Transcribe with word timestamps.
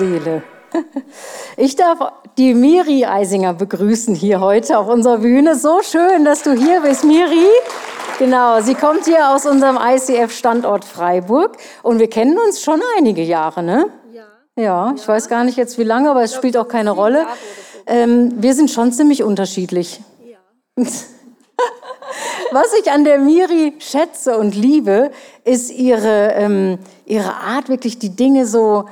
Seele. 0.00 0.42
Ich 1.56 1.76
darf 1.76 1.98
die 2.38 2.54
Miri 2.54 3.04
Eisinger 3.04 3.52
begrüßen 3.52 4.14
hier 4.14 4.40
heute 4.40 4.78
auf 4.78 4.88
unserer 4.88 5.18
Bühne. 5.18 5.56
So 5.56 5.82
schön, 5.82 6.24
dass 6.24 6.42
du 6.42 6.52
hier 6.52 6.80
bist, 6.80 7.04
Miri. 7.04 7.48
Genau, 8.18 8.60
sie 8.62 8.74
kommt 8.74 9.04
hier 9.04 9.28
aus 9.30 9.44
unserem 9.44 9.76
ICF-Standort 9.76 10.84
Freiburg 10.84 11.56
und 11.82 11.98
wir 11.98 12.08
kennen 12.08 12.38
uns 12.38 12.62
schon 12.62 12.80
einige 12.96 13.22
Jahre, 13.22 13.62
ne? 13.62 13.86
Ja. 14.12 14.24
Ja, 14.56 14.94
ich 14.96 15.06
weiß 15.06 15.28
gar 15.28 15.44
nicht 15.44 15.58
jetzt 15.58 15.76
wie 15.76 15.84
lange, 15.84 16.10
aber 16.10 16.22
es 16.22 16.34
spielt 16.34 16.56
auch 16.56 16.68
keine 16.68 16.92
Rolle. 16.92 17.26
Ähm, 17.86 18.32
wir 18.36 18.54
sind 18.54 18.70
schon 18.70 18.92
ziemlich 18.92 19.22
unterschiedlich. 19.22 20.00
Ja. 20.24 20.38
Was 22.52 22.72
ich 22.80 22.90
an 22.90 23.04
der 23.04 23.18
Miri 23.18 23.74
schätze 23.80 24.38
und 24.38 24.54
liebe, 24.54 25.10
ist 25.44 25.70
ihre, 25.70 26.32
ähm, 26.36 26.78
ihre 27.04 27.34
Art, 27.34 27.68
wirklich 27.68 27.98
die 27.98 28.16
Dinge 28.16 28.46
so 28.46 28.86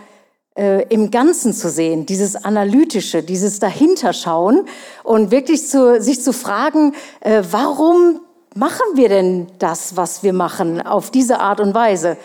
äh, 0.59 0.83
im 0.89 1.11
Ganzen 1.13 1.53
zu 1.53 1.71
sehen, 1.71 2.05
dieses 2.05 2.35
Analytische, 2.37 3.23
dieses 3.23 3.61
Dahinterschauen 3.61 4.65
und 5.05 5.31
wirklich 5.31 5.69
zu, 5.69 6.01
sich 6.03 6.21
zu 6.21 6.33
fragen, 6.33 6.95
äh, 7.21 7.43
warum 7.51 8.21
machen 8.55 8.85
wir 8.95 9.09
denn 9.09 9.47
das, 9.61 9.97
was 9.97 10.25
wir 10.25 10.33
machen, 10.33 10.85
auf 10.85 11.13
diese 11.13 11.39
Art 11.39 11.61
und 11.61 11.75
Weise? 11.75 12.17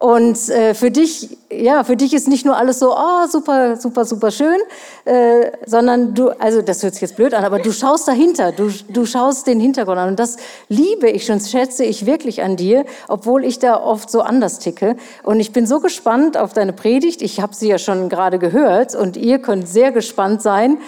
Und 0.00 0.48
äh, 0.48 0.72
für 0.72 0.90
dich, 0.90 1.36
ja, 1.52 1.84
für 1.84 1.94
dich 1.94 2.14
ist 2.14 2.26
nicht 2.26 2.46
nur 2.46 2.56
alles 2.56 2.78
so, 2.78 2.96
oh, 2.96 3.26
super, 3.28 3.76
super, 3.76 4.06
super 4.06 4.30
schön, 4.30 4.56
äh, 5.04 5.50
sondern 5.66 6.14
du, 6.14 6.30
also 6.40 6.62
das 6.62 6.82
hört 6.82 6.94
sich 6.94 7.02
jetzt 7.02 7.16
blöd 7.16 7.34
an, 7.34 7.44
aber 7.44 7.58
du 7.58 7.70
schaust 7.70 8.08
dahinter, 8.08 8.50
du, 8.50 8.70
du 8.88 9.04
schaust 9.04 9.46
den 9.46 9.60
Hintergrund 9.60 9.98
an. 9.98 10.08
Und 10.08 10.18
das 10.18 10.38
liebe 10.70 11.10
ich 11.10 11.30
und 11.30 11.42
schätze 11.42 11.84
ich 11.84 12.06
wirklich 12.06 12.42
an 12.42 12.56
dir, 12.56 12.86
obwohl 13.08 13.44
ich 13.44 13.58
da 13.58 13.78
oft 13.78 14.10
so 14.10 14.22
anders 14.22 14.58
ticke. 14.58 14.96
Und 15.22 15.38
ich 15.38 15.52
bin 15.52 15.66
so 15.66 15.80
gespannt 15.80 16.38
auf 16.38 16.54
deine 16.54 16.72
Predigt. 16.72 17.20
Ich 17.20 17.42
habe 17.42 17.54
sie 17.54 17.68
ja 17.68 17.76
schon 17.76 18.08
gerade 18.08 18.38
gehört 18.38 18.94
und 18.94 19.18
ihr 19.18 19.38
könnt 19.38 19.68
sehr 19.68 19.92
gespannt 19.92 20.40
sein. 20.40 20.78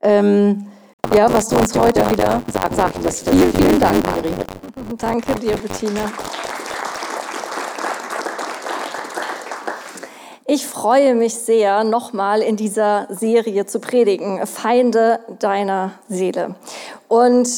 Ähm, 0.00 0.64
ja, 1.14 1.30
was 1.30 1.48
du 1.48 1.56
uns 1.58 1.78
heute 1.78 2.10
wieder 2.10 2.40
sagen 2.50 2.74
sagtest. 2.74 3.28
Vielen, 3.28 3.52
vielen 3.52 3.78
Dank, 3.78 4.02
Miri. 4.16 4.34
Danke 4.96 5.34
dir, 5.34 5.58
Bettina. 5.58 6.10
Ich 10.54 10.66
freue 10.66 11.14
mich 11.14 11.32
sehr, 11.32 11.82
nochmal 11.82 12.42
in 12.42 12.56
dieser 12.56 13.06
Serie 13.08 13.64
zu 13.64 13.80
predigen, 13.80 14.46
Feinde 14.46 15.20
deiner 15.38 15.92
Seele. 16.10 16.56
Und 17.08 17.48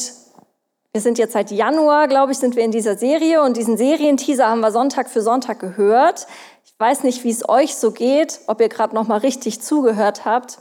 wir 0.93 1.01
sind 1.01 1.17
jetzt 1.17 1.33
seit 1.33 1.51
Januar, 1.51 2.07
glaube 2.07 2.31
ich, 2.31 2.37
sind 2.37 2.55
wir 2.55 2.63
in 2.63 2.71
dieser 2.71 2.95
Serie 2.95 3.43
und 3.43 3.57
diesen 3.57 3.75
Serienteaser 3.75 4.47
haben 4.47 4.61
wir 4.61 4.71
Sonntag 4.71 5.09
für 5.09 5.19
Sonntag 5.19 5.59
gehört. 5.59 6.25
Ich 6.63 6.73
weiß 6.79 7.03
nicht, 7.03 7.25
wie 7.25 7.31
es 7.31 7.49
euch 7.49 7.75
so 7.75 7.91
geht, 7.91 8.39
ob 8.47 8.61
ihr 8.61 8.69
gerade 8.69 8.95
nochmal 8.95 9.19
richtig 9.19 9.61
zugehört 9.61 10.23
habt. 10.23 10.59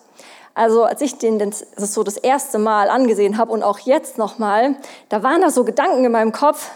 Also 0.55 0.83
als 0.83 1.03
ich 1.03 1.19
den 1.19 1.39
das 1.39 1.65
so 1.77 2.03
das 2.03 2.17
erste 2.17 2.59
Mal 2.59 2.91
angesehen 2.91 3.39
habe 3.39 3.53
und 3.53 3.63
auch 3.63 3.79
jetzt 3.79 4.19
nochmal, 4.19 4.75
da 5.09 5.23
waren 5.23 5.41
da 5.41 5.51
so 5.51 5.63
Gedanken 5.63 6.05
in 6.05 6.11
meinem 6.11 6.33
Kopf, 6.33 6.73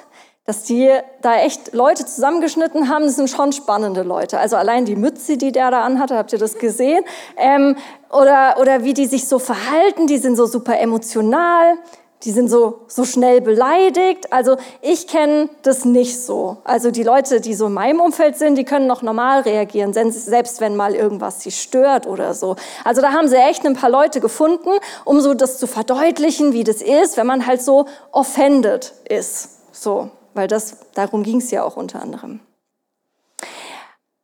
dass 0.48 0.62
die 0.62 0.90
da 1.20 1.36
echt 1.36 1.74
Leute 1.74 2.06
zusammengeschnitten 2.06 2.88
haben. 2.88 3.04
Das 3.04 3.16
sind 3.16 3.28
schon 3.28 3.52
spannende 3.52 4.02
Leute. 4.02 4.38
Also 4.38 4.56
allein 4.56 4.86
die 4.86 4.96
Mütze, 4.96 5.36
die 5.36 5.52
der 5.52 5.70
da 5.70 5.82
anhatte, 5.82 6.16
habt 6.16 6.32
ihr 6.32 6.38
das 6.38 6.56
gesehen? 6.56 7.04
Ähm, 7.36 7.76
oder, 8.08 8.56
oder 8.58 8.82
wie 8.82 8.94
die 8.94 9.04
sich 9.04 9.28
so 9.28 9.38
verhalten, 9.38 10.06
die 10.06 10.16
sind 10.16 10.36
so 10.36 10.46
super 10.46 10.80
emotional, 10.80 11.76
die 12.24 12.30
sind 12.30 12.48
so, 12.48 12.86
so 12.88 13.04
schnell 13.04 13.42
beleidigt. 13.42 14.32
Also 14.32 14.56
ich 14.80 15.06
kenne 15.06 15.50
das 15.64 15.84
nicht 15.84 16.18
so. 16.18 16.56
Also 16.64 16.90
die 16.90 17.02
Leute, 17.02 17.42
die 17.42 17.52
so 17.52 17.66
in 17.66 17.74
meinem 17.74 18.00
Umfeld 18.00 18.38
sind, 18.38 18.56
die 18.56 18.64
können 18.64 18.86
noch 18.86 19.02
normal 19.02 19.42
reagieren, 19.42 19.92
selbst 19.92 20.62
wenn 20.62 20.76
mal 20.76 20.94
irgendwas 20.94 21.42
sie 21.42 21.50
stört 21.50 22.06
oder 22.06 22.32
so. 22.32 22.56
Also 22.84 23.02
da 23.02 23.12
haben 23.12 23.28
sie 23.28 23.36
echt 23.36 23.66
ein 23.66 23.74
paar 23.74 23.90
Leute 23.90 24.20
gefunden, 24.20 24.70
um 25.04 25.20
so 25.20 25.34
das 25.34 25.58
zu 25.58 25.66
verdeutlichen, 25.66 26.54
wie 26.54 26.64
das 26.64 26.80
ist, 26.80 27.18
wenn 27.18 27.26
man 27.26 27.46
halt 27.46 27.60
so 27.60 27.84
offended 28.12 28.94
ist. 29.10 29.50
So 29.72 30.10
weil 30.38 30.46
das, 30.46 30.76
darum 30.94 31.24
ging 31.24 31.38
es 31.38 31.50
ja 31.50 31.64
auch 31.64 31.76
unter 31.76 32.00
anderem. 32.00 32.38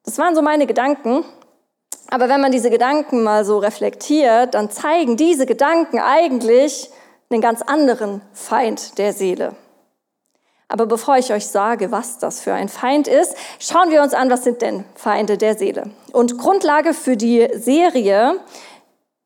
Das 0.05 0.17
waren 0.17 0.37
so 0.37 0.43
meine 0.43 0.65
Gedanken. 0.65 1.25
Aber 2.09 2.29
wenn 2.29 2.41
man 2.41 2.53
diese 2.53 2.71
Gedanken 2.71 3.25
mal 3.25 3.45
so 3.45 3.59
reflektiert, 3.59 4.55
dann 4.55 4.71
zeigen 4.71 5.17
diese 5.17 5.45
Gedanken 5.45 5.99
eigentlich 5.99 6.89
einen 7.31 7.41
ganz 7.41 7.63
anderen 7.63 8.21
Feind 8.33 8.97
der 8.99 9.13
Seele. 9.13 9.57
Aber 10.69 10.87
bevor 10.87 11.17
ich 11.17 11.33
euch 11.33 11.49
sage, 11.49 11.91
was 11.91 12.19
das 12.19 12.41
für 12.41 12.53
ein 12.53 12.69
Feind 12.69 13.09
ist, 13.09 13.35
schauen 13.59 13.91
wir 13.91 14.01
uns 14.01 14.15
an, 14.15 14.31
was 14.31 14.45
sind 14.45 14.63
denn 14.63 14.85
Feinde 14.95 15.37
der 15.37 15.57
Seele. 15.57 15.91
Und 16.13 16.39
Grundlage 16.39 16.95
für 16.95 17.17
die 17.17 17.49
Serie 17.55 18.39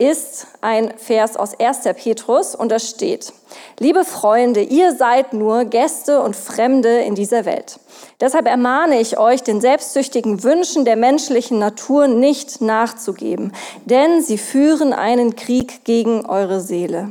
ist 0.00 0.47
ein 0.60 0.94
Vers 0.97 1.36
aus 1.36 1.59
1. 1.59 1.81
Petrus 1.97 2.54
und 2.54 2.70
da 2.70 2.78
steht, 2.78 3.32
liebe 3.81 4.04
Freunde, 4.04 4.62
ihr 4.62 4.94
seid 4.94 5.32
nur 5.32 5.64
Gäste 5.64 6.22
und 6.22 6.36
Fremde 6.36 7.00
in 7.00 7.16
dieser 7.16 7.44
Welt. 7.44 7.81
Deshalb 8.20 8.47
ermahne 8.47 9.00
ich 9.00 9.19
euch, 9.19 9.42
den 9.42 9.60
selbstsüchtigen 9.60 10.44
Wünschen 10.44 10.84
der 10.84 10.94
menschlichen 10.94 11.59
Natur 11.59 12.06
nicht 12.06 12.60
nachzugeben, 12.60 13.53
denn 13.86 14.22
sie 14.22 14.38
führen 14.38 14.92
einen 14.92 15.34
Krieg 15.34 15.84
gegen 15.84 16.26
eure 16.26 16.60
Seele. 16.60 17.10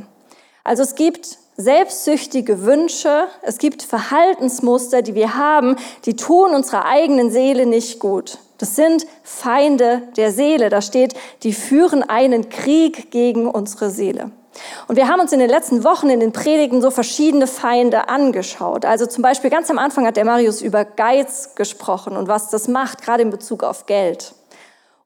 Also 0.64 0.82
es 0.82 0.94
gibt 0.94 1.36
selbstsüchtige 1.58 2.62
Wünsche, 2.62 3.26
es 3.42 3.58
gibt 3.58 3.82
Verhaltensmuster, 3.82 5.02
die 5.02 5.14
wir 5.14 5.36
haben, 5.36 5.76
die 6.06 6.16
tun 6.16 6.54
unserer 6.54 6.86
eigenen 6.86 7.30
Seele 7.30 7.66
nicht 7.66 7.98
gut. 7.98 8.38
Das 8.58 8.76
sind 8.76 9.06
Feinde 9.22 10.02
der 10.16 10.32
Seele. 10.32 10.68
Da 10.68 10.82
steht, 10.82 11.14
die 11.42 11.52
führen 11.52 12.02
einen 12.02 12.48
Krieg 12.48 13.10
gegen 13.10 13.48
unsere 13.48 13.90
Seele. 13.90 14.32
Und 14.88 14.96
wir 14.96 15.08
haben 15.08 15.20
uns 15.20 15.32
in 15.32 15.38
den 15.38 15.48
letzten 15.48 15.84
Wochen 15.84 16.10
in 16.10 16.20
den 16.20 16.32
Predigen 16.32 16.82
so 16.82 16.90
verschiedene 16.90 17.46
Feinde 17.46 18.08
angeschaut. 18.08 18.84
Also 18.84 19.06
zum 19.06 19.22
Beispiel 19.22 19.50
ganz 19.50 19.70
am 19.70 19.78
Anfang 19.78 20.06
hat 20.06 20.16
der 20.16 20.24
Marius 20.24 20.62
über 20.62 20.84
Geiz 20.84 21.54
gesprochen 21.54 22.16
und 22.16 22.28
was 22.28 22.50
das 22.50 22.68
macht, 22.68 23.02
gerade 23.02 23.22
in 23.22 23.30
Bezug 23.30 23.62
auf 23.62 23.86
Geld. 23.86 24.34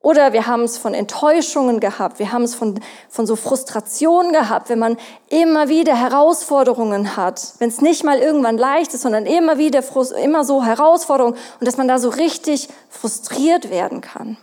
Oder 0.03 0.33
wir 0.33 0.49
haben 0.49 0.65
es 0.65 0.79
von 0.79 0.95
Enttäuschungen 0.95 1.79
gehabt, 1.79 2.19
wir 2.19 2.33
haben 2.33 2.43
es 2.43 2.57
von, 2.57 2.81
von 3.09 3.25
so 3.25 3.37
Frustrationen 3.37 4.33
gehabt, 4.33 4.69
wenn 4.69 4.81
man 4.81 4.97
immer 5.29 5.69
wieder 5.69 5.95
Herausforderungen 5.95 7.17
hat, 7.17 7.55
wenn 7.61 7.69
es 7.69 7.81
nicht 7.81 8.03
mal 8.03 8.19
irgendwann 8.19 8.59
leicht 8.59 8.93
ist, 8.95 9.03
sondern 9.03 9.27
immer 9.27 9.59
wieder 9.59 9.81
immer 10.21 10.45
so 10.45 10.65
Herausforderungen 10.65 11.37
und 11.61 11.67
dass 11.69 11.77
man 11.77 11.87
da 11.87 12.01
so 12.01 12.09
richtig 12.09 12.69
frustriert 12.91 13.71
werden 13.71 14.01
kann. 14.01 14.37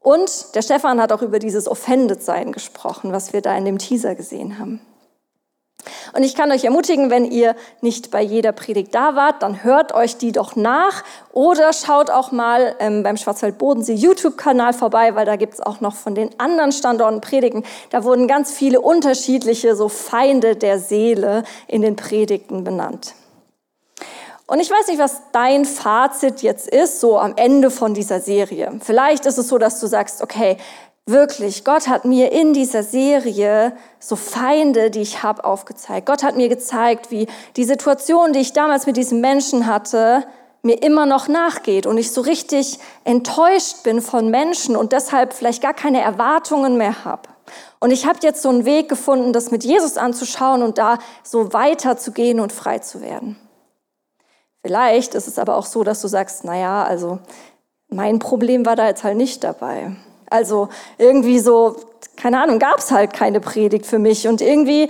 Und 0.00 0.54
der 0.56 0.62
Stefan 0.62 1.00
hat 1.00 1.12
auch 1.12 1.22
über 1.22 1.38
dieses 1.38 1.68
Offended-Sein 1.68 2.50
gesprochen, 2.50 3.12
was 3.12 3.32
wir 3.32 3.42
da 3.42 3.56
in 3.56 3.64
dem 3.64 3.78
Teaser 3.78 4.16
gesehen 4.16 4.58
haben. 4.58 4.80
Und 6.14 6.22
ich 6.22 6.34
kann 6.34 6.50
euch 6.52 6.64
ermutigen, 6.64 7.10
wenn 7.10 7.24
ihr 7.24 7.54
nicht 7.80 8.10
bei 8.10 8.22
jeder 8.22 8.52
Predigt 8.52 8.94
da 8.94 9.14
wart, 9.16 9.42
dann 9.42 9.64
hört 9.64 9.94
euch 9.94 10.16
die 10.16 10.32
doch 10.32 10.56
nach 10.56 11.04
oder 11.32 11.72
schaut 11.72 12.10
auch 12.10 12.32
mal 12.32 12.74
ähm, 12.80 13.02
beim 13.02 13.16
Schwarzwald-Bodensee 13.16 13.94
YouTube-Kanal 13.94 14.72
vorbei, 14.72 15.14
weil 15.14 15.26
da 15.26 15.36
gibt 15.36 15.54
es 15.54 15.60
auch 15.60 15.80
noch 15.80 15.94
von 15.94 16.14
den 16.14 16.30
anderen 16.38 16.72
Standorten 16.72 17.20
Predigen. 17.20 17.64
Da 17.90 18.04
wurden 18.04 18.28
ganz 18.28 18.52
viele 18.52 18.80
unterschiedliche 18.80 19.76
so 19.76 19.88
Feinde 19.88 20.56
der 20.56 20.78
Seele 20.78 21.44
in 21.66 21.82
den 21.82 21.96
Predigten 21.96 22.64
benannt. 22.64 23.14
Und 24.50 24.60
ich 24.60 24.70
weiß 24.70 24.88
nicht, 24.88 24.98
was 24.98 25.20
dein 25.32 25.66
Fazit 25.66 26.40
jetzt 26.40 26.68
ist, 26.68 27.00
so 27.00 27.18
am 27.18 27.34
Ende 27.36 27.70
von 27.70 27.92
dieser 27.92 28.20
Serie. 28.20 28.80
Vielleicht 28.80 29.26
ist 29.26 29.36
es 29.36 29.48
so, 29.48 29.58
dass 29.58 29.78
du 29.78 29.86
sagst, 29.86 30.22
okay, 30.22 30.56
Wirklich, 31.08 31.64
Gott 31.64 31.88
hat 31.88 32.04
mir 32.04 32.32
in 32.32 32.52
dieser 32.52 32.82
Serie 32.82 33.74
so 33.98 34.14
Feinde, 34.14 34.90
die 34.90 35.00
ich 35.00 35.22
habe, 35.22 35.42
aufgezeigt. 35.42 36.04
Gott 36.04 36.22
hat 36.22 36.36
mir 36.36 36.50
gezeigt, 36.50 37.10
wie 37.10 37.26
die 37.56 37.64
Situation, 37.64 38.34
die 38.34 38.40
ich 38.40 38.52
damals 38.52 38.84
mit 38.84 38.98
diesem 38.98 39.22
Menschen 39.22 39.66
hatte, 39.66 40.26
mir 40.60 40.82
immer 40.82 41.06
noch 41.06 41.26
nachgeht 41.26 41.86
und 41.86 41.96
ich 41.96 42.12
so 42.12 42.20
richtig 42.20 42.78
enttäuscht 43.04 43.84
bin 43.84 44.02
von 44.02 44.30
Menschen 44.30 44.76
und 44.76 44.92
deshalb 44.92 45.32
vielleicht 45.32 45.62
gar 45.62 45.72
keine 45.72 46.02
Erwartungen 46.02 46.76
mehr 46.76 47.06
habe. 47.06 47.22
Und 47.80 47.90
ich 47.90 48.04
habe 48.04 48.18
jetzt 48.20 48.42
so 48.42 48.50
einen 48.50 48.66
Weg 48.66 48.90
gefunden, 48.90 49.32
das 49.32 49.50
mit 49.50 49.64
Jesus 49.64 49.96
anzuschauen 49.96 50.62
und 50.62 50.76
da 50.76 50.98
so 51.22 51.54
weiterzugehen 51.54 52.38
und 52.38 52.52
frei 52.52 52.80
zu 52.80 53.00
werden. 53.00 53.38
Vielleicht 54.60 55.14
ist 55.14 55.26
es 55.26 55.38
aber 55.38 55.56
auch 55.56 55.64
so, 55.64 55.84
dass 55.84 56.02
du 56.02 56.08
sagst, 56.08 56.44
naja, 56.44 56.84
also 56.84 57.18
mein 57.88 58.18
Problem 58.18 58.66
war 58.66 58.76
da 58.76 58.86
jetzt 58.86 59.04
halt 59.04 59.16
nicht 59.16 59.42
dabei. 59.42 59.96
Also 60.30 60.68
irgendwie 60.98 61.38
so, 61.38 61.76
keine 62.16 62.40
Ahnung, 62.42 62.58
gab 62.58 62.78
es 62.78 62.90
halt 62.90 63.12
keine 63.12 63.40
Predigt 63.40 63.86
für 63.86 63.98
mich. 63.98 64.26
Und 64.28 64.40
irgendwie, 64.40 64.88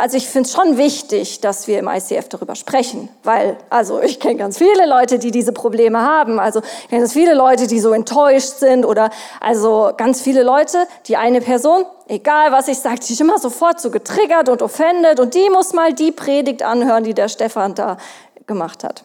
also 0.00 0.16
ich 0.16 0.28
finde 0.28 0.48
es 0.48 0.54
schon 0.54 0.76
wichtig, 0.76 1.40
dass 1.40 1.66
wir 1.66 1.78
im 1.78 1.88
ICF 1.88 2.28
darüber 2.28 2.54
sprechen. 2.54 3.08
Weil, 3.22 3.56
also 3.68 4.00
ich 4.00 4.20
kenne 4.20 4.36
ganz 4.36 4.58
viele 4.58 4.86
Leute, 4.86 5.18
die 5.18 5.30
diese 5.30 5.52
Probleme 5.52 6.00
haben. 6.00 6.38
Also 6.38 6.60
ich 6.60 6.88
kenne 6.88 7.02
ganz 7.02 7.12
viele 7.12 7.34
Leute, 7.34 7.66
die 7.66 7.80
so 7.80 7.92
enttäuscht 7.92 8.58
sind. 8.58 8.84
Oder 8.84 9.10
also 9.40 9.92
ganz 9.96 10.22
viele 10.22 10.42
Leute, 10.42 10.86
die 11.06 11.16
eine 11.16 11.40
Person, 11.40 11.84
egal 12.08 12.52
was 12.52 12.68
ich 12.68 12.78
sage, 12.78 13.00
die 13.00 13.12
ist 13.12 13.20
immer 13.20 13.38
sofort 13.38 13.80
so 13.80 13.90
getriggert 13.90 14.48
und 14.48 14.62
offended. 14.62 15.20
Und 15.20 15.34
die 15.34 15.50
muss 15.50 15.72
mal 15.72 15.92
die 15.92 16.12
Predigt 16.12 16.62
anhören, 16.62 17.04
die 17.04 17.14
der 17.14 17.28
Stefan 17.28 17.74
da 17.74 17.96
gemacht 18.46 18.84
hat. 18.84 19.04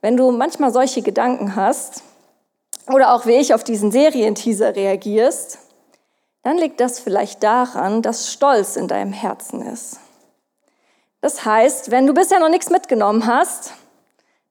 Wenn 0.00 0.16
du 0.16 0.30
manchmal 0.32 0.72
solche 0.72 1.00
Gedanken 1.00 1.54
hast, 1.54 2.02
oder 2.88 3.14
auch 3.14 3.26
wie 3.26 3.36
ich 3.36 3.54
auf 3.54 3.64
diesen 3.64 3.90
Serienteaser 3.90 4.74
reagierst, 4.74 5.58
dann 6.42 6.58
liegt 6.58 6.80
das 6.80 6.98
vielleicht 6.98 7.42
daran, 7.42 8.02
dass 8.02 8.32
Stolz 8.32 8.76
in 8.76 8.88
deinem 8.88 9.12
Herzen 9.12 9.62
ist. 9.62 9.98
Das 11.20 11.44
heißt, 11.44 11.90
wenn 11.90 12.06
du 12.06 12.14
bisher 12.14 12.40
noch 12.40 12.48
nichts 12.48 12.70
mitgenommen 12.70 13.26
hast, 13.26 13.74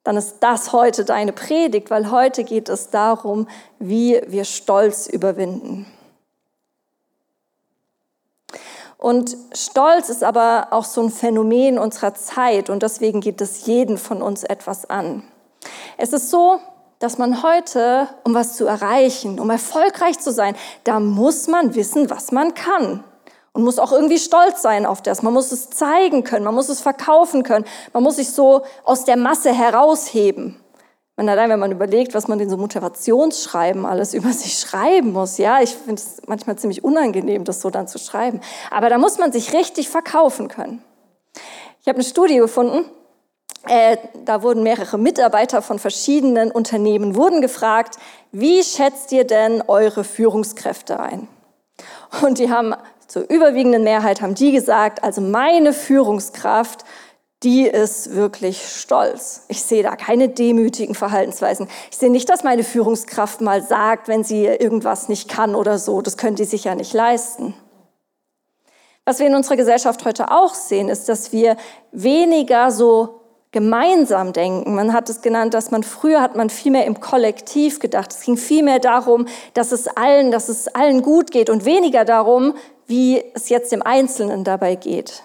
dann 0.04 0.18
ist 0.18 0.38
das 0.40 0.72
heute 0.72 1.06
deine 1.06 1.34
Predigt, 1.34 1.92
weil 1.92 2.10
heute 2.10 2.44
geht 2.44 2.70
es 2.70 2.90
darum, 2.90 3.48
wie 3.78 4.22
wir 4.26 4.46
Stolz 4.46 5.08
überwinden. 5.08 5.86
Und 8.98 9.36
Stolz 9.54 10.10
ist 10.10 10.24
aber 10.24 10.68
auch 10.72 10.86
so 10.86 11.02
ein 11.02 11.10
Phänomen 11.10 11.78
unserer 11.78 12.14
Zeit 12.14 12.70
und 12.70 12.84
deswegen 12.84 13.20
geht 13.20 13.42
es 13.42 13.66
jeden 13.66 13.98
von 13.98 14.22
uns 14.22 14.44
etwas 14.44 14.90
an. 14.90 15.24
Es 15.98 16.14
ist 16.14 16.30
so, 16.30 16.60
dass 17.02 17.18
man 17.18 17.44
heute, 17.44 18.08
um 18.24 18.34
was 18.34 18.56
zu 18.56 18.66
erreichen, 18.66 19.40
um 19.40 19.50
erfolgreich 19.50 20.20
zu 20.20 20.32
sein, 20.32 20.56
da 20.84 21.00
muss 21.00 21.48
man 21.48 21.76
wissen, 21.76 22.10
was 22.10 22.32
man 22.32 22.54
kann. 22.54 23.04
Und 23.54 23.64
muss 23.64 23.80
auch 23.80 23.92
irgendwie 23.92 24.20
stolz 24.20 24.62
sein 24.62 24.86
auf 24.86 25.02
das. 25.02 25.24
Man 25.24 25.34
muss 25.34 25.52
es 25.52 25.70
zeigen 25.70 26.24
können, 26.24 26.46
man 26.46 26.56
muss 26.56 26.70
es 26.70 26.80
verkaufen 26.80 27.44
können, 27.44 27.66
man 27.92 28.04
muss 28.04 28.16
sich 28.16 28.30
so 28.30 28.62
aus 28.86 29.04
der 29.04 29.18
Masse 29.18 29.52
herausheben. 29.52 30.58
Und 31.18 31.28
allein, 31.28 31.50
wenn 31.50 31.60
man 31.60 31.72
überlegt, 31.72 32.14
was 32.14 32.28
man 32.28 32.40
in 32.40 32.50
so 32.50 32.58
Motivationsschreiben 32.58 33.86
alles 33.86 34.14
über 34.16 34.32
sich 34.32 34.58
schreiben 34.60 35.12
muss, 35.12 35.38
ja, 35.38 35.62
ich 35.62 35.76
finde 35.76 36.02
es 36.02 36.22
manchmal 36.28 36.58
ziemlich 36.58 36.84
unangenehm, 36.84 37.44
das 37.44 37.62
so 37.62 37.70
dann 37.70 37.88
zu 37.88 38.00
schreiben. 38.00 38.40
Aber 38.70 38.90
da 38.90 38.98
muss 38.98 39.18
man 39.18 39.32
sich 39.32 39.54
richtig 39.54 39.90
verkaufen 39.90 40.48
können. 40.48 40.82
Ich 41.82 41.88
habe 41.88 41.98
eine 41.98 42.04
Studie 42.04 42.38
gefunden, 42.38 42.86
äh, 43.68 43.98
da 44.26 44.42
wurden 44.42 44.64
mehrere 44.64 44.98
Mitarbeiter 44.98 45.62
von 45.62 45.78
verschiedenen 45.78 46.52
Unternehmen 46.52 47.16
wurden 47.16 47.42
gefragt, 47.42 47.98
wie 48.32 48.64
schätzt 48.64 49.12
ihr 49.12 49.26
denn 49.26 49.62
eure 49.68 50.04
Führungskräfte 50.04 51.00
ein? 51.00 51.28
Und 52.22 52.40
die 52.40 52.50
haben 52.50 52.74
zur 53.08 53.30
überwiegenden 53.30 53.84
Mehrheit 53.84 54.22
haben 54.22 54.36
die 54.36 54.52
gesagt, 54.52 55.04
also 55.04 55.22
meine 55.22 55.74
Führungskraft, 55.74 56.86
die 57.44 57.68
ist 57.68 58.16
wirklich 58.16 58.62
stolz. 58.68 59.46
Ich 59.48 59.64
sehe 59.64 59.84
da 59.84 59.96
keine 59.96 60.30
demütigen 60.30 60.96
Verhaltensweisen. 60.96 61.68
Ich 61.90 61.98
sehe 61.98 62.12
nicht, 62.12 62.30
dass 62.30 62.44
meine 62.44 62.64
Führungskraft 62.64 63.42
mal 63.42 63.64
sagt, 63.64 64.08
wenn 64.08 64.24
sie 64.24 64.46
irgendwas 64.46 65.10
nicht 65.10 65.28
kann 65.28 65.56
oder 65.56 65.78
so. 65.78 66.02
Das 66.02 66.18
können 66.18 66.36
die 66.36 66.46
sich 66.46 66.66
ja 66.66 66.76
nicht 66.76 66.94
leisten. 66.94 67.54
Was 69.06 69.20
wir 69.20 69.28
in 69.28 69.36
unserer 69.36 69.56
Gesellschaft 69.58 70.06
heute 70.06 70.32
auch 70.32 70.54
sehen, 70.54 70.88
ist, 70.88 71.10
dass 71.10 71.32
wir 71.32 71.58
weniger 71.92 72.72
so 72.72 73.21
gemeinsam 73.52 74.34
denken. 74.34 74.76
Man 74.76 74.94
hat 74.94 75.10
es 75.10 75.22
genannt, 75.22 75.54
dass 75.54 75.72
man 75.72 75.84
früher 75.84 76.22
hat 76.22 76.36
man 76.36 76.50
viel 76.50 76.72
mehr 76.72 76.86
im 76.86 77.00
Kollektiv 77.00 77.80
gedacht. 77.80 78.12
Es 78.12 78.22
ging 78.22 78.38
viel 78.38 78.64
mehr 78.64 78.80
darum, 78.80 79.28
dass 79.54 79.72
es 79.72 79.88
allen, 79.88 80.32
dass 80.32 80.50
es 80.50 80.68
allen 80.70 81.02
gut 81.02 81.32
geht 81.32 81.50
und 81.50 81.66
weniger 81.66 82.06
darum, 82.06 82.56
wie 82.88 83.24
es 83.34 83.50
jetzt 83.50 83.72
dem 83.72 83.82
Einzelnen 83.82 84.44
dabei 84.44 84.76
geht. 84.76 85.24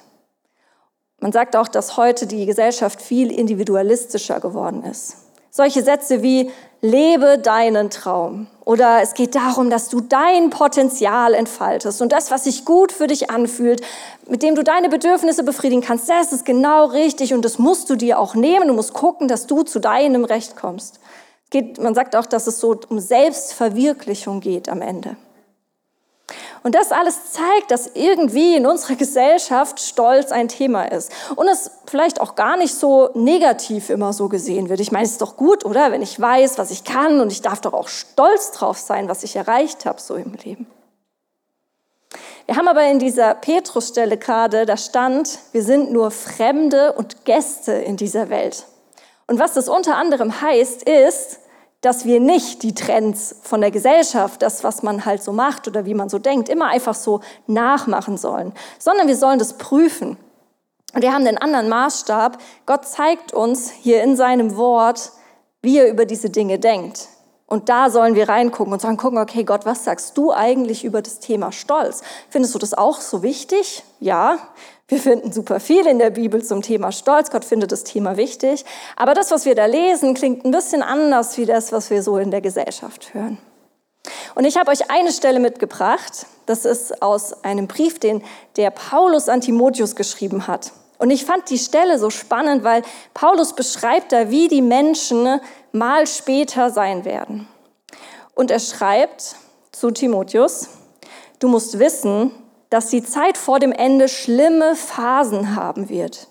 Man 1.20 1.32
sagt 1.32 1.56
auch, 1.56 1.68
dass 1.68 1.96
heute 1.96 2.26
die 2.26 2.46
Gesellschaft 2.46 3.00
viel 3.00 3.32
individualistischer 3.32 4.40
geworden 4.40 4.84
ist. 4.84 5.25
Solche 5.56 5.82
Sätze 5.82 6.20
wie 6.20 6.50
lebe 6.82 7.38
deinen 7.38 7.88
Traum 7.88 8.46
oder 8.66 9.00
es 9.00 9.14
geht 9.14 9.34
darum, 9.34 9.70
dass 9.70 9.88
du 9.88 10.02
dein 10.02 10.50
Potenzial 10.50 11.32
entfaltest 11.32 12.02
und 12.02 12.12
das, 12.12 12.30
was 12.30 12.44
sich 12.44 12.66
gut 12.66 12.92
für 12.92 13.06
dich 13.06 13.30
anfühlt, 13.30 13.80
mit 14.28 14.42
dem 14.42 14.54
du 14.54 14.62
deine 14.62 14.90
Bedürfnisse 14.90 15.44
befriedigen 15.44 15.80
kannst, 15.80 16.10
das 16.10 16.34
ist 16.34 16.44
genau 16.44 16.84
richtig 16.84 17.32
und 17.32 17.42
das 17.42 17.58
musst 17.58 17.88
du 17.88 17.96
dir 17.96 18.18
auch 18.18 18.34
nehmen. 18.34 18.68
Du 18.68 18.74
musst 18.74 18.92
gucken, 18.92 19.28
dass 19.28 19.46
du 19.46 19.62
zu 19.62 19.78
deinem 19.78 20.26
Recht 20.26 20.56
kommst. 20.56 21.00
Geht, 21.48 21.78
man 21.78 21.94
sagt 21.94 22.16
auch, 22.16 22.26
dass 22.26 22.46
es 22.46 22.60
so 22.60 22.78
um 22.90 22.98
Selbstverwirklichung 23.00 24.40
geht 24.40 24.68
am 24.68 24.82
Ende. 24.82 25.16
Und 26.66 26.74
das 26.74 26.90
alles 26.90 27.30
zeigt, 27.30 27.70
dass 27.70 27.92
irgendwie 27.94 28.56
in 28.56 28.66
unserer 28.66 28.94
Gesellschaft 28.96 29.78
Stolz 29.78 30.32
ein 30.32 30.48
Thema 30.48 30.90
ist. 30.90 31.12
Und 31.36 31.46
es 31.46 31.70
vielleicht 31.86 32.20
auch 32.20 32.34
gar 32.34 32.56
nicht 32.56 32.74
so 32.74 33.10
negativ 33.14 33.88
immer 33.88 34.12
so 34.12 34.28
gesehen 34.28 34.68
wird. 34.68 34.80
Ich 34.80 34.90
meine, 34.90 35.04
es 35.04 35.12
ist 35.12 35.22
doch 35.22 35.36
gut, 35.36 35.64
oder? 35.64 35.92
Wenn 35.92 36.02
ich 36.02 36.20
weiß, 36.20 36.58
was 36.58 36.72
ich 36.72 36.82
kann 36.82 37.20
und 37.20 37.30
ich 37.30 37.40
darf 37.40 37.60
doch 37.60 37.72
auch 37.72 37.86
stolz 37.86 38.50
drauf 38.50 38.78
sein, 38.78 39.08
was 39.08 39.22
ich 39.22 39.36
erreicht 39.36 39.86
habe 39.86 40.00
so 40.00 40.16
im 40.16 40.32
Leben. 40.42 40.66
Wir 42.46 42.56
haben 42.56 42.66
aber 42.66 42.84
in 42.88 42.98
dieser 42.98 43.34
Petrusstelle 43.34 44.16
gerade, 44.16 44.66
da 44.66 44.76
stand, 44.76 45.38
wir 45.52 45.62
sind 45.62 45.92
nur 45.92 46.10
Fremde 46.10 46.94
und 46.94 47.24
Gäste 47.24 47.74
in 47.74 47.96
dieser 47.96 48.28
Welt. 48.28 48.64
Und 49.28 49.38
was 49.38 49.54
das 49.54 49.68
unter 49.68 49.94
anderem 49.94 50.40
heißt, 50.40 50.82
ist, 50.82 51.38
dass 51.80 52.04
wir 52.04 52.20
nicht 52.20 52.62
die 52.62 52.74
Trends 52.74 53.36
von 53.42 53.60
der 53.60 53.70
Gesellschaft, 53.70 54.42
das, 54.42 54.64
was 54.64 54.82
man 54.82 55.04
halt 55.04 55.22
so 55.22 55.32
macht 55.32 55.68
oder 55.68 55.84
wie 55.84 55.94
man 55.94 56.08
so 56.08 56.18
denkt, 56.18 56.48
immer 56.48 56.66
einfach 56.66 56.94
so 56.94 57.20
nachmachen 57.46 58.16
sollen, 58.16 58.52
sondern 58.78 59.08
wir 59.08 59.16
sollen 59.16 59.38
das 59.38 59.58
prüfen. 59.58 60.16
Und 60.94 61.02
wir 61.02 61.12
haben 61.12 61.24
den 61.24 61.38
anderen 61.38 61.68
Maßstab. 61.68 62.38
Gott 62.64 62.86
zeigt 62.86 63.32
uns 63.32 63.70
hier 63.70 64.02
in 64.02 64.16
seinem 64.16 64.56
Wort, 64.56 65.12
wie 65.60 65.78
er 65.78 65.88
über 65.88 66.06
diese 66.06 66.30
Dinge 66.30 66.58
denkt. 66.58 67.08
Und 67.46 67.68
da 67.68 67.90
sollen 67.90 68.16
wir 68.16 68.28
reingucken 68.28 68.72
und 68.72 68.80
sagen, 68.80 68.96
gucken, 68.96 69.18
okay, 69.18 69.44
Gott, 69.44 69.66
was 69.66 69.84
sagst 69.84 70.18
du 70.18 70.32
eigentlich 70.32 70.84
über 70.84 71.00
das 71.00 71.20
Thema 71.20 71.52
Stolz? 71.52 72.02
Findest 72.28 72.54
du 72.54 72.58
das 72.58 72.74
auch 72.74 73.00
so 73.00 73.22
wichtig? 73.22 73.84
Ja. 74.00 74.38
Wir 74.88 75.00
finden 75.00 75.32
super 75.32 75.58
viel 75.58 75.84
in 75.86 75.98
der 75.98 76.10
Bibel 76.10 76.44
zum 76.44 76.62
Thema 76.62 76.92
Stolz. 76.92 77.30
Gott 77.30 77.44
findet 77.44 77.72
das 77.72 77.82
Thema 77.82 78.16
wichtig. 78.16 78.64
Aber 78.94 79.14
das, 79.14 79.32
was 79.32 79.44
wir 79.44 79.56
da 79.56 79.66
lesen, 79.66 80.14
klingt 80.14 80.44
ein 80.44 80.52
bisschen 80.52 80.82
anders 80.82 81.36
wie 81.38 81.44
das, 81.44 81.72
was 81.72 81.90
wir 81.90 82.04
so 82.04 82.18
in 82.18 82.30
der 82.30 82.40
Gesellschaft 82.40 83.12
hören. 83.12 83.38
Und 84.36 84.44
ich 84.44 84.56
habe 84.56 84.70
euch 84.70 84.88
eine 84.88 85.10
Stelle 85.10 85.40
mitgebracht. 85.40 86.26
Das 86.46 86.64
ist 86.64 87.02
aus 87.02 87.42
einem 87.42 87.66
Brief, 87.66 87.98
den 87.98 88.22
der 88.56 88.70
Paulus 88.70 89.28
an 89.28 89.40
Timotheus 89.40 89.96
geschrieben 89.96 90.46
hat. 90.46 90.70
Und 90.98 91.10
ich 91.10 91.24
fand 91.24 91.50
die 91.50 91.58
Stelle 91.58 91.98
so 91.98 92.10
spannend, 92.10 92.62
weil 92.62 92.82
Paulus 93.12 93.54
beschreibt 93.54 94.12
da, 94.12 94.30
wie 94.30 94.46
die 94.46 94.62
Menschen 94.62 95.40
mal 95.72 96.06
später 96.06 96.70
sein 96.70 97.04
werden. 97.04 97.48
Und 98.36 98.52
er 98.52 98.60
schreibt 98.60 99.34
zu 99.72 99.90
Timotheus, 99.90 100.68
du 101.40 101.48
musst 101.48 101.80
wissen, 101.80 102.30
dass 102.70 102.88
die 102.88 103.02
Zeit 103.02 103.38
vor 103.38 103.58
dem 103.58 103.72
Ende 103.72 104.08
schlimme 104.08 104.74
Phasen 104.74 105.56
haben 105.56 105.88
wird. 105.88 106.28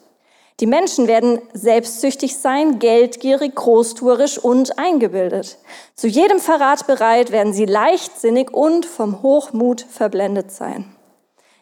Die 0.61 0.67
Menschen 0.67 1.07
werden 1.07 1.41
selbstsüchtig 1.53 2.37
sein, 2.37 2.79
geldgierig, 2.79 3.55
großtuerisch 3.55 4.37
und 4.37 4.79
eingebildet. 4.79 5.57
Zu 5.95 6.07
jedem 6.07 6.39
Verrat 6.39 6.87
bereit 6.87 7.31
werden 7.31 7.51
sie 7.51 7.65
leichtsinnig 7.65 8.53
und 8.53 8.85
vom 8.85 9.21
Hochmut 9.21 9.81
verblendet 9.81 10.51
sein. 10.51 10.95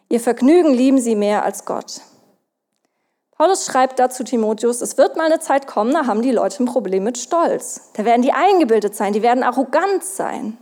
Ihr 0.09 0.19
Vergnügen 0.19 0.73
lieben 0.75 0.99
sie 0.99 1.15
mehr 1.15 1.43
als 1.43 1.65
Gott. 1.65 2.01
Paulus 3.35 3.65
schreibt 3.65 3.97
dazu 3.97 4.23
Timotheus, 4.23 4.81
es 4.81 4.95
wird 4.99 5.17
mal 5.17 5.25
eine 5.25 5.39
Zeit 5.39 5.65
kommen, 5.65 5.91
da 5.91 6.05
haben 6.05 6.21
die 6.21 6.31
Leute 6.31 6.63
ein 6.63 6.67
Problem 6.67 7.03
mit 7.03 7.17
Stolz. 7.17 7.89
Da 7.95 8.05
werden 8.05 8.21
die 8.21 8.31
eingebildet 8.31 8.95
sein, 8.95 9.11
die 9.11 9.23
werden 9.23 9.43
arrogant 9.43 10.03
sein. 10.03 10.59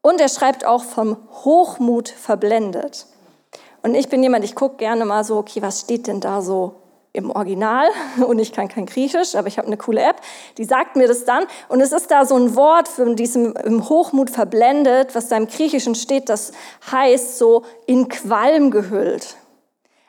Und 0.00 0.20
er 0.20 0.28
schreibt 0.28 0.64
auch 0.64 0.84
vom 0.84 1.16
Hochmut 1.44 2.08
verblendet. 2.08 3.06
Und 3.82 3.94
ich 3.94 4.08
bin 4.08 4.22
jemand, 4.22 4.44
ich 4.44 4.54
gucke 4.54 4.76
gerne 4.76 5.04
mal 5.04 5.24
so, 5.24 5.36
okay, 5.36 5.62
was 5.62 5.80
steht 5.80 6.06
denn 6.06 6.20
da 6.20 6.42
so 6.42 6.74
im 7.12 7.30
Original? 7.30 7.88
Und 8.26 8.38
ich 8.38 8.52
kann 8.52 8.68
kein 8.68 8.86
Griechisch, 8.86 9.34
aber 9.34 9.48
ich 9.48 9.58
habe 9.58 9.66
eine 9.66 9.76
coole 9.76 10.02
App, 10.02 10.16
die 10.56 10.64
sagt 10.64 10.96
mir 10.96 11.08
das 11.08 11.24
dann. 11.24 11.46
Und 11.68 11.80
es 11.80 11.92
ist 11.92 12.10
da 12.10 12.24
so 12.24 12.36
ein 12.36 12.56
Wort 12.56 12.88
für 12.88 13.14
diesem 13.14 13.54
im 13.64 13.88
Hochmut 13.88 14.30
verblendet, 14.30 15.14
was 15.14 15.28
da 15.28 15.36
im 15.36 15.46
Griechischen 15.46 15.94
steht, 15.94 16.28
das 16.28 16.52
heißt 16.90 17.38
so 17.38 17.62
in 17.86 18.08
Qualm 18.08 18.70
gehüllt. 18.70 19.36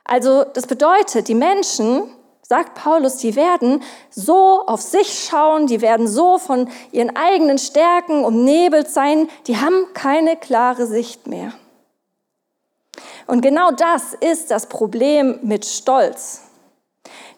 Also 0.03 0.43
das 0.43 0.65
bedeutet, 0.65 1.27
die 1.27 1.35
Menschen, 1.35 2.09
sagt 2.41 2.73
Paulus, 2.73 3.17
die 3.17 3.35
werden 3.35 3.83
so 4.09 4.65
auf 4.65 4.81
sich 4.81 5.27
schauen, 5.29 5.67
die 5.67 5.81
werden 5.81 6.07
so 6.07 6.39
von 6.39 6.67
ihren 6.91 7.15
eigenen 7.15 7.59
Stärken 7.59 8.25
umnebelt 8.25 8.89
sein, 8.89 9.29
die 9.45 9.57
haben 9.57 9.85
keine 9.93 10.35
klare 10.35 10.87
Sicht 10.87 11.27
mehr. 11.27 11.53
Und 13.29 13.41
genau 13.41 13.69
das 13.69 14.15
ist 14.19 14.49
das 14.49 14.65
Problem 14.65 15.37
mit 15.43 15.63
Stolz. 15.63 16.41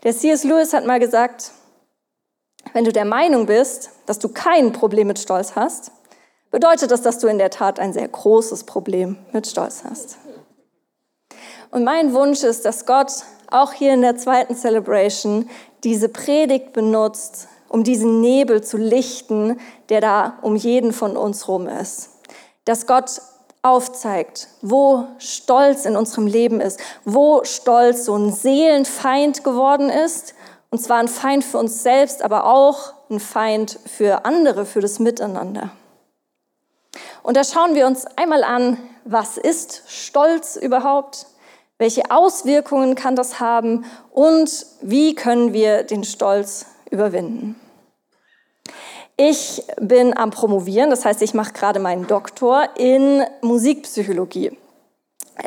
Der 0.04 0.16
C.S. 0.16 0.46
Lewis 0.46 0.72
hat 0.72 0.86
mal 0.86 1.02
gesagt, 1.02 1.52
wenn 2.72 2.86
du 2.86 2.94
der 2.94 3.04
Meinung 3.04 3.46
bist, 3.46 3.90
dass 4.06 4.18
du 4.18 4.30
kein 4.30 4.72
Problem 4.72 5.08
mit 5.08 5.20
Stolz 5.20 5.54
hast, 5.54 5.92
bedeutet 6.50 6.92
das, 6.92 7.02
dass 7.02 7.20
du 7.20 7.28
in 7.28 7.40
der 7.40 7.50
Tat 7.50 7.78
ein 7.78 7.92
sehr 7.92 8.08
großes 8.08 8.64
Problem 8.64 9.18
mit 9.34 9.48
Stolz 9.48 9.84
hast. 9.84 10.18
Und 11.72 11.84
mein 11.84 12.14
Wunsch 12.14 12.42
ist, 12.44 12.64
dass 12.64 12.86
Gott 12.86 13.12
auch 13.50 13.74
hier 13.74 13.94
in 13.94 14.02
der 14.02 14.16
zweiten 14.16 14.56
Celebration 14.56 15.50
diese 15.84 16.08
Predigt 16.08 16.72
benutzt, 16.72 17.50
um 17.68 17.84
diesen 17.84 18.22
Nebel 18.22 18.64
zu 18.64 18.78
lichten, 18.78 19.60
der 19.90 20.00
da 20.00 20.38
um 20.42 20.56
jeden 20.56 20.94
von 20.94 21.18
uns 21.18 21.50
rum 21.50 21.68
ist. 21.68 22.12
Dass 22.64 22.88
Gott 22.88 23.22
aufzeigt, 23.64 24.48
wo 24.62 25.06
Stolz 25.20 25.86
in 25.86 25.96
unserem 25.96 26.28
Leben 26.28 26.62
ist, 26.62 26.80
wo 27.06 27.44
Stolz 27.44 28.06
so 28.06 28.16
ein 28.16 28.32
Seelenfeind 28.32 29.44
geworden 29.44 29.90
ist. 29.90 30.34
Und 30.70 30.80
zwar 30.80 30.98
ein 30.98 31.08
Feind 31.08 31.44
für 31.44 31.58
uns 31.58 31.84
selbst, 31.84 32.24
aber 32.24 32.46
auch 32.46 32.94
ein 33.10 33.20
Feind 33.20 33.78
für 33.86 34.26
andere, 34.26 34.66
für 34.66 34.80
das 34.80 35.00
Miteinander. 35.00 35.70
Und 37.24 37.38
da 37.38 37.44
schauen 37.44 37.76
wir 37.76 37.86
uns 37.86 38.06
einmal 38.18 38.44
an, 38.44 38.78
was 39.04 39.38
ist 39.38 39.84
Stolz 39.88 40.56
überhaupt? 40.56 41.28
Welche 41.78 42.10
Auswirkungen 42.10 42.96
kann 42.96 43.16
das 43.16 43.40
haben? 43.40 43.86
Und 44.12 44.66
wie 44.82 45.16
können 45.16 45.54
wir 45.54 45.84
den 45.84 46.04
Stolz 46.04 46.66
überwinden? 46.90 47.60
Ich 49.18 49.64
bin 49.80 50.18
am 50.18 50.32
Promovieren, 50.32 50.90
das 50.90 51.06
heißt, 51.06 51.22
ich 51.22 51.34
mache 51.34 51.54
gerade 51.54 51.80
meinen 51.80 52.08
Doktor 52.08 52.70
in 52.76 53.24
Musikpsychologie. 53.42 54.58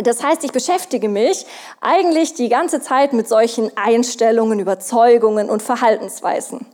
Das 0.02 0.23
heißt, 0.23 0.44
ich 0.44 0.52
beschäftige 0.52 1.09
mich 1.09 1.47
eigentlich 1.80 2.35
die 2.35 2.49
ganze 2.49 2.80
Zeit 2.80 3.12
mit 3.12 3.28
solchen 3.28 3.71
Einstellungen, 3.76 4.59
Überzeugungen 4.61 5.50
und 5.50 5.62
Verhaltensweisen. 5.62 6.66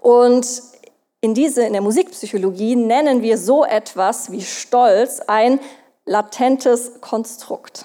Und 0.00 0.46
in 1.20 1.34
diese, 1.34 1.64
in 1.64 1.72
der 1.72 1.82
Musikpsychologie 1.82 2.76
nennen 2.76 3.22
wir 3.22 3.38
so 3.38 3.64
etwas 3.64 4.30
wie 4.30 4.42
Stolz 4.42 5.20
ein 5.26 5.60
latentes 6.04 7.00
Konstrukt. 7.00 7.84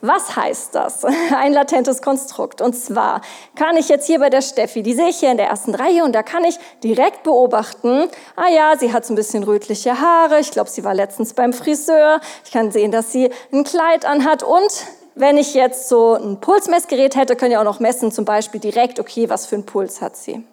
Was 0.00 0.36
heißt 0.36 0.74
das? 0.74 1.04
Ein 1.36 1.52
latentes 1.52 2.02
Konstrukt. 2.02 2.60
Und 2.60 2.74
zwar 2.74 3.20
kann 3.54 3.76
ich 3.76 3.88
jetzt 3.88 4.06
hier 4.06 4.18
bei 4.18 4.30
der 4.30 4.42
Steffi, 4.42 4.82
die 4.82 4.94
sehe 4.94 5.08
ich 5.08 5.18
hier 5.18 5.30
in 5.30 5.36
der 5.36 5.48
ersten 5.48 5.74
Reihe, 5.74 6.04
und 6.04 6.12
da 6.12 6.22
kann 6.22 6.44
ich 6.44 6.58
direkt 6.82 7.22
beobachten, 7.22 8.08
ah 8.36 8.48
ja, 8.48 8.76
sie 8.78 8.92
hat 8.92 9.04
so 9.04 9.12
ein 9.12 9.16
bisschen 9.16 9.42
rötliche 9.42 10.00
Haare, 10.00 10.40
ich 10.40 10.50
glaube, 10.50 10.70
sie 10.70 10.84
war 10.84 10.94
letztens 10.94 11.34
beim 11.34 11.52
Friseur, 11.52 12.20
ich 12.44 12.52
kann 12.52 12.70
sehen, 12.70 12.92
dass 12.92 13.12
sie 13.12 13.30
ein 13.52 13.64
Kleid 13.64 14.04
anhat 14.04 14.42
und 14.42 14.70
wenn 15.14 15.36
ich 15.36 15.54
jetzt 15.54 15.88
so 15.88 16.14
ein 16.14 16.40
Pulsmessgerät 16.40 17.16
hätte, 17.16 17.34
können 17.34 17.52
ja 17.52 17.60
auch 17.60 17.64
noch 17.64 17.80
messen, 17.80 18.12
zum 18.12 18.24
Beispiel 18.24 18.60
direkt, 18.60 19.00
okay, 19.00 19.28
was 19.28 19.46
für 19.46 19.56
einen 19.56 19.66
Puls 19.66 20.00
hat 20.00 20.16
sie. 20.16 20.44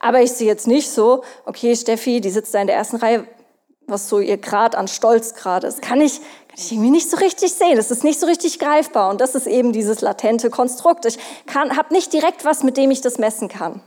Aber 0.00 0.20
ich 0.22 0.32
sehe 0.32 0.46
jetzt 0.46 0.66
nicht 0.66 0.90
so, 0.90 1.22
okay, 1.44 1.74
Steffi, 1.76 2.20
die 2.20 2.30
sitzt 2.30 2.52
da 2.52 2.60
in 2.60 2.66
der 2.66 2.76
ersten 2.76 2.96
Reihe, 2.96 3.26
was 3.86 4.08
so 4.08 4.18
ihr 4.18 4.38
Grad 4.38 4.74
an 4.74 4.88
Stolz 4.88 5.34
gerade 5.34 5.68
ist. 5.68 5.80
Kann 5.82 6.00
ich, 6.00 6.20
ich 6.56 6.72
irgendwie 6.72 6.90
nicht 6.90 7.10
so 7.10 7.16
richtig 7.18 7.52
sehen. 7.52 7.76
Das 7.76 7.90
ist 7.90 8.02
nicht 8.02 8.18
so 8.18 8.26
richtig 8.26 8.58
greifbar. 8.58 9.10
Und 9.10 9.20
das 9.20 9.34
ist 9.34 9.46
eben 9.46 9.72
dieses 9.72 10.00
latente 10.00 10.50
Konstrukt. 10.50 11.04
Ich 11.04 11.18
habe 11.54 11.92
nicht 11.94 12.12
direkt 12.12 12.44
was, 12.44 12.62
mit 12.62 12.76
dem 12.76 12.90
ich 12.90 13.00
das 13.00 13.18
messen 13.18 13.48
kann. 13.48 13.80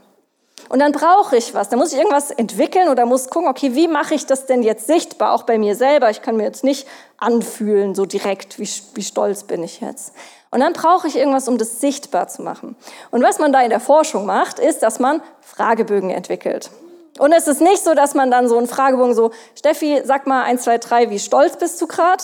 Und 0.68 0.78
dann 0.78 0.92
brauche 0.92 1.36
ich 1.36 1.52
was. 1.52 1.68
Da 1.68 1.76
muss 1.76 1.92
ich 1.92 1.98
irgendwas 1.98 2.30
entwickeln 2.30 2.88
oder 2.88 3.06
muss 3.06 3.28
gucken, 3.28 3.48
okay, 3.48 3.74
wie 3.74 3.88
mache 3.88 4.14
ich 4.14 4.26
das 4.26 4.46
denn 4.46 4.62
jetzt 4.62 4.86
sichtbar, 4.86 5.32
auch 5.32 5.42
bei 5.42 5.58
mir 5.58 5.74
selber. 5.74 6.10
Ich 6.10 6.22
kann 6.22 6.36
mir 6.36 6.44
jetzt 6.44 6.62
nicht 6.62 6.86
anfühlen, 7.18 7.94
so 7.94 8.06
direkt, 8.06 8.58
wie, 8.60 8.68
wie 8.94 9.02
stolz 9.02 9.42
bin 9.44 9.64
ich 9.64 9.80
jetzt. 9.80 10.12
Und 10.52 10.60
dann 10.60 10.72
brauche 10.72 11.08
ich 11.08 11.16
irgendwas, 11.16 11.48
um 11.48 11.58
das 11.58 11.80
sichtbar 11.80 12.28
zu 12.28 12.42
machen. 12.42 12.76
Und 13.10 13.22
was 13.22 13.38
man 13.40 13.52
da 13.52 13.62
in 13.62 13.70
der 13.70 13.80
Forschung 13.80 14.26
macht, 14.26 14.60
ist, 14.60 14.82
dass 14.82 15.00
man 15.00 15.22
Fragebögen 15.40 16.10
entwickelt. 16.10 16.70
Und 17.18 17.32
es 17.32 17.48
ist 17.48 17.60
nicht 17.60 17.82
so, 17.82 17.94
dass 17.94 18.14
man 18.14 18.30
dann 18.30 18.48
so 18.48 18.56
einen 18.56 18.66
Fragebogen 18.66 19.14
so, 19.14 19.30
Steffi, 19.54 20.00
sag 20.04 20.26
mal 20.26 20.42
eins, 20.42 20.62
zwei, 20.62 20.78
drei, 20.78 21.10
wie 21.10 21.18
stolz 21.18 21.56
bist 21.56 21.80
du 21.82 21.86
gerade? 21.86 22.22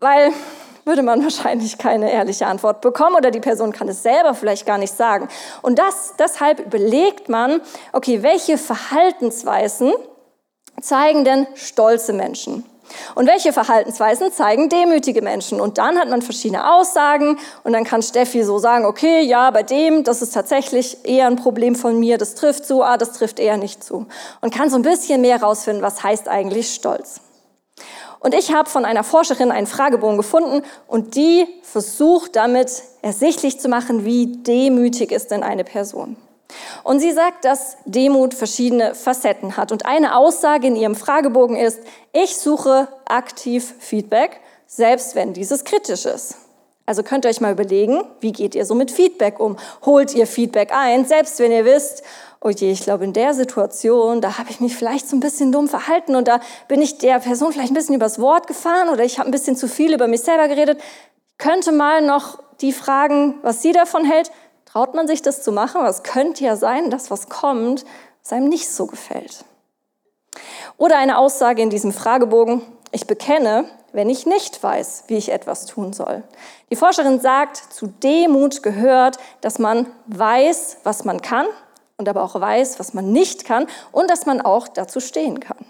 Weil 0.00 0.32
würde 0.84 1.02
man 1.02 1.22
wahrscheinlich 1.22 1.76
keine 1.76 2.10
ehrliche 2.10 2.46
Antwort 2.46 2.80
bekommen 2.80 3.16
oder 3.16 3.30
die 3.30 3.40
Person 3.40 3.72
kann 3.72 3.88
es 3.88 4.02
selber 4.02 4.34
vielleicht 4.34 4.64
gar 4.64 4.78
nicht 4.78 4.94
sagen. 4.94 5.28
Und 5.62 5.78
das, 5.78 6.14
deshalb 6.18 6.60
überlegt 6.60 7.28
man, 7.28 7.60
okay, 7.92 8.22
welche 8.22 8.56
Verhaltensweisen 8.56 9.92
zeigen 10.80 11.24
denn 11.24 11.46
stolze 11.54 12.12
Menschen? 12.12 12.64
Und 13.16 13.26
welche 13.26 13.52
Verhaltensweisen 13.52 14.32
zeigen 14.32 14.68
demütige 14.68 15.20
Menschen? 15.20 15.60
Und 15.60 15.76
dann 15.76 15.98
hat 15.98 16.08
man 16.08 16.22
verschiedene 16.22 16.72
Aussagen 16.72 17.36
und 17.64 17.72
dann 17.72 17.82
kann 17.82 18.00
Steffi 18.00 18.44
so 18.44 18.58
sagen, 18.58 18.84
okay, 18.84 19.22
ja, 19.22 19.50
bei 19.50 19.64
dem, 19.64 20.04
das 20.04 20.22
ist 20.22 20.34
tatsächlich 20.34 21.04
eher 21.04 21.26
ein 21.26 21.34
Problem 21.34 21.74
von 21.74 21.98
mir, 21.98 22.16
das 22.16 22.36
trifft 22.36 22.64
zu, 22.64 22.84
ah, 22.84 22.96
das 22.96 23.14
trifft 23.14 23.40
eher 23.40 23.56
nicht 23.56 23.82
zu. 23.82 24.06
Und 24.40 24.54
kann 24.54 24.70
so 24.70 24.76
ein 24.76 24.82
bisschen 24.82 25.20
mehr 25.20 25.42
rausfinden, 25.42 25.82
was 25.82 26.04
heißt 26.04 26.28
eigentlich 26.28 26.72
Stolz. 26.72 27.20
Und 28.26 28.34
ich 28.34 28.52
habe 28.52 28.68
von 28.68 28.84
einer 28.84 29.04
Forscherin 29.04 29.52
einen 29.52 29.68
Fragebogen 29.68 30.16
gefunden 30.16 30.64
und 30.88 31.14
die 31.14 31.46
versucht 31.62 32.34
damit 32.34 32.82
ersichtlich 33.00 33.60
zu 33.60 33.68
machen, 33.68 34.04
wie 34.04 34.38
demütig 34.42 35.12
ist 35.12 35.30
denn 35.30 35.44
eine 35.44 35.62
Person. 35.62 36.16
Und 36.82 36.98
sie 36.98 37.12
sagt, 37.12 37.44
dass 37.44 37.76
Demut 37.84 38.34
verschiedene 38.34 38.96
Facetten 38.96 39.56
hat. 39.56 39.70
Und 39.70 39.86
eine 39.86 40.16
Aussage 40.16 40.66
in 40.66 40.74
ihrem 40.74 40.96
Fragebogen 40.96 41.54
ist, 41.54 41.78
ich 42.12 42.36
suche 42.36 42.88
aktiv 43.04 43.74
Feedback, 43.78 44.40
selbst 44.66 45.14
wenn 45.14 45.32
dieses 45.32 45.62
kritisch 45.62 46.04
ist. 46.04 46.34
Also 46.84 47.04
könnt 47.04 47.26
ihr 47.26 47.30
euch 47.30 47.40
mal 47.40 47.52
überlegen, 47.52 48.02
wie 48.18 48.32
geht 48.32 48.56
ihr 48.56 48.66
so 48.66 48.74
mit 48.74 48.90
Feedback 48.90 49.38
um? 49.38 49.56
Holt 49.84 50.14
ihr 50.14 50.26
Feedback 50.26 50.72
ein, 50.72 51.04
selbst 51.04 51.38
wenn 51.38 51.52
ihr 51.52 51.64
wisst, 51.64 52.02
oh 52.40 52.50
je, 52.50 52.70
ich 52.70 52.82
glaube, 52.82 53.04
in 53.04 53.12
der 53.12 53.34
Situation, 53.34 54.20
da 54.20 54.38
habe 54.38 54.50
ich 54.50 54.60
mich 54.60 54.76
vielleicht 54.76 55.08
so 55.08 55.16
ein 55.16 55.20
bisschen 55.20 55.52
dumm 55.52 55.68
verhalten 55.68 56.16
und 56.16 56.28
da 56.28 56.40
bin 56.68 56.82
ich 56.82 56.98
der 56.98 57.18
Person 57.18 57.52
vielleicht 57.52 57.70
ein 57.70 57.74
bisschen 57.74 57.94
übers 57.94 58.20
Wort 58.20 58.46
gefahren 58.46 58.88
oder 58.88 59.04
ich 59.04 59.18
habe 59.18 59.28
ein 59.28 59.32
bisschen 59.32 59.56
zu 59.56 59.68
viel 59.68 59.94
über 59.94 60.06
mich 60.06 60.22
selber 60.22 60.48
geredet. 60.48 60.78
Ich 60.78 61.38
könnte 61.38 61.72
mal 61.72 62.02
noch 62.02 62.38
die 62.60 62.72
fragen, 62.72 63.34
was 63.42 63.62
sie 63.62 63.72
davon 63.72 64.04
hält. 64.04 64.30
Traut 64.64 64.94
man 64.94 65.06
sich 65.06 65.22
das 65.22 65.42
zu 65.42 65.52
machen? 65.52 65.84
Es 65.84 66.02
könnte 66.02 66.44
ja 66.44 66.56
sein, 66.56 66.90
dass 66.90 67.10
was 67.10 67.28
kommt, 67.28 67.84
was 68.22 68.32
einem 68.32 68.48
nicht 68.48 68.68
so 68.68 68.86
gefällt. 68.86 69.44
Oder 70.76 70.98
eine 70.98 71.18
Aussage 71.18 71.62
in 71.62 71.70
diesem 71.70 71.92
Fragebogen, 71.92 72.62
ich 72.92 73.06
bekenne, 73.06 73.64
wenn 73.92 74.10
ich 74.10 74.26
nicht 74.26 74.62
weiß, 74.62 75.04
wie 75.06 75.16
ich 75.16 75.32
etwas 75.32 75.64
tun 75.64 75.94
soll. 75.94 76.22
Die 76.70 76.76
Forscherin 76.76 77.20
sagt, 77.20 77.56
zu 77.72 77.86
Demut 77.86 78.62
gehört, 78.62 79.16
dass 79.40 79.58
man 79.58 79.86
weiß, 80.06 80.78
was 80.84 81.04
man 81.04 81.22
kann 81.22 81.46
und 81.98 82.08
aber 82.08 82.22
auch 82.22 82.38
weiß, 82.38 82.78
was 82.78 82.94
man 82.94 83.12
nicht 83.12 83.44
kann 83.44 83.66
und 83.92 84.10
dass 84.10 84.26
man 84.26 84.40
auch 84.40 84.68
dazu 84.68 85.00
stehen 85.00 85.40
kann. 85.40 85.64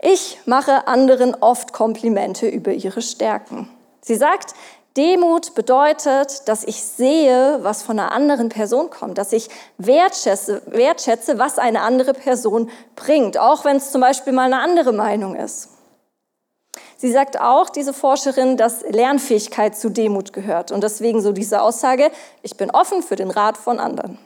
Ich 0.00 0.38
mache 0.44 0.86
anderen 0.86 1.34
oft 1.34 1.72
Komplimente 1.72 2.48
über 2.48 2.72
ihre 2.72 3.02
Stärken. 3.02 3.68
Sie 4.02 4.14
sagt, 4.14 4.54
Demut 4.96 5.54
bedeutet, 5.54 6.48
dass 6.48 6.64
ich 6.64 6.82
sehe, 6.82 7.58
was 7.62 7.82
von 7.82 7.98
einer 7.98 8.12
anderen 8.12 8.48
Person 8.48 8.88
kommt, 8.88 9.18
dass 9.18 9.32
ich 9.32 9.48
wertschätze, 9.76 10.62
wertschätze 10.66 11.38
was 11.38 11.58
eine 11.58 11.80
andere 11.82 12.14
Person 12.14 12.70
bringt, 12.94 13.36
auch 13.36 13.64
wenn 13.64 13.76
es 13.76 13.90
zum 13.90 14.00
Beispiel 14.00 14.32
mal 14.32 14.44
eine 14.44 14.60
andere 14.60 14.92
Meinung 14.92 15.34
ist. 15.34 15.68
Sie 16.96 17.12
sagt 17.12 17.38
auch, 17.38 17.68
diese 17.68 17.92
Forscherin, 17.92 18.56
dass 18.56 18.82
Lernfähigkeit 18.88 19.76
zu 19.76 19.90
Demut 19.90 20.32
gehört 20.32 20.72
und 20.72 20.82
deswegen 20.82 21.20
so 21.20 21.32
diese 21.32 21.60
Aussage, 21.60 22.10
ich 22.42 22.56
bin 22.56 22.70
offen 22.70 23.02
für 23.02 23.16
den 23.16 23.30
Rat 23.30 23.58
von 23.58 23.78
anderen. 23.78 24.18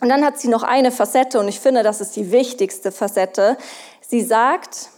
Und 0.00 0.08
dann 0.08 0.24
hat 0.24 0.38
sie 0.38 0.48
noch 0.48 0.62
eine 0.62 0.92
Facette 0.92 1.40
und 1.40 1.48
ich 1.48 1.60
finde, 1.60 1.82
das 1.82 2.00
ist 2.00 2.14
die 2.16 2.30
wichtigste 2.30 2.92
Facette. 2.92 3.56
Sie 4.00 4.22
sagt, 4.22 4.90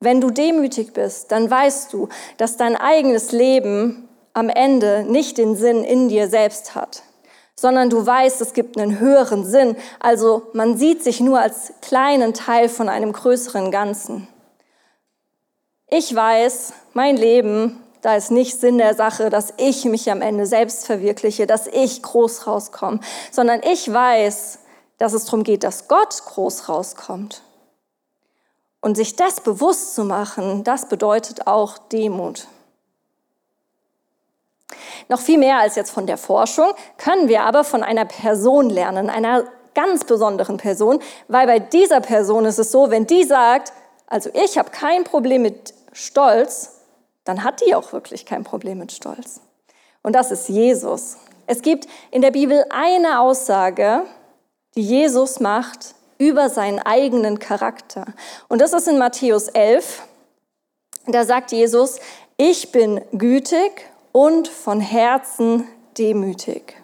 wenn 0.00 0.20
du 0.20 0.30
demütig 0.30 0.92
bist, 0.92 1.32
dann 1.32 1.50
weißt 1.50 1.92
du, 1.92 2.08
dass 2.36 2.56
dein 2.56 2.76
eigenes 2.76 3.32
Leben 3.32 4.08
am 4.32 4.48
Ende 4.48 5.04
nicht 5.08 5.38
den 5.38 5.56
Sinn 5.56 5.84
in 5.84 6.08
dir 6.08 6.28
selbst 6.28 6.74
hat, 6.74 7.02
sondern 7.54 7.88
du 7.88 8.04
weißt, 8.04 8.40
es 8.40 8.52
gibt 8.52 8.78
einen 8.78 8.98
höheren 8.98 9.44
Sinn. 9.46 9.76
Also 9.98 10.48
man 10.52 10.76
sieht 10.76 11.02
sich 11.02 11.20
nur 11.20 11.40
als 11.40 11.72
kleinen 11.80 12.34
Teil 12.34 12.68
von 12.68 12.88
einem 12.88 13.12
größeren 13.12 13.70
Ganzen. 13.70 14.28
Ich 15.88 16.14
weiß, 16.14 16.72
mein 16.92 17.16
Leben 17.16 17.82
da 18.06 18.14
ist 18.14 18.30
nicht 18.30 18.60
Sinn 18.60 18.78
der 18.78 18.94
Sache, 18.94 19.30
dass 19.30 19.52
ich 19.56 19.84
mich 19.84 20.08
am 20.12 20.22
Ende 20.22 20.46
selbst 20.46 20.86
verwirkliche, 20.86 21.48
dass 21.48 21.66
ich 21.66 22.04
groß 22.04 22.46
rauskomme, 22.46 23.00
sondern 23.32 23.60
ich 23.64 23.92
weiß, 23.92 24.60
dass 24.96 25.12
es 25.12 25.24
darum 25.24 25.42
geht, 25.42 25.64
dass 25.64 25.88
Gott 25.88 26.22
groß 26.24 26.68
rauskommt. 26.68 27.42
Und 28.80 28.96
sich 28.96 29.16
das 29.16 29.40
bewusst 29.40 29.96
zu 29.96 30.04
machen, 30.04 30.62
das 30.62 30.88
bedeutet 30.88 31.48
auch 31.48 31.78
Demut. 31.78 32.46
Noch 35.08 35.18
viel 35.18 35.38
mehr 35.38 35.58
als 35.58 35.74
jetzt 35.74 35.90
von 35.90 36.06
der 36.06 36.16
Forschung 36.16 36.74
können 36.98 37.26
wir 37.26 37.42
aber 37.42 37.64
von 37.64 37.82
einer 37.82 38.04
Person 38.04 38.70
lernen, 38.70 39.10
einer 39.10 39.46
ganz 39.74 40.04
besonderen 40.04 40.58
Person, 40.58 41.00
weil 41.26 41.48
bei 41.48 41.58
dieser 41.58 42.00
Person 42.00 42.44
ist 42.44 42.60
es 42.60 42.70
so, 42.70 42.88
wenn 42.88 43.08
die 43.08 43.24
sagt, 43.24 43.72
also 44.06 44.30
ich 44.32 44.58
habe 44.58 44.70
kein 44.70 45.02
Problem 45.02 45.42
mit 45.42 45.74
Stolz, 45.90 46.75
dann 47.26 47.44
hat 47.44 47.60
die 47.60 47.74
auch 47.74 47.92
wirklich 47.92 48.24
kein 48.24 48.44
Problem 48.44 48.78
mit 48.78 48.92
Stolz. 48.92 49.40
Und 50.02 50.14
das 50.14 50.30
ist 50.30 50.48
Jesus. 50.48 51.18
Es 51.46 51.60
gibt 51.60 51.86
in 52.10 52.22
der 52.22 52.30
Bibel 52.30 52.64
eine 52.70 53.20
Aussage, 53.20 54.02
die 54.76 54.82
Jesus 54.82 55.40
macht 55.40 55.94
über 56.18 56.48
seinen 56.48 56.78
eigenen 56.78 57.38
Charakter. 57.38 58.06
Und 58.48 58.60
das 58.60 58.72
ist 58.72 58.88
in 58.88 58.96
Matthäus 58.96 59.48
11. 59.48 60.02
Da 61.06 61.24
sagt 61.24 61.52
Jesus, 61.52 61.98
ich 62.36 62.72
bin 62.72 63.00
gütig 63.12 63.90
und 64.12 64.48
von 64.48 64.80
Herzen 64.80 65.66
demütig. 65.98 66.74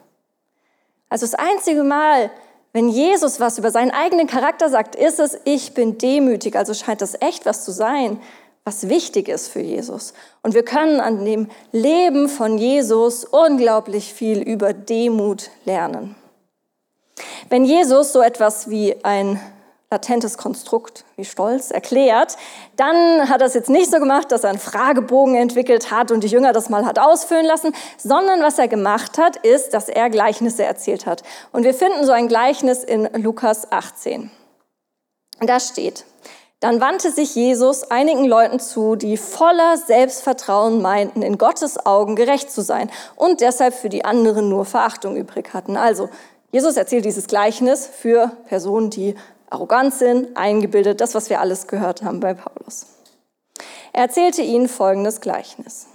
Also 1.09 1.25
das 1.27 1.35
einzige 1.35 1.85
Mal, 1.85 2.31
wenn 2.73 2.89
Jesus 2.89 3.39
was 3.39 3.59
über 3.59 3.71
seinen 3.71 3.91
eigenen 3.91 4.27
Charakter 4.27 4.69
sagt, 4.69 4.97
ist 4.97 5.21
es, 5.21 5.39
ich 5.45 5.75
bin 5.75 5.99
demütig. 5.99 6.57
Also 6.57 6.75
scheint 6.75 7.01
das 7.01 7.21
echt 7.21 7.47
was 7.47 7.65
zu 7.65 7.71
sein 7.71 8.21
was 8.65 8.89
wichtig 8.89 9.29
ist 9.29 9.49
für 9.49 9.61
Jesus. 9.61 10.15
Und 10.43 10.55
wir 10.55 10.65
können 10.65 11.01
an 11.01 11.25
dem 11.25 11.49
Leben 11.73 12.29
von 12.29 12.59
Jesus 12.59 13.25
unglaublich 13.25 14.15
viel 14.15 14.41
über 14.41 14.73
Demut 14.73 15.51
lernen. 15.65 16.15
Wenn 17.49 17.65
Jesus 17.65 18.13
so 18.13 18.23
etwas 18.23 18.71
wie 18.71 18.97
ein 19.05 19.41
latentes 19.91 20.39
Konstrukt 20.39 21.05
wie 21.17 21.25
Stolz 21.25 21.71
erklärt, 21.71 22.37
dann 22.77 23.29
hat 23.29 23.43
er 23.43 23.47
es 23.47 23.55
jetzt 23.55 23.69
nicht 23.69 23.91
so 23.91 23.99
gemacht, 23.99 24.33
dass 24.33 24.43
er 24.43 24.51
einen 24.51 24.59
Fragebogen 24.59 25.35
entwickelt 25.35 25.91
hat 25.91 26.11
und 26.11 26.25
die 26.25 26.29
Jünger 26.29 26.53
das 26.53 26.71
mal 26.71 26.87
hat 26.87 26.99
ausfüllen 26.99 27.45
lassen, 27.45 27.75
sondern 27.99 28.41
was 28.41 28.59
er 28.59 28.69
gemacht 28.69 29.19
hat, 29.19 29.37
ist, 29.37 29.75
dass 29.75 29.91
er 29.91 30.09
Gleichnisse 30.09 30.65
erzählt 30.65 31.05
hat. 31.05 31.23
Und 31.53 31.65
wir 31.65 31.75
finden 31.75 32.07
so 32.07 32.13
ein 32.13 32.29
Gleichnis 32.29 32.83
in 32.85 33.07
Lukas 33.23 33.71
18. 33.71 34.31
Da 35.41 35.61
steht, 35.61 36.07
dann 36.63 36.81
wandte 36.81 37.11
sich 37.11 37.35
Jesus 37.35 37.91
einigen 37.91 38.25
Leuten 38.25 38.61
zu, 38.61 38.95
die 38.95 39.17
voller 39.17 39.77
Selbstvertrauen 39.77 40.81
meinten, 40.81 41.21
in 41.23 41.37
Gottes 41.37 41.87
Augen 41.87 42.15
gerecht 42.15 42.53
zu 42.53 42.63
sein 42.63 42.89
und 43.17 43.41
deshalb 43.41 43.75
für 43.75 43.89
die 43.89 44.05
anderen 44.05 44.49
nur 44.49 44.65
Verachtung 44.65 45.17
übrig 45.17 45.55
hatten. 45.55 45.77
Also, 45.77 46.09
Jesus 46.53 46.77
erzählt 46.77 47.05
dieses 47.05 47.27
Gleichnis 47.27 47.85
für 47.85 48.31
Personen, 48.47 48.91
die 48.91 49.17
arrogant 49.51 49.93
sind, 49.93 50.37
eingebildet, 50.37 51.01
das, 51.01 51.17
was 51.17 51.31
wir 51.31 51.41
alles 51.41 51.67
gehört 51.67 52.05
haben 52.05 52.21
bei 52.21 52.33
Paulus. 52.33 52.87
Er 53.93 54.03
erzählte 54.03 54.43
ihnen 54.43 54.69
folgendes 54.69 55.21
Gleichnis. 55.21 55.89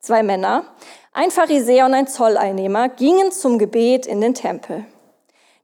Zwei 0.00 0.22
Männer, 0.22 0.66
ein 1.14 1.30
Pharisäer 1.30 1.86
und 1.86 1.94
ein 1.94 2.08
Zolleinnehmer, 2.08 2.90
gingen 2.90 3.32
zum 3.32 3.58
Gebet 3.58 4.04
in 4.04 4.20
den 4.20 4.34
Tempel. 4.34 4.84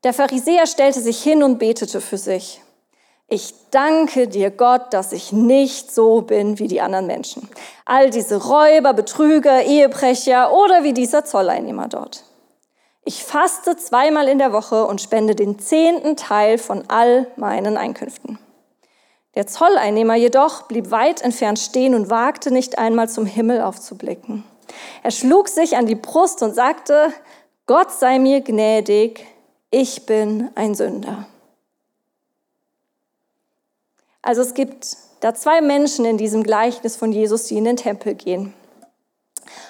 Der 0.02 0.14
Pharisäer 0.14 0.66
stellte 0.66 1.00
sich 1.00 1.22
hin 1.22 1.42
und 1.42 1.58
betete 1.58 2.00
für 2.00 2.16
sich. 2.16 2.62
Ich 3.32 3.54
danke 3.70 4.26
dir, 4.26 4.50
Gott, 4.50 4.92
dass 4.92 5.12
ich 5.12 5.30
nicht 5.30 5.94
so 5.94 6.22
bin 6.22 6.58
wie 6.58 6.66
die 6.66 6.80
anderen 6.80 7.06
Menschen. 7.06 7.48
All 7.84 8.10
diese 8.10 8.44
Räuber, 8.44 8.92
Betrüger, 8.92 9.62
Ehebrecher 9.62 10.52
oder 10.52 10.82
wie 10.82 10.92
dieser 10.92 11.24
Zolleinnehmer 11.24 11.86
dort. 11.86 12.24
Ich 13.04 13.22
faste 13.22 13.76
zweimal 13.76 14.26
in 14.26 14.38
der 14.38 14.52
Woche 14.52 14.84
und 14.84 15.00
spende 15.00 15.36
den 15.36 15.60
zehnten 15.60 16.16
Teil 16.16 16.58
von 16.58 16.82
all 16.88 17.28
meinen 17.36 17.76
Einkünften. 17.76 18.40
Der 19.36 19.46
Zolleinnehmer 19.46 20.16
jedoch 20.16 20.62
blieb 20.62 20.90
weit 20.90 21.22
entfernt 21.22 21.60
stehen 21.60 21.94
und 21.94 22.10
wagte 22.10 22.50
nicht 22.50 22.80
einmal 22.80 23.08
zum 23.08 23.26
Himmel 23.26 23.62
aufzublicken. 23.62 24.42
Er 25.04 25.12
schlug 25.12 25.48
sich 25.48 25.76
an 25.76 25.86
die 25.86 25.94
Brust 25.94 26.42
und 26.42 26.56
sagte, 26.56 27.12
Gott 27.66 27.92
sei 27.92 28.18
mir 28.18 28.40
gnädig, 28.40 29.24
ich 29.70 30.04
bin 30.04 30.50
ein 30.56 30.74
Sünder. 30.74 31.26
Also 34.22 34.42
es 34.42 34.54
gibt 34.54 34.96
da 35.20 35.34
zwei 35.34 35.60
Menschen 35.60 36.04
in 36.04 36.18
diesem 36.18 36.42
Gleichnis 36.42 36.96
von 36.96 37.12
Jesus, 37.12 37.44
die 37.44 37.58
in 37.58 37.64
den 37.64 37.76
Tempel 37.76 38.14
gehen. 38.14 38.54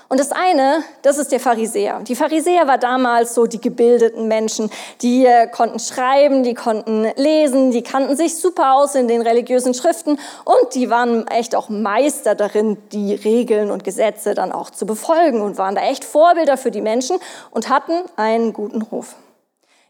Und 0.09 0.19
das 0.19 0.33
eine, 0.33 0.83
das 1.03 1.19
ist 1.19 1.31
der 1.31 1.39
Pharisäer. 1.39 2.01
Die 2.01 2.17
Pharisäer 2.17 2.67
war 2.67 2.79
damals 2.79 3.33
so 3.35 3.47
die 3.47 3.61
gebildeten 3.61 4.27
Menschen, 4.27 4.69
die 5.03 5.25
äh, 5.25 5.47
konnten 5.47 5.79
schreiben, 5.79 6.43
die 6.43 6.55
konnten 6.55 7.07
lesen, 7.15 7.71
die 7.71 7.83
kannten 7.83 8.17
sich 8.17 8.37
super 8.37 8.75
aus 8.75 8.97
in 8.97 9.07
den 9.07 9.23
religiösen 9.23 9.73
Schriften 9.73 10.19
und 10.45 10.75
die 10.75 10.91
waren 10.91 11.29
echt 11.29 11.55
auch 11.55 11.69
Meister 11.69 12.35
darin, 12.35 12.77
die 12.91 13.15
Regeln 13.15 13.71
und 13.71 13.85
Gesetze 13.85 14.35
dann 14.35 14.51
auch 14.51 14.71
zu 14.71 14.85
befolgen 14.85 15.41
und 15.43 15.59
waren 15.59 15.77
da 15.77 15.83
echt 15.83 16.05
Vorbilder 16.05 16.57
für 16.57 16.73
die 16.73 16.83
Menschen 16.83 17.19
und 17.53 17.69
hatten 17.69 17.93
einen 18.17 18.53
guten 18.53 18.83
Ruf. 18.83 19.15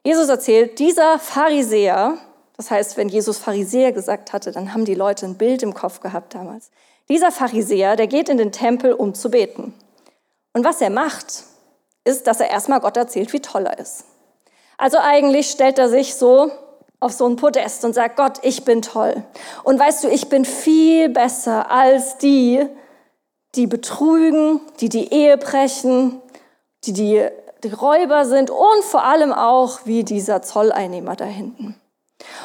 Jesus 0.05 0.29
erzählt, 0.29 0.79
dieser 0.79 1.19
Pharisäer, 1.19 2.19
das 2.61 2.71
heißt, 2.71 2.99
wenn 2.99 3.09
Jesus 3.09 3.39
Pharisäer 3.39 3.91
gesagt 3.91 4.35
hatte, 4.35 4.53
dann 4.53 4.75
haben 4.75 4.85
die 4.85 4.95
Leute 4.95 5.25
ein 5.25 5.39
Bild 5.39 5.63
im 5.63 5.73
Kopf 5.73 6.01
gehabt 6.01 6.35
damals. 6.35 6.71
Dieser 7.09 7.33
Pharisäer, 7.33 7.97
der 7.97 8.07
geht 8.07 8.29
in 8.29 8.37
den 8.37 8.53
Tempel, 8.53 8.93
um 8.93 9.15
zu 9.15 9.31
beten. 9.31 9.73
Und 10.53 10.63
was 10.63 10.83
er 10.83 10.91
macht, 10.91 11.45
ist, 12.05 12.27
dass 12.27 12.39
er 12.39 12.51
erstmal 12.51 12.81
Gott 12.81 12.99
erzählt, 12.99 13.33
wie 13.33 13.41
toll 13.41 13.65
er 13.65 13.79
ist. 13.79 14.05
Also 14.77 14.99
eigentlich 15.01 15.49
stellt 15.49 15.79
er 15.79 15.89
sich 15.89 16.17
so 16.17 16.51
auf 17.01 17.13
so 17.13 17.27
ein 17.27 17.37
Podest 17.37 17.83
und 17.87 17.95
sagt, 17.95 18.19
Gott, 18.19 18.41
ich 18.43 18.67
bin 18.67 18.83
toll. 18.83 19.25
Und 19.65 19.79
weißt 19.79 20.05
du, 20.05 20.09
ich 20.09 20.29
bin 20.29 20.45
viel 20.45 21.09
besser 21.09 21.71
als 21.71 22.19
die, 22.19 22.67
die 23.55 23.69
betrügen, 23.69 24.61
die 24.81 24.91
die 24.91 25.11
Ehe 25.15 25.39
brechen, 25.39 26.21
die, 26.85 26.93
die 26.93 27.27
die 27.65 27.73
Räuber 27.73 28.27
sind 28.27 28.51
und 28.51 28.85
vor 28.85 29.05
allem 29.05 29.33
auch 29.33 29.81
wie 29.87 30.05
dieser 30.05 30.43
Zolleinnehmer 30.43 31.17
da 31.17 31.25
hinten. 31.25 31.80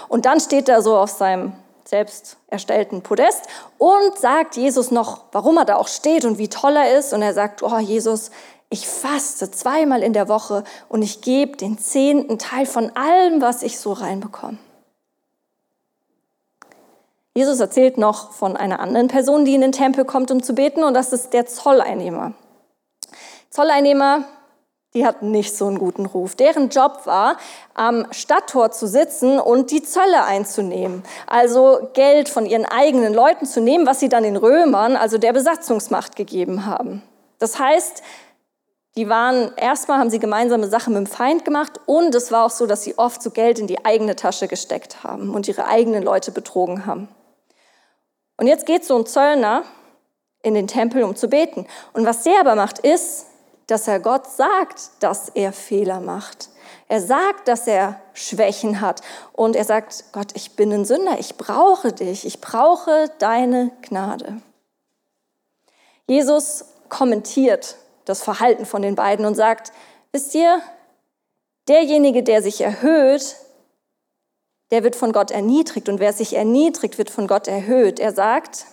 Und 0.08 0.26
dann 0.26 0.40
steht 0.40 0.70
er 0.70 0.82
so 0.82 0.98
auf 0.98 1.12
seinem 1.12 1.54
selbst 1.86 2.38
erstellten 2.48 3.02
Podest 3.02 3.44
und 3.78 4.18
sagt 4.18 4.56
Jesus 4.56 4.92
noch, 4.92 5.26
warum 5.32 5.58
er 5.58 5.66
da 5.66 5.76
auch 5.76 5.88
steht 5.88 6.26
und 6.26 6.38
wie 6.38 6.50
toll 6.50 6.76
er 6.76 6.98
ist. 6.98 7.14
Und 7.14 7.22
er 7.22 7.34
sagt, 7.34 7.62
oh 7.62 7.78
Jesus, 7.78 8.32
ich 8.70 8.88
faste 8.88 9.52
zweimal 9.52 10.02
in 10.02 10.14
der 10.14 10.28
Woche 10.28 10.64
und 10.90 11.02
ich 11.02 11.22
gebe 11.22 11.58
den 11.58 11.78
zehnten 11.78 12.40
Teil 12.40 12.66
von 12.66 12.96
allem, 12.96 13.42
was 13.42 13.62
ich 13.64 13.80
so 13.80 13.94
reinbekomme. 13.94 14.58
Jesus 17.36 17.60
erzählt 17.60 17.98
noch 17.98 18.32
von 18.32 18.56
einer 18.56 18.80
anderen 18.80 19.10
Person, 19.10 19.44
die 19.46 19.56
in 19.56 19.62
den 19.62 19.74
Tempel 19.74 20.06
kommt, 20.06 20.32
um 20.32 20.42
zu 20.42 20.56
beten, 20.56 20.84
und 20.86 20.94
das 20.94 21.12
ist 21.12 21.34
der 21.34 21.46
Zolleinnehmer. 21.46 22.34
Zolleinnehmer 23.50 24.24
die 24.96 25.06
hatten 25.06 25.30
nicht 25.30 25.56
so 25.56 25.68
einen 25.68 25.78
guten 25.78 26.06
Ruf. 26.06 26.36
Deren 26.36 26.70
Job 26.70 27.02
war, 27.04 27.38
am 27.74 28.08
Stadttor 28.12 28.72
zu 28.72 28.88
sitzen 28.88 29.40
und 29.40 29.70
die 29.70 29.84
Zölle 29.84 30.24
einzunehmen. 30.24 31.04
Also 31.28 31.90
Geld 31.94 32.30
von 32.30 32.46
ihren 32.46 32.66
eigenen 32.66 33.14
Leuten 33.14 33.46
zu 33.46 33.62
nehmen, 33.62 33.86
was 33.86 34.00
sie 34.00 34.10
dann 34.10 34.24
den 34.24 34.38
Römern, 34.38 34.96
also 34.96 35.18
der 35.18 35.34
Besatzungsmacht, 35.34 36.16
gegeben 36.16 36.66
haben. 36.66 37.04
Das 37.40 37.60
heißt, 37.60 38.02
die 38.96 39.10
waren, 39.10 39.52
erstmal 39.58 40.00
haben 40.00 40.10
sie 40.10 40.20
gemeinsame 40.20 40.68
Sachen 40.70 40.94
mit 40.94 41.06
dem 41.06 41.12
Feind 41.12 41.44
gemacht 41.44 41.82
und 41.86 42.16
es 42.16 42.32
war 42.32 42.46
auch 42.46 42.50
so, 42.50 42.66
dass 42.66 42.84
sie 42.84 42.98
oft 42.98 43.22
so 43.22 43.30
Geld 43.30 43.60
in 43.60 43.68
die 43.68 43.84
eigene 43.84 44.16
Tasche 44.16 44.48
gesteckt 44.48 45.04
haben 45.04 45.36
und 45.36 45.50
ihre 45.50 45.68
eigenen 45.68 46.02
Leute 46.02 46.32
betrogen 46.32 46.86
haben. 46.86 47.10
Und 48.38 48.48
jetzt 48.48 48.66
geht 48.66 48.86
so 48.86 48.98
ein 48.98 49.06
Zöllner 49.06 49.64
in 50.42 50.54
den 50.54 50.68
Tempel, 50.68 51.04
um 51.04 51.18
zu 51.18 51.28
beten. 51.28 51.68
Und 51.92 52.06
was 52.06 52.24
der 52.24 52.40
aber 52.40 52.56
macht, 52.56 52.80
ist, 52.80 53.26
dass 53.68 53.88
er 53.88 54.00
Gott 54.00 54.28
sagt, 54.28 54.92
dass 55.00 55.30
er 55.30 55.54
Fehler 55.54 56.00
macht. 56.00 56.50
Er 56.88 57.02
sagt, 57.02 57.48
dass 57.48 57.68
er 57.68 58.00
Schwächen 58.14 58.82
hat. 58.82 59.02
Und 59.34 59.56
er 59.56 59.66
sagt, 59.66 60.06
Gott, 60.12 60.32
ich 60.36 60.56
bin 60.56 60.72
ein 60.72 60.86
Sünder, 60.86 61.18
ich 61.20 61.36
brauche 61.36 61.92
dich, 61.92 62.26
ich 62.26 62.42
brauche 62.42 63.10
deine 63.20 63.72
Gnade. 63.82 64.42
Jesus 66.08 66.66
kommentiert 66.90 67.76
das 68.06 68.22
Verhalten 68.22 68.66
von 68.66 68.84
den 68.84 68.96
beiden 68.96 69.26
und 69.26 69.36
sagt, 69.36 69.72
wisst 70.12 70.36
ihr, 70.36 70.62
derjenige, 71.68 72.22
der 72.22 72.44
sich 72.44 72.62
erhöht, 72.62 73.36
der 74.72 74.84
wird 74.84 74.96
von 74.96 75.12
Gott 75.12 75.32
erniedrigt 75.32 75.90
und 75.90 76.00
wer 76.00 76.14
sich 76.14 76.36
erniedrigt, 76.36 76.98
wird 76.98 77.10
von 77.10 77.28
Gott 77.28 77.48
erhöht. 77.48 78.00
Er 78.00 78.14
sagt, 78.14 78.66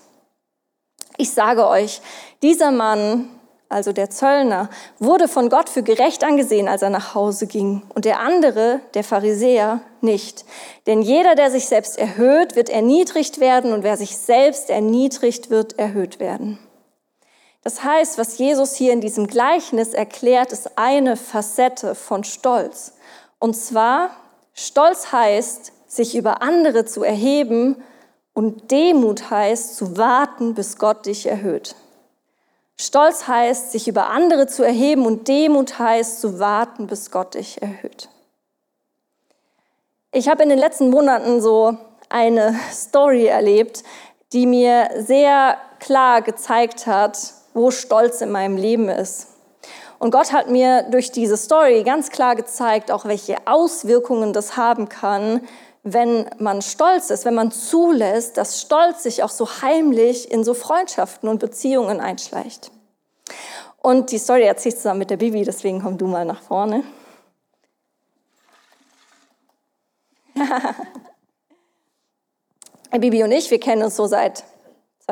ich 1.17 1.31
sage 1.31 1.67
euch, 1.67 2.03
dieser 2.43 2.71
Mann 2.71 3.29
also 3.73 3.93
der 3.93 4.11
Zöllner, 4.11 4.69
wurde 4.99 5.29
von 5.29 5.49
Gott 5.49 5.69
für 5.69 5.83
gerecht 5.83 6.25
angesehen, 6.25 6.69
als 6.69 6.83
er 6.83 6.91
nach 6.91 7.15
Hause 7.15 7.47
ging, 7.47 7.83
und 7.95 8.05
der 8.05 8.21
andere, 8.21 8.81
der 8.95 9.05
Pharisäer, 9.05 9.81
nicht. 10.01 10.45
Denn 10.87 11.03
jeder, 11.03 11.35
der 11.35 11.51
sich 11.51 11.67
selbst 11.67 11.99
erhöht, 11.99 12.57
wird 12.57 12.69
erniedrigt 12.69 13.41
werden, 13.41 13.73
und 13.73 13.83
wer 13.83 13.97
sich 13.97 14.17
selbst 14.17 14.71
erniedrigt, 14.71 15.51
wird 15.51 15.79
erhöht 15.79 16.21
werden. 16.21 16.59
Das 17.65 17.85
heißt, 17.85 18.19
was 18.19 18.39
Jesus 18.39 18.75
hier 18.75 18.93
in 18.93 19.01
diesem 19.01 19.29
Gleichnis 19.29 19.95
erklärt, 19.95 20.53
ist 20.53 20.77
eine 20.77 21.17
Facette 21.17 21.95
von 21.95 22.25
Stolz. 22.25 22.95
Und 23.39 23.55
zwar, 23.55 24.11
Stolz 24.53 25.13
heißt, 25.13 25.73
sich 25.87 26.17
über 26.17 26.43
andere 26.43 26.85
zu 26.85 27.05
erheben 27.05 27.83
und 28.35 28.71
Demut 28.71 29.31
heißt, 29.31 29.77
zu 29.77 29.97
warten, 29.97 30.55
bis 30.55 30.79
Gott 30.79 31.07
dich 31.07 31.27
erhöht. 31.27 31.77
Stolz 32.83 33.29
heißt, 33.29 33.71
sich 33.71 33.87
über 33.87 34.09
andere 34.09 34.49
zu 34.49 34.65
erheben 34.65 35.07
und 35.07 35.29
Demut 35.29 35.79
heißt, 35.79 36.21
zu 36.21 36.41
warten, 36.41 36.89
bis 36.89 37.13
Gott 37.13 37.35
dich 37.35 37.63
erhöht. 37.63 38.09
Ich 40.11 40.29
habe 40.29 40.43
in 40.43 40.49
den 40.49 40.59
letzten 40.59 40.91
Monaten 40.91 41.41
so 41.41 41.77
eine 42.09 42.59
Story 42.73 43.27
erlebt, 43.27 43.85
die 44.33 44.47
mir 44.47 44.91
sehr 44.99 45.59
klar 45.79 46.23
gezeigt 46.23 46.89
hat, 46.89 47.19
wo 47.55 47.71
Stolz 47.71 48.21
in 48.21 48.33
meinem 48.33 48.57
Leben 48.57 48.89
ist. 48.89 49.29
Und 50.03 50.11
Gott 50.11 50.33
hat 50.33 50.51
mir 50.51 50.83
durch 50.91 51.13
diese 51.13 51.37
Story 51.37 51.85
ganz 51.85 52.11
klar 52.11 52.35
gezeigt, 52.35 52.91
auch 52.91 53.05
welche 53.05 53.37
Auswirkungen 53.47 54.33
das 54.33 54.57
haben 54.57 54.89
kann, 54.89 55.43
wenn 55.85 56.29
man 56.39 56.61
stolz 56.61 57.11
ist, 57.11 57.25
wenn 57.25 57.37
man 57.37 57.53
zulässt, 57.53 58.37
dass 58.37 58.61
Stolz 58.61 59.05
sich 59.05 59.23
auch 59.23 59.29
so 59.29 59.47
heimlich 59.63 60.29
in 60.29 60.43
so 60.43 60.55
Freundschaften 60.55 61.29
und 61.29 61.39
Beziehungen 61.39 62.01
einschleicht. 62.01 62.73
Und 63.81 64.11
die 64.11 64.19
Story 64.19 64.43
erzähle 64.43 64.75
ich 64.75 64.79
zusammen 64.79 64.99
mit 64.99 65.11
der 65.11 65.19
Bibi, 65.19 65.45
deswegen 65.45 65.81
komm 65.81 65.99
du 65.99 66.09
mal 66.09 66.25
nach 66.25 66.43
vorne. 66.43 66.83
Bibi 72.91 73.23
und 73.23 73.31
ich, 73.31 73.53
wir 73.53 73.61
kennen 73.61 73.85
uns 73.85 73.95
so 73.95 74.09
seit 74.09 74.43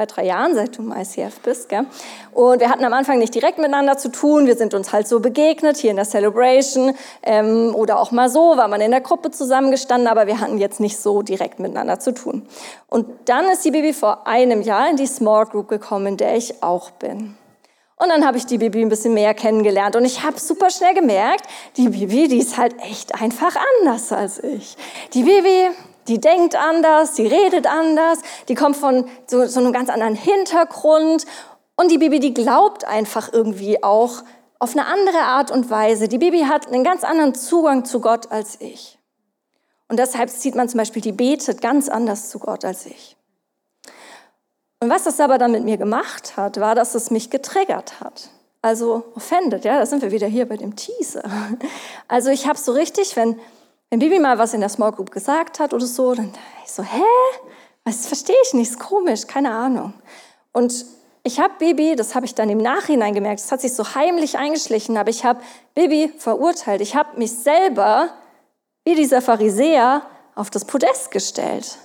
zwei, 0.01 0.07
drei 0.07 0.27
Jahren, 0.27 0.55
seit 0.55 0.79
du 0.79 0.83
im 0.83 0.93
ICF 0.93 1.41
bist. 1.41 1.69
Gell? 1.69 1.85
Und 2.33 2.61
wir 2.61 2.71
hatten 2.71 2.85
am 2.85 2.93
Anfang 2.93 3.19
nicht 3.19 3.35
direkt 3.35 3.59
miteinander 3.59 3.99
zu 3.99 4.11
tun. 4.11 4.47
Wir 4.47 4.57
sind 4.57 4.75
uns 4.75 4.93
halt 4.93 5.07
so 5.09 5.21
begegnet, 5.21 5.77
hier 5.77 5.91
in 5.91 5.97
der 5.97 6.07
Celebration 6.07 6.95
ähm, 7.23 7.75
oder 7.75 8.01
auch 8.01 8.11
mal 8.11 8.31
so, 8.31 8.57
war 8.57 8.69
man 8.69 8.81
in 8.81 8.91
der 8.91 9.01
Gruppe 9.01 9.31
zusammengestanden, 9.31 10.09
aber 10.09 10.27
wir 10.27 10.41
hatten 10.41 10.59
jetzt 10.59 10.81
nicht 10.81 10.99
so 10.99 11.23
direkt 11.23 11.59
miteinander 11.59 12.01
zu 12.01 12.15
tun. 12.15 12.47
Und 12.89 13.07
dann 13.27 13.47
ist 13.51 13.65
die 13.65 13.71
Bibi 13.71 13.93
vor 13.93 14.27
einem 14.27 14.63
Jahr 14.63 14.89
in 14.89 14.97
die 14.97 15.07
Small 15.07 15.47
Group 15.47 15.69
gekommen, 15.69 16.07
in 16.07 16.17
der 16.17 16.37
ich 16.37 16.63
auch 16.63 16.91
bin. 16.93 17.37
Und 17.97 18.09
dann 18.09 18.27
habe 18.27 18.39
ich 18.39 18.47
die 18.47 18.57
Bibi 18.57 18.81
ein 18.81 18.89
bisschen 18.89 19.13
mehr 19.13 19.35
kennengelernt 19.35 19.95
und 19.95 20.07
ich 20.07 20.25
habe 20.25 20.41
super 20.41 20.71
schnell 20.71 20.95
gemerkt, 20.95 21.45
die 21.77 21.91
Bibi, 21.91 22.29
die 22.29 22.39
ist 22.39 22.57
halt 22.57 22.75
echt 22.81 23.21
einfach 23.21 23.55
anders 23.79 24.11
als 24.11 24.43
ich. 24.43 24.79
Die 25.13 25.23
Bibi, 25.23 25.69
die 26.11 26.21
denkt 26.21 26.57
anders, 26.57 27.15
die 27.15 27.27
redet 27.27 27.67
anders, 27.69 28.19
die 28.49 28.57
kommt 28.57 28.77
von 28.77 29.09
so, 29.29 29.47
so 29.47 29.61
einem 29.61 29.73
ganz 29.73 29.89
anderen 29.89 30.17
Hintergrund 30.17 31.25
und 31.77 31.91
die 31.91 31.99
Bibi, 31.99 32.19
die 32.19 32.35
glaubt 32.35 32.85
einfach 32.85 33.33
irgendwie 33.33 33.83
auch 33.83 34.25
auf 34.59 34.73
eine 34.73 34.87
andere 34.87 35.21
Art 35.21 35.53
und 35.53 35.71
Weise. 35.71 36.09
Die 36.09 36.19
Bibi 36.19 36.41
hat 36.41 36.67
einen 36.67 36.83
ganz 36.83 37.05
anderen 37.05 37.35
Zugang 37.35 37.85
zu 37.85 38.01
Gott 38.01 38.31
als 38.33 38.61
ich. 38.61 38.99
Und 39.89 39.99
deshalb 39.99 40.31
sieht 40.31 40.57
man 40.57 40.69
zum 40.69 40.79
Beispiel, 40.79 41.01
die 41.01 41.13
betet 41.13 41.63
ganz 41.63 41.89
anders 41.89 42.29
zu 42.29 42.41
Gott 42.41 42.65
als 42.65 42.87
ich. 42.87 43.17
Und 44.81 44.91
was 44.91 45.05
das 45.05 45.21
aber 45.21 45.39
dann 45.39 45.53
mit 45.53 45.63
mir 45.63 45.77
gemacht 45.77 46.37
hat, 46.37 46.59
war, 46.59 46.75
dass 46.75 46.95
es 46.95 47.11
mich 47.11 47.31
getriggert 47.31 48.01
hat. 48.01 48.31
Also 48.63 49.05
offended, 49.15 49.65
ja, 49.65 49.79
da 49.79 49.87
sind 49.87 50.03
wir 50.03 50.11
wieder 50.11 50.27
hier 50.27 50.49
bei 50.49 50.57
dem 50.57 50.75
Teaser. 50.75 51.23
Also 52.09 52.31
ich 52.31 52.49
habe 52.49 52.59
so 52.59 52.73
richtig, 52.73 53.15
wenn, 53.17 53.39
wenn 53.91 53.99
Bibi 53.99 54.21
mal 54.21 54.39
was 54.39 54.55
in 54.55 54.61
der 54.61 54.69
Small 54.69 54.93
Group 54.93 55.11
gesagt 55.11 55.59
hat 55.59 55.75
oder 55.75 55.87
so, 55.87 56.15
dann 56.15 56.33
ich 56.65 56.71
so, 56.71 56.83
hä? 56.83 57.03
Das 57.85 58.07
verstehe 58.07 58.37
ich 58.45 58.55
nicht, 58.55 58.71
ist 58.71 58.79
komisch, 58.79 59.27
keine 59.27 59.51
Ahnung. 59.51 59.95
Und 60.53 60.87
ich 61.25 61.41
habe 61.41 61.55
Bibi, 61.59 61.97
das 61.97 62.15
habe 62.15 62.25
ich 62.25 62.35
dann 62.35 62.49
im 62.49 62.59
Nachhinein 62.59 63.15
gemerkt, 63.15 63.41
das 63.41 63.51
hat 63.51 63.61
sich 63.61 63.75
so 63.75 63.95
heimlich 63.95 64.39
eingeschlichen, 64.39 64.97
aber 64.97 65.11
ich 65.11 65.25
habe 65.25 65.41
Bibi 65.75 66.13
verurteilt. 66.17 66.81
Ich 66.81 66.95
habe 66.95 67.19
mich 67.19 67.33
selber, 67.33 68.11
wie 68.85 68.95
dieser 68.95 69.21
Pharisäer, 69.21 70.03
auf 70.37 70.51
das 70.51 70.65
Podest 70.65 71.11
gestellt. 71.11 71.77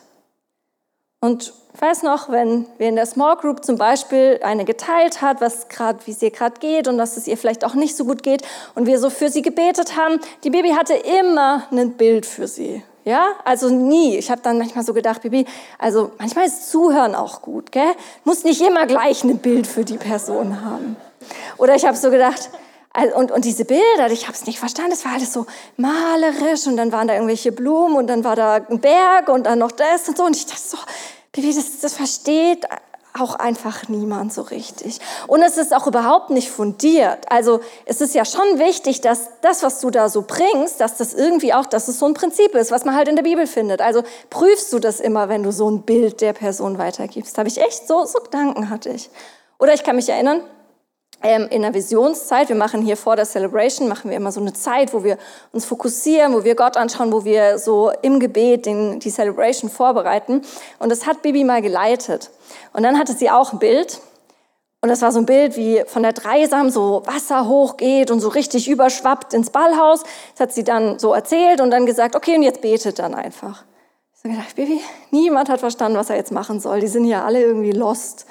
Und 1.20 1.54
ich 1.74 1.82
weiß 1.82 2.04
noch, 2.04 2.30
wenn 2.30 2.68
wir 2.78 2.88
in 2.88 2.96
der 2.96 3.06
Small 3.06 3.36
Group 3.36 3.66
zum 3.66 3.78
Beispiel 3.78 4.40
eine 4.44 4.64
geteilt 4.64 5.22
hat, 5.22 5.42
was 5.42 5.68
gerade, 5.68 6.00
wie 6.06 6.12
es 6.12 6.22
ihr 6.22 6.32
gerade 6.32 6.60
geht 6.60 6.88
und 6.88 6.98
dass 6.98 7.18
es 7.18 7.28
ihr 7.28 7.38
vielleicht 7.38 7.66
auch 7.66 7.74
nicht 7.74 7.98
so 7.98 8.06
gut 8.06 8.24
geht 8.24 8.44
und 8.76 8.86
wir 8.86 9.00
so 9.00 9.10
für 9.10 9.30
sie 9.30 9.42
gebetet 9.42 9.98
haben, 9.98 10.20
die 10.44 10.50
Baby 10.50 10.70
hatte 10.70 10.94
immer 10.94 11.64
ein 11.72 11.94
Bild 11.94 12.26
für 12.26 12.48
sie. 12.48 12.84
Ja, 13.06 13.34
also 13.44 13.70
nie. 13.70 14.18
Ich 14.18 14.32
habe 14.32 14.42
dann 14.42 14.58
manchmal 14.58 14.84
so 14.84 14.94
gedacht, 14.94 15.22
Bibi, 15.22 15.46
also 15.78 16.12
manchmal 16.18 16.48
ist 16.48 16.72
Zuhören 16.72 17.14
auch 17.14 17.44
gut, 17.44 17.72
gell? 17.72 17.92
Muss 18.24 18.44
nicht 18.44 18.62
immer 18.62 18.88
gleich 18.88 19.24
ein 19.24 19.38
Bild 19.38 19.68
für 19.68 19.86
die 19.86 19.98
Person 19.98 20.66
haben. 20.66 20.96
Oder 21.58 21.76
ich 21.76 21.86
habe 21.86 21.96
so 21.96 22.10
gedacht, 22.10 22.50
und, 23.16 23.32
und 23.32 23.46
diese 23.46 23.66
Bilder, 23.66 24.10
ich 24.10 24.24
habe 24.24 24.34
es 24.34 24.46
nicht 24.46 24.60
verstanden, 24.60 24.94
es 24.94 25.04
war 25.04 25.14
alles 25.14 25.34
so 25.34 25.46
malerisch 25.78 26.66
und 26.68 26.78
dann 26.78 26.92
waren 26.92 27.08
da 27.08 27.14
irgendwelche 27.14 27.52
Blumen 27.52 27.98
und 27.98 28.08
dann 28.08 28.24
war 28.24 28.36
da 28.36 28.56
ein 28.56 28.80
Berg 28.80 29.28
und 29.28 29.46
dann 29.46 29.60
noch 29.60 29.72
das 29.72 30.08
und 30.08 30.18
so. 30.18 30.24
Und 30.24 30.36
ich 30.36 30.46
dachte 30.46 30.62
so, 30.62 30.78
Bibi, 31.32 31.54
das, 31.54 31.80
das 31.82 31.94
versteht 31.94 32.66
auch 33.20 33.36
einfach 33.36 33.88
niemand 33.88 34.34
so 34.34 34.42
richtig. 34.42 35.00
Und 35.28 35.42
es 35.42 35.58
ist 35.58 35.74
auch 35.74 35.88
überhaupt 35.88 36.30
nicht 36.30 36.50
fundiert. 36.50 37.20
Also 37.30 37.62
es 37.86 38.02
ist 38.02 38.14
ja 38.14 38.26
schon 38.26 38.60
wichtig, 38.60 39.02
dass 39.02 39.30
das, 39.42 39.64
was 39.64 39.80
du 39.80 39.90
da 39.90 40.10
so 40.10 40.24
bringst, 40.28 40.82
dass 40.82 40.98
das 40.98 41.14
irgendwie 41.14 41.54
auch, 41.54 41.66
dass 41.66 41.88
es 41.88 42.00
so 42.00 42.06
ein 42.06 42.14
Prinzip 42.14 42.54
ist, 42.56 42.72
was 42.72 42.84
man 42.84 42.96
halt 42.96 43.08
in 43.08 43.16
der 43.16 43.24
Bibel 43.24 43.48
findet. 43.48 43.82
Also 43.82 44.04
prüfst 44.30 44.72
du 44.74 44.80
das 44.80 45.00
immer, 45.00 45.30
wenn 45.30 45.44
du 45.44 45.52
so 45.52 45.70
ein 45.70 45.84
Bild 45.84 46.22
der 46.22 46.34
Person 46.34 46.78
weitergibst. 46.78 47.38
Habe 47.38 47.48
ich 47.48 47.60
echt 47.60 47.88
so, 47.88 48.06
so 48.06 48.20
Gedanken 48.20 48.70
hatte 48.70 48.90
ich. 48.90 49.10
Oder 49.60 49.74
ich 49.74 49.84
kann 49.84 49.96
mich 49.96 50.10
erinnern, 50.10 50.42
in 51.26 51.62
der 51.64 51.74
Visionszeit, 51.74 52.50
wir 52.50 52.56
machen 52.56 52.82
hier 52.82 52.98
vor 52.98 53.16
der 53.16 53.26
Celebration, 53.26 53.88
machen 53.88 54.12
wir 54.12 54.18
immer 54.18 54.32
so 54.32 54.40
eine 54.40 54.54
Zeit, 54.54 54.94
wo 54.94 55.04
wir 55.04 55.18
uns 55.52 55.66
fokussieren, 55.66 56.34
wo 56.34 56.44
wir 56.44 56.56
Gott 56.56 56.78
anschauen, 56.78 57.12
wo 57.12 57.26
wir 57.26 57.58
so 57.58 57.92
im 58.02 58.20
Gebet 58.20 58.66
den, 58.66 59.00
die 59.00 59.10
Celebration 59.10 59.70
vorbereiten. 59.70 60.44
Und 60.78 60.90
das 60.90 61.08
hat 61.08 61.22
Bibi 61.24 61.44
mal 61.44 61.62
geleitet. 61.62 62.30
Und 62.74 62.84
dann 62.84 63.00
hatte 63.00 63.14
sie 63.14 63.32
auch 63.32 63.54
ein 63.54 63.60
Bild. 63.60 64.02
Und 64.82 64.90
das 64.90 65.02
war 65.02 65.12
so 65.12 65.18
ein 65.18 65.26
Bild, 65.26 65.58
wie 65.58 65.84
von 65.88 66.04
der 66.04 66.14
Dreisam 66.14 66.70
so 66.70 67.02
Wasser 67.06 67.48
hochgeht 67.48 68.12
und 68.12 68.20
so 68.20 68.28
richtig 68.28 68.70
überschwappt 68.70 69.34
ins 69.34 69.50
Ballhaus. 69.50 70.04
Das 70.34 70.42
hat 70.42 70.54
sie 70.54 70.64
dann 70.64 71.00
so 71.00 71.14
erzählt 71.14 71.60
und 71.60 71.72
dann 71.72 71.88
gesagt, 71.88 72.16
okay, 72.16 72.36
und 72.36 72.44
jetzt 72.44 72.62
betet 72.62 73.00
dann 73.00 73.16
einfach. 73.16 73.64
Ich 74.16 74.24
habe 74.24 74.36
gedacht, 74.36 74.56
Bibi, 74.56 74.80
niemand 75.10 75.50
hat 75.50 75.60
verstanden, 75.60 75.98
was 75.98 76.12
er 76.12 76.18
jetzt 76.18 76.32
machen 76.32 76.60
soll. 76.60 76.82
Die 76.82 76.88
sind 76.88 77.06
ja 77.06 77.26
alle 77.26 77.42
irgendwie 77.42 77.72
lost. 77.72 78.28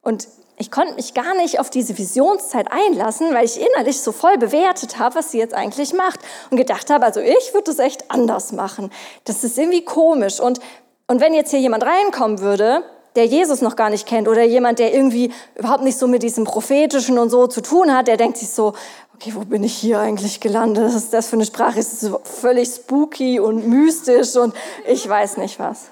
Und 0.00 0.26
ich 0.56 0.70
konnte 0.70 0.94
mich 0.94 1.14
gar 1.14 1.34
nicht 1.34 1.58
auf 1.58 1.70
diese 1.70 1.96
Visionszeit 1.98 2.70
einlassen, 2.70 3.34
weil 3.34 3.44
ich 3.44 3.60
innerlich 3.60 4.00
so 4.00 4.12
voll 4.12 4.38
bewertet 4.38 4.98
habe, 4.98 5.16
was 5.16 5.30
sie 5.30 5.38
jetzt 5.38 5.54
eigentlich 5.54 5.92
macht 5.92 6.20
und 6.50 6.56
gedacht 6.56 6.90
habe, 6.90 7.04
also 7.04 7.20
ich 7.20 7.54
würde 7.54 7.70
es 7.70 7.78
echt 7.78 8.10
anders 8.10 8.52
machen. 8.52 8.90
Das 9.24 9.44
ist 9.44 9.58
irgendwie 9.58 9.84
komisch. 9.84 10.40
Und, 10.40 10.60
und 11.08 11.20
wenn 11.20 11.34
jetzt 11.34 11.50
hier 11.50 11.60
jemand 11.60 11.84
reinkommen 11.84 12.40
würde, 12.40 12.84
der 13.16 13.26
Jesus 13.26 13.60
noch 13.60 13.76
gar 13.76 13.90
nicht 13.90 14.06
kennt 14.06 14.28
oder 14.28 14.42
jemand, 14.42 14.78
der 14.78 14.94
irgendwie 14.94 15.32
überhaupt 15.54 15.82
nicht 15.82 15.98
so 15.98 16.06
mit 16.06 16.22
diesem 16.22 16.44
prophetischen 16.44 17.18
und 17.18 17.30
so 17.30 17.46
zu 17.46 17.60
tun 17.60 17.94
hat, 17.94 18.08
der 18.08 18.16
denkt 18.16 18.38
sich 18.38 18.48
so, 18.48 18.74
okay, 19.14 19.32
wo 19.34 19.40
bin 19.40 19.62
ich 19.64 19.74
hier 19.74 20.00
eigentlich 20.00 20.40
gelandet? 20.40 20.84
Was 20.84 20.94
ist 20.94 21.12
das 21.12 21.28
für 21.28 21.36
eine 21.36 21.44
Sprache? 21.44 21.78
Es 21.78 21.92
ist 21.92 22.00
so 22.00 22.20
völlig 22.24 22.68
spooky 22.68 23.38
und 23.40 23.66
mystisch 23.66 24.36
und 24.36 24.54
ich 24.86 25.06
weiß 25.08 25.36
nicht 25.36 25.58
was. 25.58 25.90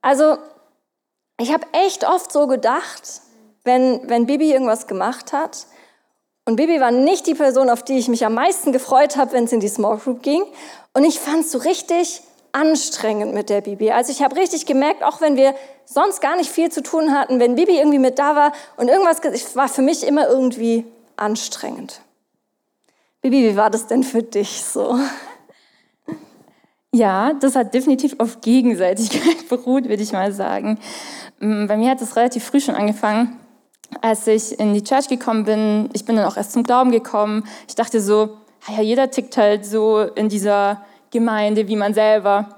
Also, 0.00 0.38
ich 1.38 1.52
habe 1.52 1.66
echt 1.72 2.06
oft 2.06 2.32
so 2.32 2.46
gedacht, 2.46 3.22
wenn, 3.64 4.08
wenn 4.08 4.26
Bibi 4.26 4.52
irgendwas 4.52 4.86
gemacht 4.86 5.32
hat. 5.32 5.66
Und 6.44 6.56
Bibi 6.56 6.80
war 6.80 6.90
nicht 6.90 7.26
die 7.26 7.34
Person, 7.34 7.70
auf 7.70 7.84
die 7.84 7.98
ich 7.98 8.08
mich 8.08 8.26
am 8.26 8.34
meisten 8.34 8.72
gefreut 8.72 9.16
habe, 9.16 9.32
wenn 9.32 9.44
es 9.44 9.52
in 9.52 9.60
die 9.60 9.68
Small 9.68 9.98
Group 9.98 10.22
ging. 10.22 10.42
Und 10.92 11.04
ich 11.04 11.20
fand 11.20 11.40
es 11.40 11.52
so 11.52 11.58
richtig 11.58 12.22
anstrengend 12.50 13.32
mit 13.32 13.48
der 13.48 13.60
Bibi. 13.60 13.92
Also 13.92 14.12
ich 14.12 14.22
habe 14.22 14.36
richtig 14.36 14.66
gemerkt, 14.66 15.02
auch 15.04 15.20
wenn 15.20 15.36
wir 15.36 15.54
sonst 15.84 16.20
gar 16.20 16.36
nicht 16.36 16.50
viel 16.50 16.70
zu 16.70 16.82
tun 16.82 17.12
hatten, 17.12 17.40
wenn 17.40 17.54
Bibi 17.54 17.78
irgendwie 17.78 17.98
mit 17.98 18.18
da 18.18 18.36
war 18.36 18.52
und 18.76 18.88
irgendwas, 18.88 19.22
war 19.56 19.68
für 19.68 19.82
mich 19.82 20.06
immer 20.06 20.28
irgendwie 20.28 20.84
anstrengend. 21.16 22.00
Bibi, 23.22 23.50
wie 23.50 23.56
war 23.56 23.70
das 23.70 23.86
denn 23.86 24.02
für 24.02 24.22
dich 24.22 24.64
so? 24.64 24.98
Ja, 26.92 27.32
das 27.32 27.56
hat 27.56 27.72
definitiv 27.72 28.16
auf 28.18 28.40
Gegenseitigkeit 28.42 29.48
beruht, 29.48 29.88
würde 29.88 30.02
ich 30.02 30.12
mal 30.12 30.32
sagen. 30.32 30.78
Mm, 31.38 31.66
bei 31.66 31.76
mir 31.76 31.90
hat 31.90 32.02
es 32.02 32.16
relativ 32.16 32.44
früh 32.44 32.60
schon 32.60 32.74
angefangen 32.74 33.38
als 34.00 34.26
ich 34.26 34.58
in 34.58 34.74
die 34.74 34.82
Church 34.82 35.08
gekommen 35.08 35.44
bin, 35.44 35.90
ich 35.92 36.04
bin 36.04 36.16
dann 36.16 36.26
auch 36.26 36.36
erst 36.36 36.52
zum 36.52 36.62
Glauben 36.62 36.90
gekommen, 36.90 37.44
ich 37.68 37.74
dachte 37.74 38.00
so, 38.00 38.38
ja, 38.68 38.82
jeder 38.82 39.10
tickt 39.10 39.36
halt 39.36 39.66
so 39.66 40.00
in 40.00 40.28
dieser 40.28 40.82
Gemeinde 41.10 41.68
wie 41.68 41.76
man 41.76 41.94
selber. 41.94 42.54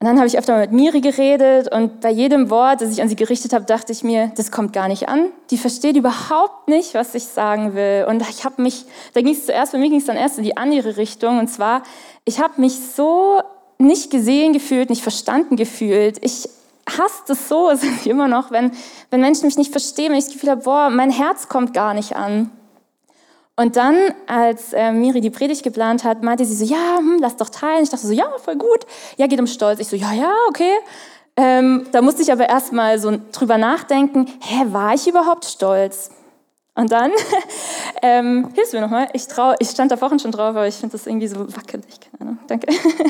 Und 0.00 0.08
dann 0.08 0.16
habe 0.16 0.26
ich 0.26 0.36
öfter 0.36 0.58
mit 0.58 0.72
Miri 0.72 1.00
geredet 1.00 1.72
und 1.72 2.00
bei 2.00 2.10
jedem 2.10 2.50
Wort, 2.50 2.80
das 2.80 2.90
ich 2.90 3.00
an 3.00 3.08
sie 3.08 3.14
gerichtet 3.14 3.52
habe, 3.52 3.66
dachte 3.66 3.92
ich 3.92 4.02
mir, 4.02 4.32
das 4.34 4.50
kommt 4.50 4.72
gar 4.72 4.88
nicht 4.88 5.08
an. 5.08 5.28
Die 5.50 5.56
versteht 5.56 5.96
überhaupt 5.96 6.66
nicht, 6.66 6.94
was 6.94 7.14
ich 7.14 7.24
sagen 7.24 7.76
will. 7.76 8.06
Und 8.08 8.20
ich 8.28 8.44
habe 8.44 8.60
mich, 8.60 8.84
da 9.14 9.20
ging 9.20 9.32
es 9.32 9.46
zuerst, 9.46 9.70
bei 9.70 9.78
mir 9.78 9.90
ging 9.90 10.00
es 10.00 10.06
dann 10.06 10.16
erst 10.16 10.38
in 10.38 10.44
die 10.44 10.56
andere 10.56 10.96
Richtung. 10.96 11.38
Und 11.38 11.46
zwar, 11.46 11.84
ich 12.24 12.40
habe 12.40 12.60
mich 12.60 12.72
so 12.96 13.40
nicht 13.78 14.10
gesehen 14.10 14.52
gefühlt, 14.52 14.90
nicht 14.90 15.02
verstanden 15.02 15.54
gefühlt. 15.54 16.18
Ich 16.24 16.48
hasst 16.86 17.30
es 17.30 17.48
so, 17.48 17.70
es 17.70 17.82
ist 17.82 18.06
immer 18.06 18.28
noch, 18.28 18.50
wenn, 18.50 18.72
wenn 19.10 19.20
Menschen 19.20 19.46
mich 19.46 19.56
nicht 19.56 19.72
verstehen, 19.72 20.12
wenn 20.12 20.18
ich 20.18 20.24
das 20.24 20.34
Gefühl 20.34 20.50
habe, 20.50 20.62
boah, 20.62 20.90
mein 20.90 21.10
Herz 21.10 21.48
kommt 21.48 21.74
gar 21.74 21.94
nicht 21.94 22.16
an. 22.16 22.50
Und 23.54 23.76
dann, 23.76 23.96
als 24.26 24.72
äh, 24.72 24.92
Miri 24.92 25.20
die 25.20 25.30
Predigt 25.30 25.62
geplant 25.62 26.04
hat, 26.04 26.22
meinte 26.22 26.44
sie 26.46 26.54
so, 26.54 26.64
ja, 26.64 26.96
hm, 26.98 27.18
lass 27.20 27.36
doch 27.36 27.50
teilen. 27.50 27.82
Ich 27.82 27.90
dachte 27.90 28.06
so, 28.06 28.12
ja, 28.12 28.26
voll 28.42 28.56
gut. 28.56 28.86
Ja, 29.18 29.26
geht 29.26 29.38
um 29.38 29.46
Stolz. 29.46 29.78
Ich 29.78 29.88
so, 29.88 29.96
ja, 29.96 30.12
ja, 30.12 30.32
okay. 30.48 30.72
Ähm, 31.36 31.86
da 31.92 32.02
musste 32.02 32.22
ich 32.22 32.32
aber 32.32 32.48
erstmal 32.48 32.98
so 32.98 33.18
drüber 33.32 33.58
nachdenken, 33.58 34.26
hä, 34.40 34.64
war 34.68 34.94
ich 34.94 35.06
überhaupt 35.06 35.44
stolz? 35.44 36.10
Und 36.74 36.92
dann, 36.92 37.10
ähm, 38.02 38.48
hilfst 38.54 38.72
du 38.72 38.78
mir 38.78 38.82
nochmal? 38.82 39.08
Ich, 39.12 39.26
ich 39.58 39.68
stand 39.70 39.92
da 39.92 39.96
vorhin 39.96 40.18
schon 40.18 40.32
drauf, 40.32 40.48
aber 40.48 40.66
ich 40.66 40.74
finde 40.74 40.92
das 40.92 41.06
irgendwie 41.06 41.28
so 41.28 41.40
wackelig. 41.54 42.00
Keine 42.00 42.30
Ahnung, 42.30 42.38
danke. 42.46 42.66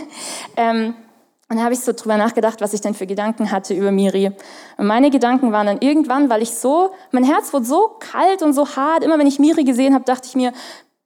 ähm, 0.56 0.94
und 1.52 1.58
da 1.58 1.64
habe 1.64 1.74
ich 1.74 1.80
so 1.80 1.92
drüber 1.92 2.16
nachgedacht, 2.16 2.62
was 2.62 2.72
ich 2.72 2.80
denn 2.80 2.94
für 2.94 3.06
Gedanken 3.06 3.50
hatte 3.50 3.74
über 3.74 3.92
Miri. 3.92 4.30
Und 4.78 4.86
meine 4.86 5.10
Gedanken 5.10 5.52
waren 5.52 5.66
dann 5.66 5.82
irgendwann, 5.82 6.30
weil 6.30 6.40
ich 6.40 6.52
so, 6.52 6.94
mein 7.10 7.24
Herz 7.24 7.52
wurde 7.52 7.66
so 7.66 7.90
kalt 8.00 8.40
und 8.40 8.54
so 8.54 8.74
hart. 8.74 9.04
Immer 9.04 9.18
wenn 9.18 9.26
ich 9.26 9.38
Miri 9.38 9.62
gesehen 9.62 9.92
habe, 9.92 10.02
dachte 10.06 10.26
ich 10.28 10.34
mir, 10.34 10.54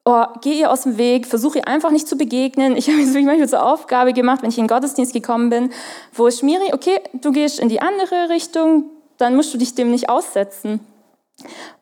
oh, 0.04 0.22
geh 0.42 0.60
ihr 0.60 0.70
aus 0.70 0.82
dem 0.82 0.98
Weg, 0.98 1.26
versuche 1.26 1.58
ihr 1.58 1.66
einfach 1.66 1.90
nicht 1.90 2.06
zu 2.06 2.16
begegnen. 2.16 2.76
Ich 2.76 2.88
habe 2.88 3.00
es 3.00 3.08
wirklich 3.08 3.26
manchmal 3.26 3.48
zur 3.48 3.66
Aufgabe 3.66 4.12
gemacht, 4.12 4.42
wenn 4.42 4.50
ich 4.50 4.58
in 4.58 4.66
den 4.66 4.68
Gottesdienst 4.68 5.12
gekommen 5.12 5.50
bin, 5.50 5.70
wo 6.12 6.28
ich 6.28 6.44
Miri, 6.44 6.72
okay, 6.72 7.00
du 7.12 7.32
gehst 7.32 7.58
in 7.58 7.68
die 7.68 7.82
andere 7.82 8.28
Richtung, 8.28 8.84
dann 9.18 9.34
musst 9.34 9.52
du 9.52 9.58
dich 9.58 9.74
dem 9.74 9.90
nicht 9.90 10.08
aussetzen. 10.08 10.78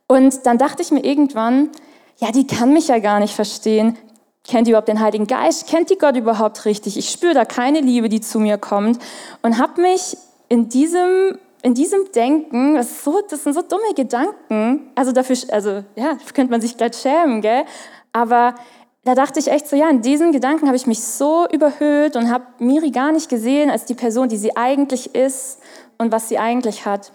Und 0.06 0.46
dann 0.46 0.56
dachte 0.56 0.80
ich 0.80 0.90
mir 0.90 1.04
irgendwann, 1.04 1.68
ja, 2.16 2.32
die 2.32 2.46
kann 2.46 2.72
mich 2.72 2.88
ja 2.88 2.98
gar 2.98 3.20
nicht 3.20 3.34
verstehen. 3.34 3.98
Kennt 4.46 4.66
die 4.66 4.72
überhaupt 4.72 4.88
den 4.88 5.00
Heiligen 5.00 5.26
Geist? 5.26 5.68
Kennt 5.68 5.90
die 5.90 5.96
Gott 5.96 6.16
überhaupt 6.16 6.66
richtig? 6.66 6.98
Ich 6.98 7.10
spüre 7.10 7.34
da 7.34 7.44
keine 7.44 7.80
Liebe, 7.80 8.08
die 8.08 8.20
zu 8.20 8.38
mir 8.38 8.58
kommt 8.58 9.00
und 9.42 9.58
habe 9.58 9.80
mich 9.80 10.16
in 10.48 10.68
diesem 10.68 11.38
in 11.62 11.72
diesem 11.72 12.12
Denken, 12.12 12.74
das, 12.74 13.02
so, 13.04 13.22
das 13.26 13.42
sind 13.42 13.54
so 13.54 13.62
dumme 13.62 13.94
Gedanken, 13.96 14.90
also 14.94 15.12
dafür, 15.12 15.34
also 15.50 15.82
ja, 15.96 16.18
könnte 16.34 16.50
man 16.50 16.60
sich 16.60 16.76
gleich 16.76 16.94
schämen, 16.94 17.40
gell? 17.40 17.64
Aber 18.12 18.54
da 19.02 19.14
dachte 19.14 19.40
ich 19.40 19.48
echt 19.48 19.66
so, 19.66 19.74
ja, 19.74 19.88
in 19.88 20.02
diesen 20.02 20.30
Gedanken 20.30 20.66
habe 20.66 20.76
ich 20.76 20.86
mich 20.86 21.02
so 21.02 21.48
überhöht 21.50 22.16
und 22.16 22.30
habe 22.30 22.44
Miri 22.58 22.90
gar 22.90 23.12
nicht 23.12 23.30
gesehen 23.30 23.70
als 23.70 23.86
die 23.86 23.94
Person, 23.94 24.28
die 24.28 24.36
sie 24.36 24.54
eigentlich 24.56 25.14
ist 25.14 25.58
und 25.96 26.12
was 26.12 26.28
sie 26.28 26.38
eigentlich 26.38 26.84
hat. 26.84 27.12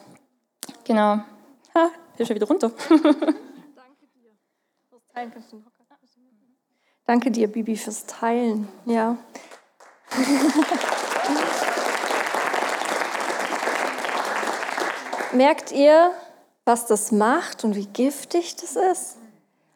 Genau. 0.83 1.19
Ha, 1.75 1.89
hier 2.17 2.25
schon 2.25 2.35
wieder 2.35 2.47
runter. 2.47 2.71
Danke 2.89 4.07
dir, 4.15 5.68
Bibi, 7.47 7.75
fürs 7.75 8.05
Teilen. 8.05 8.67
Ja. 8.85 9.17
Merkt 15.33 15.71
ihr, 15.71 16.11
was 16.65 16.85
das 16.85 17.11
macht 17.11 17.63
und 17.63 17.75
wie 17.75 17.87
giftig 17.87 18.57
das 18.57 18.75
ist? 18.75 19.15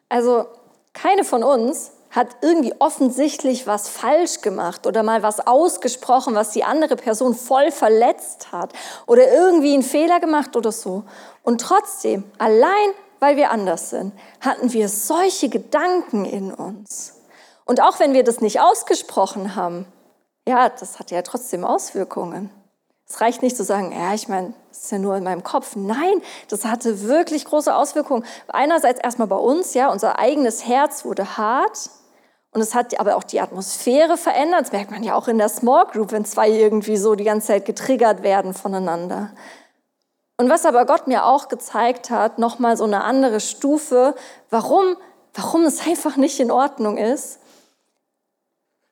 Also, 0.08 0.46
keine 0.92 1.24
von 1.24 1.42
uns 1.42 1.90
hat 2.10 2.28
irgendwie 2.40 2.72
offensichtlich 2.78 3.66
was 3.66 3.88
falsch 3.88 4.40
gemacht 4.40 4.86
oder 4.86 5.02
mal 5.02 5.24
was 5.24 5.44
ausgesprochen, 5.44 6.36
was 6.36 6.50
die 6.50 6.62
andere 6.62 6.94
Person 6.94 7.34
voll 7.34 7.72
verletzt 7.72 8.52
hat 8.52 8.72
oder 9.06 9.32
irgendwie 9.32 9.74
einen 9.74 9.82
Fehler 9.82 10.20
gemacht 10.20 10.54
oder 10.54 10.70
so. 10.70 11.02
Und 11.42 11.60
trotzdem, 11.60 12.22
allein 12.38 12.92
weil 13.24 13.36
wir 13.36 13.50
anders 13.50 13.88
sind, 13.88 14.12
hatten 14.40 14.74
wir 14.74 14.90
solche 14.90 15.48
Gedanken 15.48 16.26
in 16.26 16.52
uns. 16.52 17.14
Und 17.64 17.80
auch 17.80 17.98
wenn 18.00 18.12
wir 18.12 18.24
das 18.24 18.40
nicht 18.40 18.60
ausgesprochen 18.60 19.56
haben, 19.56 19.86
ja, 20.46 20.68
das 20.68 20.98
hat 20.98 21.10
ja 21.10 21.22
trotzdem 21.22 21.64
Auswirkungen. 21.64 22.50
Es 23.08 23.20
reicht 23.20 23.42
nicht 23.42 23.56
zu 23.56 23.64
sagen, 23.64 23.92
ja, 23.92 24.14
ich 24.14 24.28
meine, 24.28 24.54
das 24.70 24.84
ist 24.84 24.92
ja 24.92 24.98
nur 24.98 25.16
in 25.16 25.24
meinem 25.24 25.42
Kopf. 25.42 25.76
Nein, 25.76 26.22
das 26.48 26.64
hatte 26.64 27.02
wirklich 27.02 27.44
große 27.44 27.74
Auswirkungen. 27.74 28.24
Einerseits 28.48 29.00
erstmal 29.00 29.28
bei 29.28 29.36
uns, 29.36 29.74
ja, 29.74 29.90
unser 29.90 30.18
eigenes 30.18 30.66
Herz 30.66 31.04
wurde 31.04 31.36
hart 31.36 31.90
und 32.52 32.60
es 32.60 32.74
hat 32.74 32.98
aber 33.00 33.16
auch 33.16 33.24
die 33.24 33.40
Atmosphäre 33.40 34.16
verändert. 34.16 34.62
Das 34.62 34.72
merkt 34.72 34.90
man 34.90 35.02
ja 35.02 35.14
auch 35.16 35.28
in 35.28 35.38
der 35.38 35.48
Small 35.48 35.86
Group, 35.86 36.12
wenn 36.12 36.24
zwei 36.24 36.48
irgendwie 36.48 36.96
so 36.96 37.14
die 37.14 37.24
ganze 37.24 37.48
Zeit 37.48 37.64
getriggert 37.66 38.22
werden 38.22 38.54
voneinander. 38.54 39.30
Und 40.36 40.50
was 40.50 40.64
aber 40.64 40.86
Gott 40.86 41.06
mir 41.06 41.26
auch 41.26 41.48
gezeigt 41.48 42.10
hat, 42.10 42.38
nochmal 42.38 42.76
so 42.76 42.84
eine 42.84 43.04
andere 43.04 43.40
Stufe, 43.40 44.14
warum, 44.50 44.96
warum 45.34 45.64
es 45.64 45.86
einfach 45.86 46.16
nicht 46.16 46.40
in 46.40 46.50
Ordnung 46.50 46.96
ist. 46.96 47.40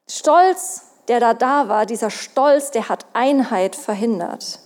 Stolz 0.09 0.93
der 1.09 1.21
da 1.21 1.35
da 1.35 1.69
war, 1.69 1.87
dieser 1.87 2.11
Stolz, 2.11 2.71
der 2.71 2.89
hat 2.89 3.07
Einheit 3.13 3.77
verhindert. 3.77 4.61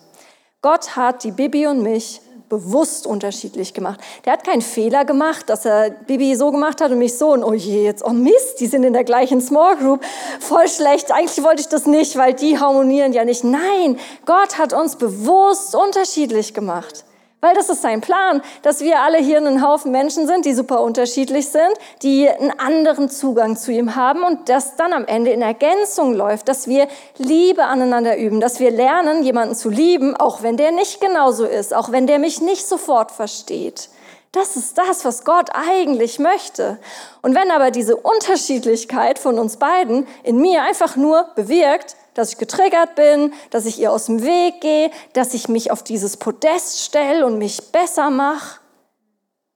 Gott 0.63 0.97
hat 0.97 1.25
die 1.25 1.31
Bibi 1.31 1.67
und 1.67 1.83
mich 1.83 2.21
bewusst 2.49 3.07
unterschiedlich 3.07 3.75
gemacht. 3.75 3.99
Der 4.25 4.35
hat 4.35 4.45
keinen 4.45 4.63
Fehler 4.63 5.05
gemacht, 5.05 5.49
dass 5.49 5.65
er 5.65 5.91
Bibi 5.91 6.37
so 6.37 6.53
gemacht 6.53 6.81
hat 6.81 6.93
und 6.93 6.99
mich 6.99 7.19
so 7.19 7.33
und 7.33 7.43
oh 7.43 7.55
je, 7.55 7.85
jetzt, 7.85 8.05
oh 8.05 8.11
Mist, 8.11 8.61
die 8.61 8.67
sind 8.67 8.85
in 8.85 8.93
der 8.93 9.03
gleichen 9.03 9.41
Small 9.41 9.77
Group, 9.77 10.05
voll 10.39 10.69
schlecht. 10.69 11.11
Eigentlich 11.11 11.43
wollte 11.43 11.63
ich 11.63 11.69
das 11.69 11.87
nicht, 11.87 12.17
weil 12.17 12.35
die 12.35 12.59
harmonieren 12.59 13.13
ja 13.13 13.25
nicht. 13.25 13.43
Nein, 13.43 13.99
Gott 14.27 14.59
hat 14.59 14.73
uns 14.73 14.97
bewusst 14.97 15.75
unterschiedlich 15.75 16.55
gemacht. 16.55 17.05
Weil 17.43 17.55
das 17.55 17.69
ist 17.69 17.83
sein 17.83 18.01
Plan, 18.01 18.43
dass 18.63 18.81
wir 18.81 19.01
alle 19.01 19.19
hier 19.19 19.37
einen 19.37 19.63
Haufen 19.63 19.93
Menschen 19.93 20.27
sind, 20.27 20.47
die 20.47 20.55
super 20.55 20.81
unterschiedlich 20.81 21.49
sind, 21.49 21.73
die 22.03 22.29
einen 22.29 22.59
anderen 22.59 23.11
Zugang 23.11 23.57
zu 23.57 23.73
ihm 23.73 23.95
haben 23.95 24.25
und 24.25 24.49
das 24.49 24.77
dann 24.77 24.95
am 24.95 25.05
Ende 25.05 25.33
in 25.33 25.43
Ergänzung 25.43 26.15
läuft, 26.15 26.49
dass 26.49 26.67
wir 26.67 26.89
Liebe 27.19 27.65
aneinander 27.65 28.17
üben, 28.17 28.41
dass 28.41 28.59
wir 28.59 28.71
lernen, 28.71 29.23
jemanden 29.23 29.55
zu 29.55 29.69
lieben, 29.69 30.17
auch 30.17 30.43
wenn 30.43 30.57
der 30.57 30.73
nicht 30.73 31.01
genauso 31.01 31.45
ist, 31.45 31.75
auch 31.75 31.93
wenn 31.93 32.07
der 32.07 32.19
mich 32.19 32.41
nicht 32.41 32.67
sofort 32.67 33.13
versteht. 33.13 33.91
Das 34.33 34.57
ist 34.57 34.77
das, 34.77 35.05
was 35.05 35.25
Gott 35.25 35.51
eigentlich 35.53 36.19
möchte. 36.19 36.79
Und 37.23 37.35
wenn 37.35 37.51
aber 37.51 37.71
diese 37.71 37.97
Unterschiedlichkeit 37.97 39.19
von 39.19 39.39
uns 39.39 39.59
beiden 39.59 40.07
in 40.25 40.41
mir 40.41 40.63
einfach 40.63 40.97
nur 40.97 41.25
bewirkt, 41.35 41.97
dass 42.17 42.31
ich 42.31 42.39
getriggert 42.39 42.95
bin, 42.95 43.33
dass 43.51 43.67
ich 43.67 43.79
ihr 43.79 43.93
aus 43.93 44.07
dem 44.07 44.23
Weg 44.23 44.61
gehe, 44.61 44.91
dass 45.13 45.35
ich 45.35 45.49
mich 45.49 45.71
auf 45.71 45.83
dieses 45.83 46.17
Podest 46.17 46.81
stelle 46.81 47.27
und 47.27 47.39
mich 47.39 47.73
besser 47.73 48.11
mache, 48.11 48.61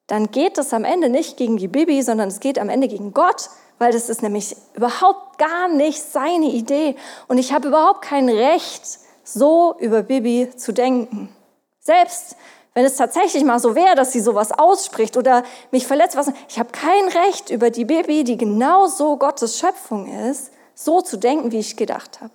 dann 0.07 0.31
geht 0.31 0.59
das 0.59 0.73
am 0.73 0.85
Ende 0.85 1.09
nicht 1.09 1.37
gegen 1.37 1.57
die 1.57 1.69
Bibi, 1.69 2.03
sondern 2.03 2.29
es 2.29 2.41
geht 2.41 2.59
am 2.59 2.69
Ende 2.69 2.89
gegen 2.89 3.15
Gott, 3.15 3.49
weil 3.79 3.93
das 3.93 4.09
ist 4.09 4.23
nämlich 4.23 4.57
überhaupt 4.75 5.39
gar 5.39 5.69
nicht 5.69 6.03
seine 6.03 6.47
Idee. 6.47 6.97
Und 7.29 7.39
ich 7.39 7.53
habe 7.53 7.69
überhaupt 7.69 8.03
kein 8.03 8.29
Recht, 8.29 8.83
so 9.25 9.77
über 9.79 10.03
Bibi 10.03 10.51
zu 10.57 10.73
denken. 10.73 11.35
Selbst 11.79 12.37
wenn 12.75 12.85
es 12.85 12.97
tatsächlich 12.97 13.45
mal 13.45 13.59
so 13.59 13.75
wäre, 13.75 13.95
dass 13.95 14.13
sie 14.13 14.21
sowas 14.21 14.53
ausspricht 14.53 15.17
oder 15.17 15.45
mich 15.71 15.87
verletzt, 15.87 16.17
was, 16.17 16.31
ich 16.49 16.59
habe 16.59 16.71
kein 16.73 17.09
Recht 17.09 17.51
über 17.51 17.71
die 17.71 17.85
Bibi, 17.85 18.23
die 18.25 18.37
genauso 18.37 19.17
Gottes 19.17 19.59
Schöpfung 19.59 20.07
ist, 20.29 20.53
so 20.75 21.01
zu 21.01 21.17
denken, 21.17 21.53
wie 21.53 21.59
ich 21.59 21.77
gedacht 21.77 22.21
habe. 22.21 22.33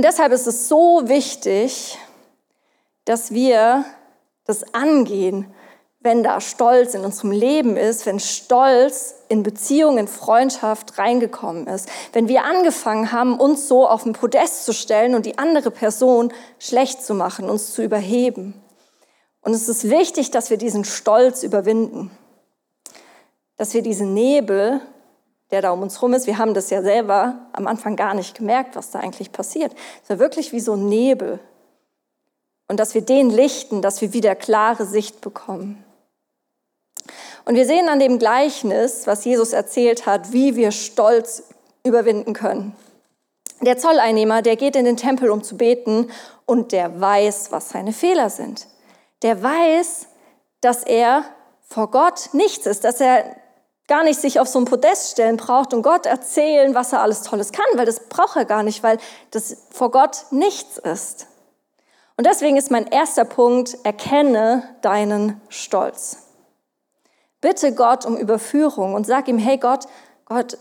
Und 0.00 0.04
deshalb 0.04 0.32
ist 0.32 0.46
es 0.46 0.66
so 0.66 1.02
wichtig, 1.10 1.98
dass 3.04 3.32
wir 3.32 3.84
das 4.46 4.72
angehen, 4.72 5.52
wenn 6.00 6.22
da 6.22 6.40
Stolz 6.40 6.94
in 6.94 7.04
unserem 7.04 7.32
Leben 7.32 7.76
ist, 7.76 8.06
wenn 8.06 8.18
Stolz 8.18 9.16
in 9.28 9.42
Beziehung, 9.42 9.98
in 9.98 10.08
Freundschaft 10.08 10.96
reingekommen 10.96 11.66
ist, 11.66 11.90
wenn 12.14 12.28
wir 12.28 12.44
angefangen 12.44 13.12
haben, 13.12 13.38
uns 13.38 13.68
so 13.68 13.86
auf 13.86 14.04
den 14.04 14.14
Podest 14.14 14.64
zu 14.64 14.72
stellen 14.72 15.14
und 15.14 15.26
die 15.26 15.36
andere 15.36 15.70
Person 15.70 16.32
schlecht 16.58 17.04
zu 17.04 17.12
machen, 17.12 17.50
uns 17.50 17.74
zu 17.74 17.82
überheben. 17.82 18.54
Und 19.42 19.52
es 19.52 19.68
ist 19.68 19.90
wichtig, 19.90 20.30
dass 20.30 20.48
wir 20.48 20.56
diesen 20.56 20.86
Stolz 20.86 21.42
überwinden, 21.42 22.10
dass 23.58 23.74
wir 23.74 23.82
diesen 23.82 24.14
Nebel 24.14 24.80
der 25.50 25.62
da 25.62 25.70
um 25.70 25.82
uns 25.82 26.00
rum 26.00 26.14
ist. 26.14 26.26
Wir 26.26 26.38
haben 26.38 26.54
das 26.54 26.70
ja 26.70 26.82
selber 26.82 27.46
am 27.52 27.66
Anfang 27.66 27.96
gar 27.96 28.14
nicht 28.14 28.36
gemerkt, 28.36 28.76
was 28.76 28.90
da 28.90 29.00
eigentlich 29.00 29.32
passiert. 29.32 29.72
Es 30.02 30.10
war 30.10 30.18
wirklich 30.18 30.52
wie 30.52 30.60
so 30.60 30.74
ein 30.74 30.88
Nebel. 30.88 31.40
Und 32.68 32.78
dass 32.78 32.94
wir 32.94 33.02
den 33.02 33.30
lichten, 33.30 33.82
dass 33.82 34.00
wir 34.00 34.12
wieder 34.12 34.34
klare 34.34 34.86
Sicht 34.86 35.20
bekommen. 35.20 35.84
Und 37.44 37.56
wir 37.56 37.66
sehen 37.66 37.88
an 37.88 37.98
dem 37.98 38.18
Gleichnis, 38.18 39.06
was 39.06 39.24
Jesus 39.24 39.52
erzählt 39.52 40.06
hat, 40.06 40.32
wie 40.32 40.54
wir 40.54 40.70
Stolz 40.70 41.42
überwinden 41.82 42.32
können. 42.32 42.76
Der 43.60 43.76
Zolleinnehmer, 43.76 44.40
der 44.42 44.56
geht 44.56 44.76
in 44.76 44.84
den 44.84 44.96
Tempel, 44.96 45.30
um 45.30 45.42
zu 45.42 45.56
beten, 45.56 46.10
und 46.46 46.72
der 46.72 47.00
weiß, 47.00 47.52
was 47.52 47.68
seine 47.68 47.92
Fehler 47.92 48.28
sind. 48.28 48.66
Der 49.22 49.42
weiß, 49.42 50.06
dass 50.60 50.82
er 50.82 51.24
vor 51.62 51.90
Gott 51.90 52.30
nichts 52.32 52.66
ist, 52.66 52.82
dass 52.82 53.00
er 53.00 53.36
gar 53.90 54.04
nicht 54.04 54.20
sich 54.20 54.38
auf 54.38 54.46
so 54.46 54.60
ein 54.60 54.66
Podest 54.66 55.10
stellen 55.10 55.36
braucht 55.36 55.74
und 55.74 55.82
Gott 55.82 56.06
erzählen, 56.06 56.76
was 56.76 56.92
er 56.92 57.02
alles 57.02 57.22
Tolles 57.22 57.50
kann, 57.50 57.66
weil 57.74 57.86
das 57.86 58.08
braucht 58.08 58.36
er 58.36 58.44
gar 58.44 58.62
nicht, 58.62 58.84
weil 58.84 58.98
das 59.32 59.56
vor 59.72 59.90
Gott 59.90 60.26
nichts 60.30 60.78
ist. 60.78 61.26
Und 62.16 62.24
deswegen 62.24 62.56
ist 62.56 62.70
mein 62.70 62.86
erster 62.86 63.24
Punkt, 63.24 63.78
erkenne 63.82 64.62
deinen 64.80 65.40
Stolz. 65.48 66.18
Bitte 67.40 67.74
Gott 67.74 68.06
um 68.06 68.16
Überführung 68.16 68.94
und 68.94 69.08
sag 69.08 69.26
ihm, 69.26 69.38
hey 69.38 69.58
Gott, 69.58 69.86
Gott, 70.24 70.56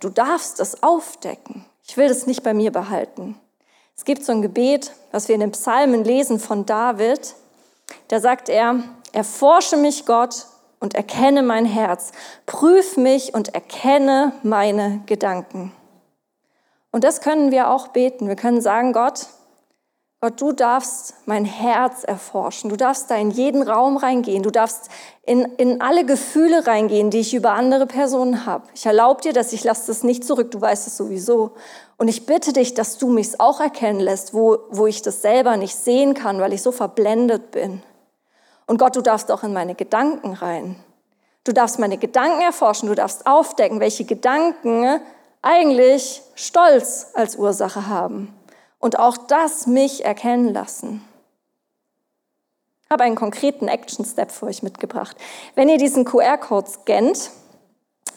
du 0.00 0.08
darfst 0.08 0.58
das 0.58 0.82
aufdecken. 0.82 1.66
Ich 1.86 1.98
will 1.98 2.08
das 2.08 2.26
nicht 2.26 2.42
bei 2.42 2.54
mir 2.54 2.72
behalten. 2.72 3.38
Es 3.94 4.06
gibt 4.06 4.24
so 4.24 4.32
ein 4.32 4.40
Gebet, 4.40 4.92
was 5.12 5.28
wir 5.28 5.34
in 5.34 5.42
den 5.42 5.52
Psalmen 5.52 6.04
lesen 6.04 6.40
von 6.40 6.64
David. 6.64 7.34
Da 8.08 8.18
sagt 8.18 8.48
er, 8.48 8.82
erforsche 9.12 9.76
mich 9.76 10.06
Gott 10.06 10.46
und 10.80 10.94
erkenne 10.94 11.42
mein 11.42 11.64
Herz. 11.64 12.12
Prüf 12.46 12.96
mich 12.96 13.34
und 13.34 13.54
erkenne 13.54 14.32
meine 14.42 15.00
Gedanken. 15.06 15.72
Und 16.92 17.04
das 17.04 17.20
können 17.20 17.50
wir 17.50 17.70
auch 17.70 17.88
beten. 17.88 18.28
Wir 18.28 18.36
können 18.36 18.60
sagen, 18.60 18.92
Gott, 18.92 19.26
Gott, 20.22 20.40
du 20.40 20.52
darfst 20.52 21.14
mein 21.26 21.44
Herz 21.44 22.02
erforschen. 22.02 22.70
Du 22.70 22.76
darfst 22.76 23.10
da 23.10 23.16
in 23.16 23.30
jeden 23.30 23.62
Raum 23.62 23.98
reingehen. 23.98 24.42
Du 24.42 24.50
darfst 24.50 24.88
in, 25.26 25.42
in 25.58 25.82
alle 25.82 26.06
Gefühle 26.06 26.66
reingehen, 26.66 27.10
die 27.10 27.20
ich 27.20 27.34
über 27.34 27.52
andere 27.52 27.86
Personen 27.86 28.46
habe. 28.46 28.64
Ich 28.74 28.86
erlaube 28.86 29.20
dir 29.20 29.34
dass 29.34 29.52
ich 29.52 29.62
lasse 29.62 29.88
das 29.88 30.04
nicht 30.04 30.24
zurück. 30.24 30.50
Du 30.50 30.60
weißt 30.60 30.86
es 30.86 30.96
sowieso. 30.96 31.52
Und 31.98 32.08
ich 32.08 32.24
bitte 32.24 32.54
dich, 32.54 32.72
dass 32.72 32.96
du 32.96 33.08
mich 33.08 33.38
auch 33.40 33.60
erkennen 33.60 34.00
lässt, 34.00 34.32
wo, 34.32 34.58
wo 34.70 34.86
ich 34.86 35.02
das 35.02 35.20
selber 35.20 35.58
nicht 35.58 35.76
sehen 35.76 36.14
kann, 36.14 36.40
weil 36.40 36.54
ich 36.54 36.62
so 36.62 36.72
verblendet 36.72 37.50
bin. 37.50 37.82
Und 38.66 38.78
Gott, 38.78 38.96
du 38.96 39.00
darfst 39.00 39.30
auch 39.30 39.42
in 39.42 39.52
meine 39.52 39.74
Gedanken 39.74 40.34
rein. 40.34 40.76
Du 41.44 41.52
darfst 41.52 41.78
meine 41.78 41.96
Gedanken 41.96 42.42
erforschen, 42.42 42.88
du 42.88 42.94
darfst 42.94 43.26
aufdecken, 43.26 43.78
welche 43.78 44.04
Gedanken 44.04 45.00
eigentlich 45.42 46.22
Stolz 46.34 47.08
als 47.14 47.36
Ursache 47.36 47.86
haben. 47.86 48.34
Und 48.80 48.98
auch 48.98 49.16
das 49.16 49.66
mich 49.66 50.04
erkennen 50.04 50.52
lassen. 50.52 51.04
Ich 52.84 52.90
habe 52.90 53.04
einen 53.04 53.16
konkreten 53.16 53.68
Action-Step 53.68 54.30
für 54.30 54.46
euch 54.46 54.62
mitgebracht. 54.62 55.16
Wenn 55.54 55.68
ihr 55.68 55.78
diesen 55.78 56.04
QR-Code 56.04 56.68
scannt, 56.68 57.30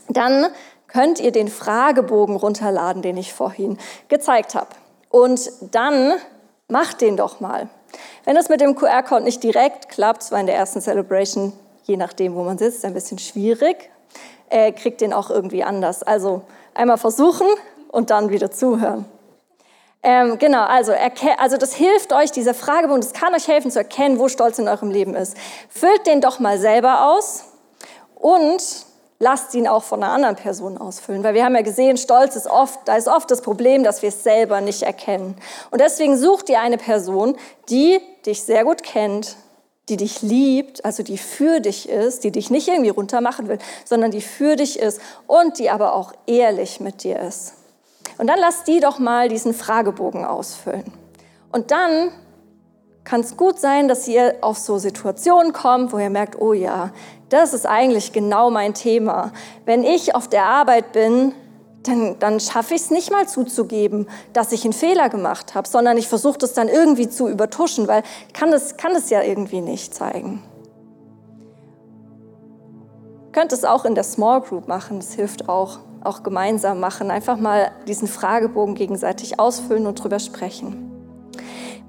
dann 0.08 0.48
könnt 0.88 1.20
ihr 1.20 1.32
den 1.32 1.48
Fragebogen 1.48 2.36
runterladen, 2.36 3.02
den 3.02 3.18
ich 3.18 3.34
vorhin 3.34 3.78
gezeigt 4.10 4.56
habe. 4.56 4.70
Und 5.10 5.52
dann 5.72 6.14
mach 6.68 6.94
den 6.94 7.18
doch 7.18 7.40
mal. 7.40 7.70
Wenn 8.26 8.36
das 8.36 8.50
mit 8.50 8.62
dem 8.62 8.76
QR-Code 8.76 9.24
nicht 9.24 9.44
direkt 9.44 9.90
klappt, 9.90 10.24
es 10.24 10.32
war 10.32 10.40
in 10.40 10.46
der 10.46 10.56
ersten 10.56 10.82
Celebration, 10.82 11.54
je 11.84 11.98
nachdem, 11.98 12.36
wo 12.36 12.44
man 12.44 12.58
sitzt, 12.58 12.86
ein 12.86 12.94
bisschen 12.94 13.20
schwierig, 13.20 13.90
äh, 14.50 14.72
kriegt 14.72 15.02
den 15.02 15.14
auch 15.14 15.30
irgendwie 15.30 15.64
anders. 15.64 16.04
Also 16.04 16.42
einmal 16.74 16.98
versuchen 16.98 17.48
und 17.90 18.10
dann 18.10 18.30
wieder 18.30 18.52
zuhören. 18.52 19.06
Ähm, 20.02 20.38
genau, 20.40 20.64
also, 20.64 20.94
also 21.38 21.58
das 21.58 21.74
hilft 21.74 22.14
euch, 22.14 22.32
dieser 22.32 22.54
Fragebogen, 22.54 23.02
das 23.02 23.12
kann 23.12 23.36
euch 23.36 23.48
helfen 23.48 23.70
zu 23.70 23.80
erkennen, 23.80 24.18
wo 24.18 24.30
Stolz 24.30 24.58
in 24.58 24.70
eurem 24.70 24.92
Leben 24.92 25.14
ist. 25.14 25.36
Füllt 25.70 26.08
den 26.08 26.22
doch 26.22 26.40
mal 26.40 26.58
selber 26.58 27.12
aus 27.12 27.44
und 28.16 28.62
lasst 29.20 29.54
ihn 29.54 29.68
auch 29.68 29.84
von 29.84 30.02
einer 30.02 30.14
anderen 30.14 30.36
Person 30.36 30.78
ausfüllen. 30.78 31.24
Weil 31.24 31.34
wir 31.34 31.44
haben 31.44 31.56
ja 31.56 31.62
gesehen, 31.62 31.98
Stolz 31.98 32.36
ist 32.36 32.48
oft, 32.48 32.80
da 32.86 32.96
ist 32.96 33.08
oft 33.08 33.30
das 33.30 33.42
Problem, 33.42 33.84
dass 33.84 34.02
wir 34.02 34.10
es 34.10 34.24
selber 34.24 34.62
nicht 34.62 34.84
erkennen. 34.84 35.36
Und 35.72 35.82
deswegen 35.82 36.18
sucht 36.18 36.50
ihr 36.50 36.62
eine 36.62 36.78
Person, 36.78 37.36
die 37.70 38.00
dich 38.26 38.44
sehr 38.44 38.64
gut 38.64 38.82
kennt, 38.84 39.36
die 39.90 39.98
dich 39.98 40.22
liebt, 40.22 40.86
also 40.86 41.04
die 41.04 41.18
für 41.18 41.60
dich 41.60 41.90
ist, 41.90 42.24
die 42.24 42.32
dich 42.32 42.50
nicht 42.50 42.68
irgendwie 42.68 42.90
runtermachen 42.90 43.48
will, 43.48 43.58
sondern 43.86 44.12
die 44.12 44.22
für 44.22 44.56
dich 44.56 44.80
ist 44.80 45.02
und 45.28 45.60
die 45.60 45.70
aber 45.70 45.94
auch 45.94 46.14
ehrlich 46.28 46.80
mit 46.80 47.04
dir 47.04 47.20
ist. 47.20 47.54
Und 48.18 48.28
dann 48.28 48.40
lasst 48.40 48.68
die 48.68 48.80
doch 48.80 49.00
mal 49.00 49.30
diesen 49.30 49.54
Fragebogen 49.54 50.26
ausfüllen. 50.26 50.94
Und 51.52 51.72
dann 51.72 52.12
kann 53.10 53.22
es 53.22 53.36
gut 53.38 53.60
sein, 53.60 53.88
dass 53.88 54.08
ihr 54.08 54.36
auf 54.42 54.60
so 54.60 54.78
Situationen 54.78 55.52
kommt, 55.52 55.92
wo 55.92 55.98
ihr 55.98 56.12
merkt, 56.12 56.40
oh 56.40 56.54
ja, 56.54 56.92
das 57.30 57.56
ist 57.56 57.66
eigentlich 57.66 58.14
genau 58.14 58.52
mein 58.52 58.76
Thema. 58.76 59.32
Wenn 59.66 59.84
ich 59.84 60.14
auf 60.14 60.28
der 60.28 60.46
Arbeit 60.46 60.92
bin, 60.92 61.34
dann, 61.82 62.20
dann 62.20 62.40
schaffe 62.40 62.76
ich 62.76 62.82
es 62.82 62.92
nicht 62.92 63.10
mal 63.10 63.28
zuzugeben, 63.28 64.08
dass 64.32 64.52
ich 64.52 64.64
einen 64.64 64.74
Fehler 64.74 65.10
gemacht 65.10 65.56
habe, 65.56 65.68
sondern 65.68 65.98
ich 65.98 66.08
versuche 66.08 66.38
das 66.38 66.54
dann 66.54 66.68
irgendwie 66.68 67.10
zu 67.10 67.28
übertuschen, 67.28 67.88
weil 67.88 68.04
ich 68.28 68.34
kann 68.34 68.52
das, 68.52 68.78
kann 68.78 68.94
das 68.94 69.10
ja 69.10 69.24
irgendwie 69.24 69.62
nicht 69.62 69.96
zeigen. 69.96 70.44
Könnt 73.32 73.54
es 73.54 73.66
auch 73.66 73.86
in 73.86 73.96
der 73.96 74.04
Small 74.04 74.42
Group 74.42 74.68
machen, 74.68 75.00
das 75.00 75.14
hilft 75.14 75.50
auch 75.50 75.80
auch 76.02 76.24
gemeinsam 76.24 76.80
machen. 76.80 77.12
Einfach 77.12 77.38
mal 77.38 77.72
diesen 77.86 78.08
Fragebogen 78.08 78.74
gegenseitig 78.74 79.38
ausfüllen 79.38 79.86
und 79.86 80.02
drüber 80.02 80.20
sprechen. 80.20 80.89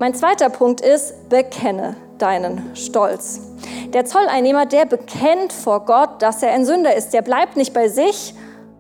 Mein 0.01 0.15
zweiter 0.15 0.49
Punkt 0.49 0.81
ist, 0.81 1.29
bekenne 1.29 1.95
deinen 2.17 2.75
Stolz. 2.75 3.39
Der 3.93 4.07
Zolleinnehmer, 4.07 4.65
der 4.65 4.87
bekennt 4.87 5.53
vor 5.53 5.85
Gott, 5.85 6.23
dass 6.23 6.43
er 6.43 6.53
ein 6.53 6.65
Sünder 6.65 6.97
ist. 6.97 7.13
Der 7.13 7.21
bleibt 7.21 7.59
nicht 7.59 7.75
bei 7.75 7.89
sich, 7.89 8.35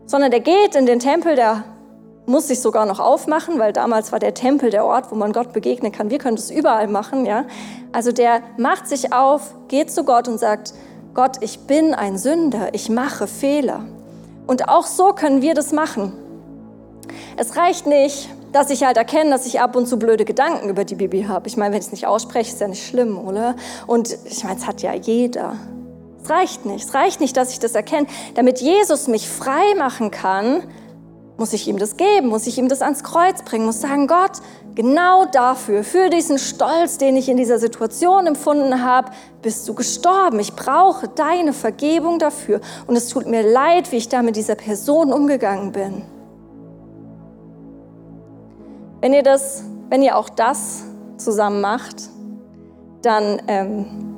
sondern 0.06 0.30
der 0.30 0.40
geht 0.40 0.74
in 0.74 0.86
den 0.86 0.98
Tempel, 0.98 1.36
der 1.36 1.64
muss 2.24 2.48
sich 2.48 2.60
sogar 2.60 2.86
noch 2.86 3.00
aufmachen, 3.00 3.58
weil 3.58 3.74
damals 3.74 4.12
war 4.12 4.18
der 4.18 4.32
Tempel 4.32 4.70
der 4.70 4.86
Ort, 4.86 5.12
wo 5.12 5.14
man 5.14 5.34
Gott 5.34 5.52
begegnen 5.52 5.92
kann. 5.92 6.08
Wir 6.08 6.16
können 6.16 6.36
das 6.36 6.50
überall 6.50 6.88
machen, 6.88 7.26
ja. 7.26 7.44
Also 7.92 8.12
der 8.12 8.40
macht 8.56 8.88
sich 8.88 9.12
auf, 9.12 9.54
geht 9.68 9.92
zu 9.92 10.04
Gott 10.04 10.26
und 10.26 10.38
sagt, 10.38 10.72
Gott, 11.12 11.36
ich 11.42 11.66
bin 11.66 11.92
ein 11.92 12.16
Sünder, 12.16 12.70
ich 12.72 12.88
mache 12.88 13.26
Fehler. 13.26 13.84
Und 14.46 14.70
auch 14.70 14.86
so 14.86 15.12
können 15.12 15.42
wir 15.42 15.52
das 15.52 15.70
machen. 15.72 16.14
Es 17.36 17.58
reicht 17.58 17.86
nicht, 17.86 18.30
dass 18.52 18.70
ich 18.70 18.84
halt 18.84 18.96
erkenne, 18.96 19.30
dass 19.30 19.46
ich 19.46 19.60
ab 19.60 19.76
und 19.76 19.86
zu 19.86 19.98
blöde 19.98 20.24
Gedanken 20.24 20.68
über 20.68 20.84
die 20.84 20.94
Bibi 20.94 21.24
habe. 21.24 21.48
Ich 21.48 21.56
meine, 21.56 21.72
wenn 21.72 21.80
ich 21.80 21.86
es 21.86 21.92
nicht 21.92 22.06
ausspreche, 22.06 22.52
ist 22.52 22.60
ja 22.60 22.68
nicht 22.68 22.86
schlimm, 22.86 23.18
oder? 23.18 23.56
Und 23.86 24.16
ich 24.24 24.44
meine, 24.44 24.58
es 24.58 24.66
hat 24.66 24.82
ja 24.82 24.94
jeder. 24.94 25.56
Es 26.22 26.30
reicht 26.30 26.66
nicht. 26.66 26.84
Es 26.84 26.94
reicht 26.94 27.20
nicht, 27.20 27.36
dass 27.36 27.52
ich 27.52 27.58
das 27.58 27.74
erkenne. 27.74 28.06
Damit 28.34 28.60
Jesus 28.60 29.08
mich 29.08 29.28
frei 29.28 29.74
machen 29.78 30.10
kann, 30.10 30.62
muss 31.36 31.54
ich 31.54 31.66
ihm 31.68 31.78
das 31.78 31.96
geben, 31.96 32.28
muss 32.28 32.46
ich 32.46 32.58
ihm 32.58 32.68
das 32.68 32.82
ans 32.82 33.02
Kreuz 33.02 33.42
bringen, 33.42 33.64
muss 33.64 33.80
sagen, 33.80 34.06
Gott, 34.06 34.32
genau 34.74 35.24
dafür, 35.24 35.84
für 35.84 36.10
diesen 36.10 36.38
Stolz, 36.38 36.98
den 36.98 37.16
ich 37.16 37.30
in 37.30 37.38
dieser 37.38 37.58
Situation 37.58 38.26
empfunden 38.26 38.84
habe, 38.84 39.10
bist 39.40 39.66
du 39.66 39.74
gestorben. 39.74 40.38
Ich 40.38 40.54
brauche 40.54 41.08
deine 41.08 41.54
Vergebung 41.54 42.18
dafür. 42.18 42.60
Und 42.86 42.96
es 42.96 43.08
tut 43.08 43.26
mir 43.26 43.42
leid, 43.42 43.90
wie 43.90 43.96
ich 43.96 44.10
da 44.10 44.20
mit 44.20 44.36
dieser 44.36 44.54
Person 44.54 45.14
umgegangen 45.14 45.72
bin. 45.72 46.02
Wenn 49.00 49.12
ihr 49.12 49.22
das, 49.22 49.64
wenn 49.88 50.02
ihr 50.02 50.16
auch 50.16 50.28
das 50.28 50.84
zusammen 51.16 51.60
macht, 51.60 52.08
dann 53.02 53.40
ähm, 53.48 54.10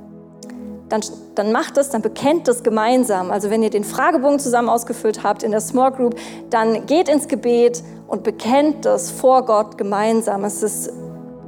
dann, 0.92 1.00
dann 1.34 1.52
macht 1.52 1.78
es, 1.78 1.88
dann 1.88 2.02
bekennt 2.02 2.46
es 2.48 2.62
gemeinsam. 2.62 3.30
Also 3.30 3.48
wenn 3.48 3.62
ihr 3.62 3.70
den 3.70 3.84
Fragebogen 3.84 4.38
zusammen 4.38 4.68
ausgefüllt 4.68 5.22
habt 5.22 5.42
in 5.42 5.50
der 5.50 5.60
Small 5.60 5.90
Group, 5.90 6.16
dann 6.50 6.84
geht 6.86 7.08
ins 7.08 7.28
Gebet 7.28 7.82
und 8.06 8.22
bekennt 8.22 8.84
das 8.84 9.10
vor 9.10 9.46
Gott 9.46 9.78
gemeinsam. 9.78 10.44
Es 10.44 10.62
ist 10.62 10.92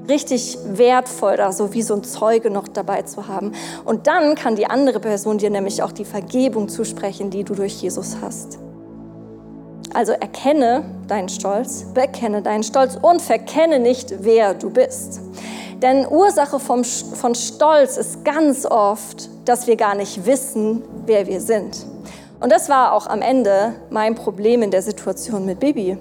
richtig 0.08 0.58
wertvoll, 0.64 1.36
da 1.36 1.52
so 1.52 1.74
wie 1.74 1.82
so 1.82 1.94
ein 1.94 2.02
Zeuge 2.04 2.50
noch 2.50 2.68
dabei 2.68 3.02
zu 3.02 3.28
haben. 3.28 3.52
Und 3.84 4.06
dann 4.06 4.34
kann 4.34 4.56
die 4.56 4.66
andere 4.66 4.98
Person 4.98 5.36
dir 5.36 5.50
nämlich 5.50 5.82
auch 5.82 5.92
die 5.92 6.06
Vergebung 6.06 6.68
zusprechen, 6.68 7.28
die 7.28 7.44
du 7.44 7.54
durch 7.54 7.82
Jesus 7.82 8.16
hast. 8.22 8.58
Also 9.94 10.12
erkenne 10.12 10.84
deinen 11.06 11.28
Stolz, 11.28 11.86
bekenne 11.94 12.42
deinen 12.42 12.64
Stolz 12.64 12.98
und 13.00 13.22
verkenne 13.22 13.78
nicht, 13.78 14.12
wer 14.24 14.52
du 14.52 14.68
bist. 14.68 15.20
Denn 15.80 16.06
Ursache 16.08 16.58
vom, 16.58 16.82
von 16.82 17.34
Stolz 17.36 17.96
ist 17.96 18.24
ganz 18.24 18.66
oft, 18.66 19.28
dass 19.44 19.68
wir 19.68 19.76
gar 19.76 19.94
nicht 19.94 20.26
wissen, 20.26 20.82
wer 21.06 21.26
wir 21.28 21.40
sind. 21.40 21.86
Und 22.40 22.50
das 22.50 22.68
war 22.68 22.92
auch 22.92 23.06
am 23.06 23.22
Ende 23.22 23.74
mein 23.90 24.16
Problem 24.16 24.62
in 24.62 24.72
der 24.72 24.82
Situation 24.82 25.46
mit 25.46 25.60
Bibi. 25.60 25.96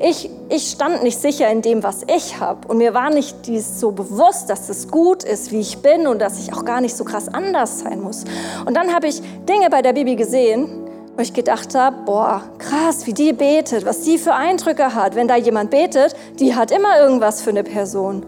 Ich, 0.00 0.28
ich 0.48 0.70
stand 0.70 1.04
nicht 1.04 1.20
sicher 1.20 1.48
in 1.48 1.62
dem, 1.62 1.84
was 1.84 2.02
ich 2.12 2.40
habe. 2.40 2.66
Und 2.66 2.78
mir 2.78 2.92
war 2.92 3.10
nicht 3.10 3.46
dies 3.46 3.78
so 3.78 3.92
bewusst, 3.92 4.50
dass 4.50 4.68
es 4.68 4.88
gut 4.88 5.22
ist, 5.22 5.52
wie 5.52 5.60
ich 5.60 5.78
bin 5.78 6.08
und 6.08 6.18
dass 6.18 6.40
ich 6.40 6.52
auch 6.52 6.64
gar 6.64 6.80
nicht 6.80 6.96
so 6.96 7.04
krass 7.04 7.28
anders 7.28 7.80
sein 7.80 8.00
muss. 8.00 8.24
Und 8.66 8.76
dann 8.76 8.92
habe 8.92 9.06
ich 9.06 9.22
Dinge 9.48 9.70
bei 9.70 9.80
der 9.80 9.92
Bibi 9.92 10.16
gesehen, 10.16 10.81
wo 11.16 11.22
ich 11.22 11.34
gedacht 11.34 11.74
habe, 11.74 11.96
boah, 12.06 12.42
krass, 12.58 13.06
wie 13.06 13.12
die 13.12 13.32
betet, 13.32 13.84
was 13.84 14.00
die 14.00 14.18
für 14.18 14.34
Eindrücke 14.34 14.94
hat. 14.94 15.14
Wenn 15.14 15.28
da 15.28 15.36
jemand 15.36 15.70
betet, 15.70 16.16
die 16.38 16.54
hat 16.54 16.70
immer 16.70 16.98
irgendwas 17.00 17.42
für 17.42 17.50
eine 17.50 17.62
Person. 17.62 18.24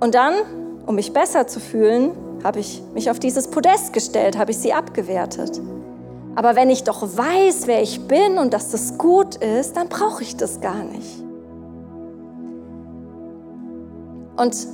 Und 0.00 0.14
dann, 0.14 0.34
um 0.86 0.96
mich 0.96 1.12
besser 1.12 1.46
zu 1.46 1.60
fühlen, 1.60 2.12
habe 2.42 2.60
ich 2.60 2.82
mich 2.92 3.10
auf 3.10 3.18
dieses 3.18 3.48
Podest 3.48 3.94
gestellt, 3.94 4.36
habe 4.36 4.50
ich 4.50 4.58
sie 4.58 4.74
abgewertet. 4.74 5.60
Aber 6.34 6.56
wenn 6.56 6.68
ich 6.68 6.84
doch 6.84 7.02
weiß, 7.02 7.66
wer 7.66 7.80
ich 7.80 8.06
bin 8.06 8.38
und 8.38 8.52
dass 8.52 8.70
das 8.70 8.98
gut 8.98 9.36
ist, 9.36 9.76
dann 9.76 9.88
brauche 9.88 10.22
ich 10.22 10.36
das 10.36 10.60
gar 10.60 10.82
nicht. 10.82 11.22
Und 14.36 14.66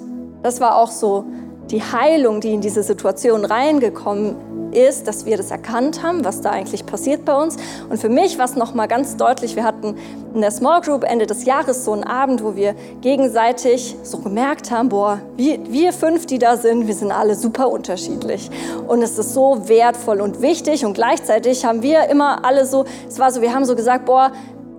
das 0.42 0.60
war 0.60 0.76
auch 0.76 0.90
so 0.90 1.26
die 1.70 1.82
Heilung, 1.82 2.40
die 2.40 2.54
in 2.54 2.60
diese 2.60 2.82
Situation 2.82 3.44
reingekommen 3.44 4.34
ist, 4.72 5.06
dass 5.06 5.26
wir 5.26 5.36
das 5.36 5.50
erkannt 5.50 6.02
haben, 6.02 6.24
was 6.24 6.40
da 6.40 6.50
eigentlich 6.50 6.86
passiert 6.86 7.24
bei 7.24 7.34
uns. 7.34 7.56
Und 7.88 7.98
für 7.98 8.08
mich 8.08 8.38
war 8.38 8.44
es 8.44 8.56
nochmal 8.56 8.88
ganz 8.88 9.16
deutlich, 9.16 9.56
wir 9.56 9.64
hatten 9.64 9.96
in 10.34 10.40
der 10.40 10.50
Small 10.50 10.80
Group 10.80 11.04
Ende 11.04 11.26
des 11.26 11.44
Jahres 11.44 11.84
so 11.84 11.92
einen 11.92 12.04
Abend, 12.04 12.42
wo 12.44 12.56
wir 12.56 12.74
gegenseitig 13.00 13.96
so 14.02 14.18
gemerkt 14.18 14.70
haben, 14.70 14.88
boah, 14.88 15.20
wir, 15.36 15.58
wir 15.68 15.92
fünf, 15.92 16.26
die 16.26 16.38
da 16.38 16.56
sind, 16.56 16.86
wir 16.86 16.94
sind 16.94 17.12
alle 17.12 17.34
super 17.34 17.70
unterschiedlich. 17.70 18.50
Und 18.86 19.02
es 19.02 19.18
ist 19.18 19.34
so 19.34 19.68
wertvoll 19.68 20.20
und 20.20 20.40
wichtig 20.40 20.84
und 20.84 20.94
gleichzeitig 20.94 21.64
haben 21.64 21.82
wir 21.82 22.08
immer 22.08 22.44
alle 22.44 22.66
so, 22.66 22.84
es 23.08 23.18
war 23.18 23.30
so, 23.30 23.42
wir 23.42 23.54
haben 23.54 23.64
so 23.64 23.74
gesagt, 23.74 24.04
boah, 24.06 24.32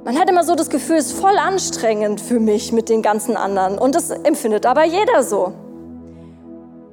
man 0.04 0.18
hat 0.18 0.30
immer 0.30 0.44
so 0.44 0.56
das 0.56 0.70
Gefühl, 0.70 0.98
es 0.98 1.08
ist 1.08 1.20
voll 1.20 1.38
anstrengend 1.38 2.22
für 2.22 2.40
mich 2.40 2.72
mit 2.72 2.90
den 2.90 3.02
ganzen 3.02 3.38
anderen. 3.38 3.78
Und 3.78 3.94
das 3.96 4.10
empfindet 4.10 4.66
aber 4.66 4.84
jeder 4.84 5.24
so. 5.24 5.54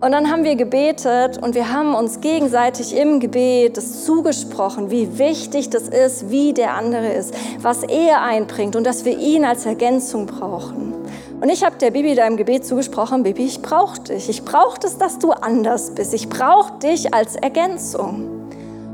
Und 0.00 0.12
dann 0.12 0.30
haben 0.30 0.44
wir 0.44 0.54
gebetet 0.54 1.42
und 1.42 1.56
wir 1.56 1.72
haben 1.72 1.96
uns 1.96 2.20
gegenseitig 2.20 2.96
im 2.96 3.18
Gebet 3.18 3.76
das 3.76 4.04
zugesprochen, 4.04 4.92
wie 4.92 5.18
wichtig 5.18 5.70
das 5.70 5.88
ist, 5.88 6.30
wie 6.30 6.52
der 6.52 6.74
andere 6.74 7.08
ist, 7.08 7.34
was 7.60 7.82
er 7.82 8.22
einbringt 8.22 8.76
und 8.76 8.84
dass 8.84 9.04
wir 9.04 9.18
ihn 9.18 9.44
als 9.44 9.66
Ergänzung 9.66 10.26
brauchen. 10.26 10.94
Und 11.40 11.48
ich 11.48 11.64
habe 11.64 11.78
der 11.78 11.90
Bibi 11.90 12.14
da 12.14 12.28
im 12.28 12.36
Gebet 12.36 12.64
zugesprochen, 12.64 13.24
Bibi, 13.24 13.44
ich 13.44 13.60
brauche 13.60 14.00
dich. 14.00 14.28
Ich 14.28 14.44
brauche 14.44 14.78
es, 14.84 14.98
dass 14.98 15.18
du 15.18 15.32
anders 15.32 15.90
bist. 15.96 16.14
Ich 16.14 16.28
brauche 16.28 16.78
dich 16.78 17.12
als 17.12 17.34
Ergänzung. 17.34 18.48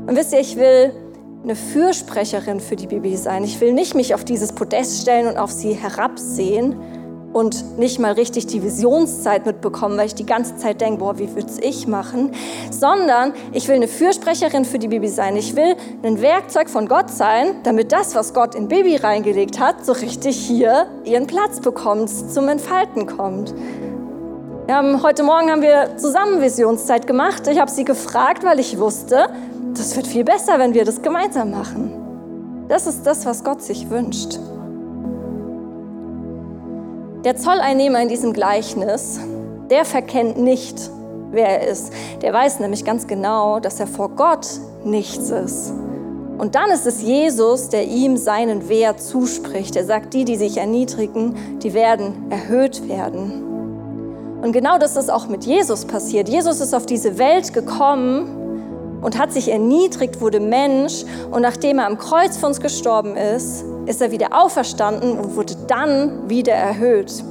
Und 0.07 0.15
wisst 0.15 0.33
ihr, 0.33 0.39
ich 0.39 0.55
will 0.55 0.91
eine 1.43 1.55
Fürsprecherin 1.55 2.59
für 2.59 2.75
die 2.75 2.87
Bibi 2.87 3.15
sein. 3.15 3.43
Ich 3.43 3.61
will 3.61 3.73
nicht 3.73 3.93
mich 3.93 4.15
auf 4.15 4.25
dieses 4.25 4.53
Podest 4.53 5.03
stellen 5.03 5.27
und 5.27 5.37
auf 5.37 5.51
sie 5.51 5.73
herabsehen, 5.73 6.75
und 7.35 7.77
nicht 7.77 7.99
mal 7.99 8.13
richtig 8.13 8.47
die 8.47 8.63
Visionszeit 8.63 9.45
mitbekommen, 9.45 9.97
weil 9.97 10.05
ich 10.05 10.15
die 10.15 10.25
ganze 10.25 10.55
Zeit 10.55 10.79
denke, 10.79 10.99
boah, 10.99 11.19
wie 11.19 11.35
würde 11.35 11.51
ich 11.59 11.85
machen? 11.85 12.31
Sondern 12.71 13.33
ich 13.51 13.67
will 13.67 13.75
eine 13.75 13.89
Fürsprecherin 13.89 14.63
für 14.63 14.79
die 14.79 14.87
Baby 14.87 15.09
sein. 15.09 15.35
Ich 15.35 15.53
will 15.53 15.75
ein 16.01 16.21
Werkzeug 16.21 16.69
von 16.69 16.87
Gott 16.87 17.09
sein, 17.09 17.57
damit 17.63 17.91
das, 17.91 18.15
was 18.15 18.33
Gott 18.33 18.55
in 18.55 18.69
Baby 18.69 18.95
reingelegt 18.95 19.59
hat, 19.59 19.85
so 19.85 19.91
richtig 19.91 20.37
hier 20.37 20.87
ihren 21.03 21.27
Platz 21.27 21.59
bekommt, 21.59 22.09
zum 22.09 22.47
Entfalten 22.47 23.05
kommt. 23.05 23.53
Haben, 24.69 25.03
heute 25.03 25.23
Morgen 25.23 25.51
haben 25.51 25.61
wir 25.61 25.97
zusammen 25.97 26.41
Visionszeit 26.41 27.05
gemacht. 27.05 27.47
Ich 27.47 27.59
habe 27.59 27.69
sie 27.69 27.83
gefragt, 27.83 28.45
weil 28.45 28.61
ich 28.61 28.79
wusste, 28.79 29.27
das 29.73 29.93
wird 29.97 30.07
viel 30.07 30.23
besser, 30.23 30.57
wenn 30.57 30.73
wir 30.73 30.85
das 30.85 31.01
gemeinsam 31.01 31.51
machen. 31.51 32.65
Das 32.69 32.87
ist 32.87 33.05
das, 33.05 33.25
was 33.25 33.43
Gott 33.43 33.61
sich 33.61 33.89
wünscht. 33.89 34.39
Der 37.25 37.35
Zolleinnehmer 37.35 38.03
in 38.03 38.07
diesem 38.07 38.33
Gleichnis, 38.33 39.19
der 39.71 39.83
verkennt 39.83 40.37
nicht, 40.37 40.91
wer 41.31 41.59
er 41.59 41.67
ist. 41.67 41.91
Der 42.21 42.31
weiß 42.31 42.59
nämlich 42.59 42.85
ganz 42.85 43.07
genau, 43.07 43.59
dass 43.59 43.79
er 43.79 43.87
vor 43.87 44.09
Gott 44.09 44.47
nichts 44.83 45.31
ist. 45.31 45.73
Und 46.37 46.53
dann 46.53 46.69
ist 46.69 46.85
es 46.85 47.01
Jesus, 47.01 47.69
der 47.69 47.87
ihm 47.87 48.15
seinen 48.15 48.69
Wert 48.69 49.01
zuspricht. 49.01 49.75
Er 49.75 49.85
sagt, 49.85 50.13
die, 50.13 50.23
die 50.23 50.35
sich 50.35 50.57
erniedrigen, 50.57 51.59
die 51.63 51.73
werden 51.73 52.29
erhöht 52.29 52.87
werden. 52.87 54.37
Und 54.43 54.51
genau 54.51 54.77
das 54.77 54.95
ist 54.95 55.11
auch 55.11 55.27
mit 55.27 55.45
Jesus 55.45 55.85
passiert. 55.85 56.29
Jesus 56.29 56.61
ist 56.61 56.75
auf 56.75 56.85
diese 56.85 57.17
Welt 57.17 57.53
gekommen 57.53 58.99
und 59.01 59.17
hat 59.17 59.33
sich 59.33 59.49
erniedrigt, 59.49 60.21
wurde 60.21 60.39
Mensch. 60.39 61.03
Und 61.31 61.41
nachdem 61.41 61.79
er 61.79 61.87
am 61.87 61.97
Kreuz 61.97 62.37
für 62.37 62.45
uns 62.45 62.61
gestorben 62.61 63.17
ist, 63.17 63.65
ist 63.85 64.01
er 64.01 64.11
wieder 64.11 64.29
auferstanden 64.31 65.17
und 65.17 65.35
wurde 65.35 65.55
dann 65.67 66.29
wieder 66.29 66.53
erhöht. 66.53 67.23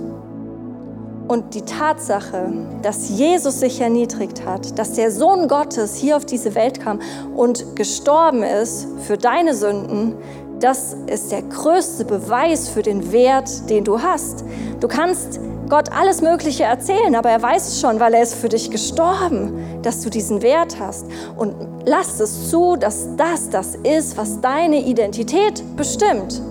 Und 1.27 1.55
die 1.55 1.63
Tatsache, 1.63 2.53
dass 2.83 3.09
Jesus 3.09 3.61
sich 3.61 3.81
erniedrigt 3.81 4.45
hat, 4.45 4.79
dass 4.79 4.93
der 4.93 5.11
Sohn 5.11 5.49
Gottes 5.49 5.97
hier 5.97 6.17
auf 6.17 6.27
diese 6.27 6.55
Welt 6.55 6.81
kam 6.81 7.01
und 7.35 7.77
gestorben 7.77 8.43
ist 8.43 8.87
für 9.07 9.17
deine 9.17 9.55
Sünden, 9.55 10.17
das 10.61 10.97
ist 11.07 11.33
der 11.33 11.43
größte 11.43 12.05
Beweis 12.05 12.69
für 12.69 12.83
den 12.83 13.11
Wert, 13.11 13.69
den 13.71 13.85
du 13.85 14.01
hast. 14.01 14.45
Du 14.81 14.89
kannst 14.89 15.41
Gott 15.69 15.91
alles 15.93 16.21
Mögliche 16.21 16.65
erzählen, 16.65 17.15
aber 17.15 17.31
er 17.31 17.41
weiß 17.41 17.69
es 17.69 17.81
schon, 17.81 17.99
weil 17.99 18.15
er 18.15 18.23
ist 18.23 18.35
für 18.35 18.49
dich 18.49 18.71
gestorben, 18.71 19.81
dass 19.83 20.03
du 20.03 20.11
diesen 20.11 20.43
Wert 20.43 20.79
hast. 20.79 21.07
Und 21.37 21.55
lass 21.87 22.21
es 22.21 22.51
zu, 22.51 22.77
dass 22.77 23.09
das 23.17 23.49
das 23.49 23.75
ist, 23.75 24.17
was 24.17 24.41
deine 24.41 24.81
Identität 24.81 25.63
bestimmt. 25.77 26.43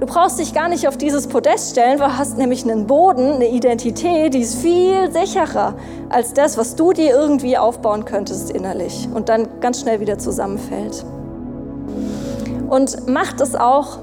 Du 0.00 0.06
brauchst 0.06 0.40
dich 0.40 0.52
gar 0.52 0.68
nicht 0.68 0.88
auf 0.88 0.96
dieses 0.96 1.28
Podest 1.28 1.70
stellen, 1.70 2.00
weil 2.00 2.08
du 2.08 2.18
hast 2.18 2.36
nämlich 2.36 2.64
einen 2.64 2.88
Boden, 2.88 3.34
eine 3.34 3.48
Identität, 3.48 4.34
die 4.34 4.40
ist 4.40 4.56
viel 4.56 5.12
sicherer 5.12 5.74
als 6.08 6.34
das, 6.34 6.58
was 6.58 6.74
du 6.74 6.92
dir 6.92 7.10
irgendwie 7.10 7.56
aufbauen 7.56 8.04
könntest 8.04 8.50
innerlich 8.50 9.08
und 9.14 9.28
dann 9.28 9.46
ganz 9.60 9.80
schnell 9.80 10.00
wieder 10.00 10.18
zusammenfällt. 10.18 11.04
Und 12.68 13.08
macht 13.08 13.40
es 13.40 13.54
auch, 13.54 13.98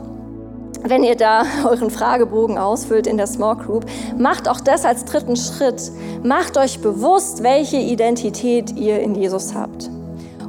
wenn 0.84 1.04
ihr 1.04 1.16
da 1.16 1.44
euren 1.70 1.90
Fragebogen 1.90 2.58
ausfüllt 2.58 3.08
in 3.08 3.18
der 3.18 3.28
Small 3.28 3.58
Group, 3.58 3.86
macht 4.18 4.48
auch 4.48 4.60
das 4.60 4.86
als 4.86 5.06
dritten 5.06 5.36
Schritt. 5.36 5.92
Macht 6.24 6.58
euch 6.58 6.80
bewusst, 6.80 7.44
welche 7.44 7.78
Identität 7.78 8.76
ihr 8.76 9.00
in 9.00 9.16
Jesus 9.16 9.56
habt. 9.56 9.90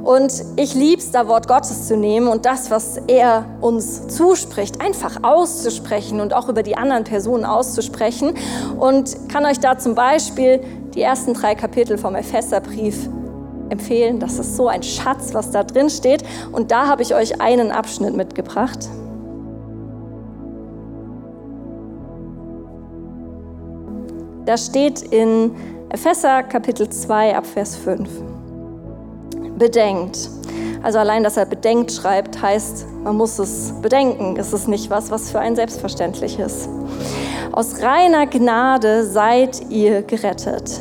Und 0.03 0.33
ich 0.55 0.73
liebe 0.73 0.99
es, 0.99 1.11
da 1.11 1.27
Wort 1.27 1.47
Gottes 1.47 1.87
zu 1.87 1.95
nehmen 1.95 2.27
und 2.27 2.45
das, 2.45 2.71
was 2.71 2.97
er 3.07 3.45
uns 3.61 4.07
zuspricht, 4.07 4.81
einfach 4.81 5.23
auszusprechen 5.23 6.19
und 6.19 6.33
auch 6.33 6.49
über 6.49 6.63
die 6.63 6.75
anderen 6.75 7.03
Personen 7.03 7.45
auszusprechen. 7.45 8.33
Und 8.79 9.29
kann 9.29 9.45
euch 9.45 9.59
da 9.59 9.77
zum 9.77 9.93
Beispiel 9.93 10.59
die 10.95 11.01
ersten 11.01 11.33
drei 11.33 11.53
Kapitel 11.53 11.99
vom 11.99 12.15
Epheserbrief 12.15 13.09
empfehlen. 13.69 14.19
Das 14.19 14.39
ist 14.39 14.57
so 14.57 14.67
ein 14.67 14.81
Schatz, 14.81 15.33
was 15.33 15.51
da 15.51 15.63
drin 15.63 15.89
steht. 15.89 16.23
Und 16.51 16.71
da 16.71 16.87
habe 16.87 17.03
ich 17.03 17.13
euch 17.13 17.39
einen 17.39 17.71
Abschnitt 17.71 18.15
mitgebracht. 18.15 18.89
Da 24.45 24.57
steht 24.57 25.01
in 25.01 25.51
Epheser 25.89 26.43
Kapitel 26.43 26.89
2 26.89 27.35
ab 27.35 27.45
Vers 27.45 27.75
5 27.75 28.09
bedenkt. 29.57 30.29
Also 30.81 30.97
allein, 30.97 31.23
dass 31.23 31.37
er 31.37 31.45
bedenkt 31.45 31.91
schreibt, 31.91 32.41
heißt, 32.41 32.87
man 33.03 33.15
muss 33.15 33.37
es 33.37 33.73
bedenken. 33.81 34.35
Es 34.37 34.51
ist 34.51 34.67
nicht 34.67 34.89
was, 34.89 35.11
was 35.11 35.29
für 35.29 35.39
ein 35.39 35.55
selbstverständlich 35.55 36.39
ist. 36.39 36.67
Aus 37.51 37.81
reiner 37.83 38.25
Gnade 38.25 39.05
seid 39.05 39.69
ihr 39.69 40.01
gerettet. 40.01 40.79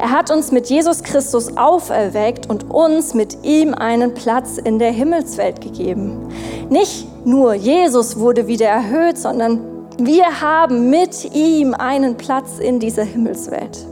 Er 0.00 0.10
hat 0.10 0.30
uns 0.30 0.50
mit 0.50 0.66
Jesus 0.68 1.02
Christus 1.04 1.56
auferweckt 1.56 2.48
und 2.48 2.70
uns 2.70 3.14
mit 3.14 3.44
ihm 3.44 3.74
einen 3.74 4.14
Platz 4.14 4.56
in 4.58 4.78
der 4.80 4.90
Himmelswelt 4.90 5.60
gegeben. 5.60 6.28
Nicht 6.68 7.06
nur 7.24 7.54
Jesus 7.54 8.18
wurde 8.18 8.46
wieder 8.48 8.66
erhöht, 8.66 9.18
sondern 9.18 9.60
wir 10.06 10.40
haben 10.40 10.90
mit 10.90 11.34
ihm 11.34 11.74
einen 11.74 12.16
Platz 12.16 12.58
in 12.58 12.78
dieser 12.80 13.04
Himmelswelt 13.04 13.86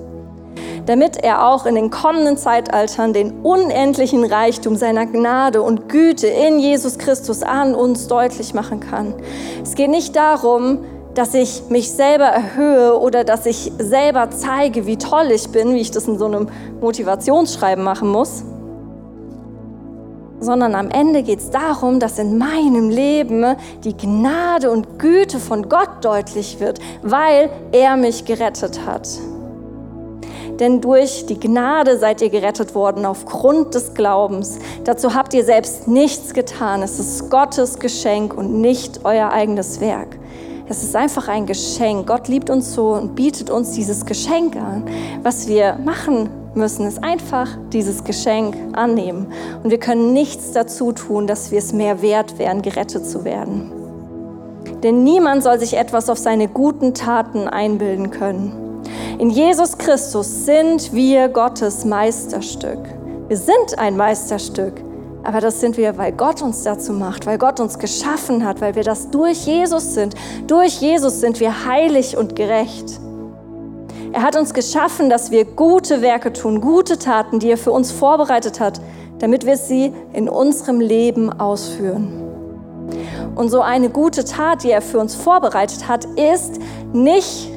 damit 0.89 1.19
er 1.19 1.47
auch 1.47 1.67
in 1.67 1.75
den 1.75 1.91
kommenden 1.91 2.39
Zeitaltern 2.39 3.13
den 3.13 3.43
unendlichen 3.43 4.25
Reichtum 4.25 4.75
seiner 4.75 5.05
Gnade 5.05 5.61
und 5.61 5.91
Güte 5.91 6.29
in 6.29 6.59
Jesus 6.59 6.97
Christus 6.97 7.43
an 7.43 7.75
uns 7.75 8.09
deutlich 8.09 8.55
machen 8.55 8.81
kann. 8.81 9.13
Es 9.63 9.75
geht 9.75 9.91
nicht 9.91 10.17
darum, 10.17 10.79
dass 11.15 11.35
ich 11.35 11.65
mich 11.69 11.93
selber 11.93 12.25
erhöhe 12.25 12.99
oder 12.99 13.25
dass 13.25 13.45
ich 13.45 13.71
selber 13.79 14.31
zeige, 14.31 14.87
wie 14.87 14.97
toll 14.97 15.31
ich 15.31 15.51
bin, 15.51 15.75
wie 15.75 15.81
ich 15.81 15.91
das 15.91 16.09
in 16.09 16.17
so 16.19 16.25
einem 16.25 16.49
Motivationsschreiben 16.81 17.85
machen 17.85 18.09
muss, 18.09 18.43
sondern 20.41 20.75
am 20.75 20.91
Ende 20.91 21.23
geht 21.23 21.41
es 21.41 21.51
darum, 21.51 22.01
dass 22.01 22.19
in 22.19 22.39
meinem 22.39 22.91
Leben 22.91 23.45
die 23.85 23.97
Gnade 23.97 24.71
und 24.71 24.99
Güte 24.99 25.39
von 25.39 25.69
Gott 25.69 25.91
deutlich 26.03 26.61
wird, 26.61 26.79
weil 27.03 27.51
er 27.73 27.97
mich 27.97 28.25
gerettet 28.25 28.81
hat. 28.87 29.09
Denn 30.59 30.81
durch 30.81 31.27
die 31.27 31.39
Gnade 31.39 31.99
seid 31.99 32.21
ihr 32.21 32.31
gerettet 32.31 32.75
worden 32.75 33.07
aufgrund 33.07 33.75
des 33.75 33.95
Glaubens. 33.95 34.59
Dazu 34.85 35.15
habt 35.15 35.33
ihr 35.35 35.45
selbst 35.45 35.87
nichts 35.87 36.35
getan. 36.35 36.83
Es 36.83 36.99
ist 36.99 37.31
Gottes 37.31 37.79
Geschenk 37.79 38.37
und 38.37 38.61
nicht 38.61 39.05
euer 39.05 39.31
eigenes 39.31 39.81
Werk. 39.81 40.19
Es 40.69 40.83
ist 40.83 40.97
einfach 40.97 41.29
ein 41.29 41.47
Geschenk. 41.47 42.09
Gott 42.09 42.29
liebt 42.29 42.51
uns 42.51 42.75
so 42.75 42.89
und 42.89 43.15
bietet 43.15 43.51
uns 43.51 43.71
dieses 43.71 44.05
Geschenk 44.05 44.57
an. 44.57 44.85
Was 45.23 45.47
wir 45.47 45.79
machen 45.85 46.29
müssen, 46.55 46.87
ist 46.87 47.03
einfach 47.03 47.49
dieses 47.73 48.05
Geschenk 48.05 48.57
annehmen. 48.73 49.33
Und 49.63 49.71
wir 49.71 49.79
können 49.79 50.13
nichts 50.13 50.53
dazu 50.53 50.93
tun, 50.93 51.27
dass 51.27 51.51
wir 51.51 51.59
es 51.59 51.73
mehr 51.73 52.03
wert 52.03 52.39
wären, 52.39 52.63
gerettet 52.63 53.07
zu 53.07 53.25
werden. 53.25 53.73
Denn 54.83 55.03
niemand 55.03 55.43
soll 55.43 55.59
sich 55.59 55.77
etwas 55.77 56.09
auf 56.09 56.19
seine 56.19 56.49
guten 56.49 56.95
Taten 56.95 57.49
einbilden 57.49 58.11
können. 58.11 58.83
In 59.19 59.31
Jesus 59.31 59.79
Christus 59.79 60.45
sind 60.45 60.93
wir 60.93 61.29
Gottes 61.29 61.85
Meisterstück. 61.85 62.79
Wir 63.27 63.37
sind 63.37 63.79
ein 63.79 63.97
Meisterstück. 63.97 64.75
Aber 65.25 65.41
das 65.41 65.61
sind 65.61 65.77
wir, 65.77 65.99
weil 65.99 66.13
Gott 66.13 66.41
uns 66.41 66.63
dazu 66.63 66.93
macht, 66.93 67.27
weil 67.27 67.39
Gott 67.39 67.61
uns 67.61 67.79
geschaffen 67.79 68.47
hat, 68.47 68.61
weil 68.61 68.77
wir 68.77 68.85
das 68.85 69.11
durch 69.11 69.47
Jesus 69.47 69.95
sind. 69.95 70.15
Durch 70.47 70.81
Jesus 70.81 71.21
sind 71.21 71.41
wir 71.41 71.67
heilig 71.67 72.17
und 72.17 72.37
gerecht. 72.37 73.01
Er 74.13 74.23
hat 74.23 74.37
uns 74.37 74.55
geschaffen, 74.55 75.11
dass 75.11 75.31
wir 75.31 75.45
gute 75.45 76.01
Werke 76.01 76.33
tun, 76.33 76.61
gute 76.61 76.99
Taten, 76.99 77.39
die 77.39 77.51
er 77.51 77.59
für 77.59 77.73
uns 77.73 77.93
vorbereitet 77.93 78.61
hat, 78.61 78.81
damit 79.19 79.45
wir 79.45 79.57
sie 79.57 79.93
in 80.13 80.29
unserem 80.29 80.81
Leben 80.81 81.31
ausführen. 81.39 82.25
Und 83.35 83.51
so 83.51 83.61
eine 83.61 83.91
gute 83.91 84.25
Tat, 84.25 84.65
die 84.65 84.71
er 84.71 84.83
für 84.83 84.99
uns 84.99 85.15
vorbereitet 85.15 85.89
hat, 85.89 86.07
ist 86.17 86.59
nicht 86.93 87.51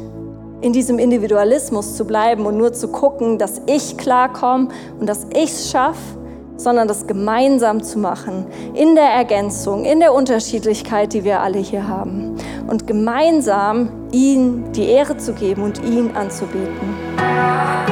in 0.61 0.73
diesem 0.73 0.99
Individualismus 0.99 1.95
zu 1.95 2.05
bleiben 2.05 2.45
und 2.45 2.57
nur 2.57 2.73
zu 2.73 2.89
gucken, 2.89 3.37
dass 3.37 3.61
ich 3.65 3.97
klarkomme 3.97 4.69
und 4.99 5.07
dass 5.07 5.25
ich 5.33 5.51
es 5.51 5.71
schaffe, 5.71 6.20
sondern 6.64 6.88
das 6.88 7.07
gemeinsam 7.07 7.84
zu 7.84 7.99
machen, 7.99 8.45
in 8.74 8.95
der 8.95 9.09
Ergänzung, 9.09 9.86
in 9.86 9.99
der 9.99 10.14
Unterschiedlichkeit, 10.14 11.14
die 11.14 11.24
wir 11.24 11.41
alle 11.41 11.59
hier 11.59 11.88
haben. 11.88 12.36
Und 12.68 12.88
gemeinsam 12.88 13.89
ihm 14.12 14.72
die 14.74 14.86
Ehre 14.86 15.18
zu 15.18 15.34
geben 15.34 15.64
und 15.64 15.84
ihn 15.84 16.12
anzubieten. 16.16 17.90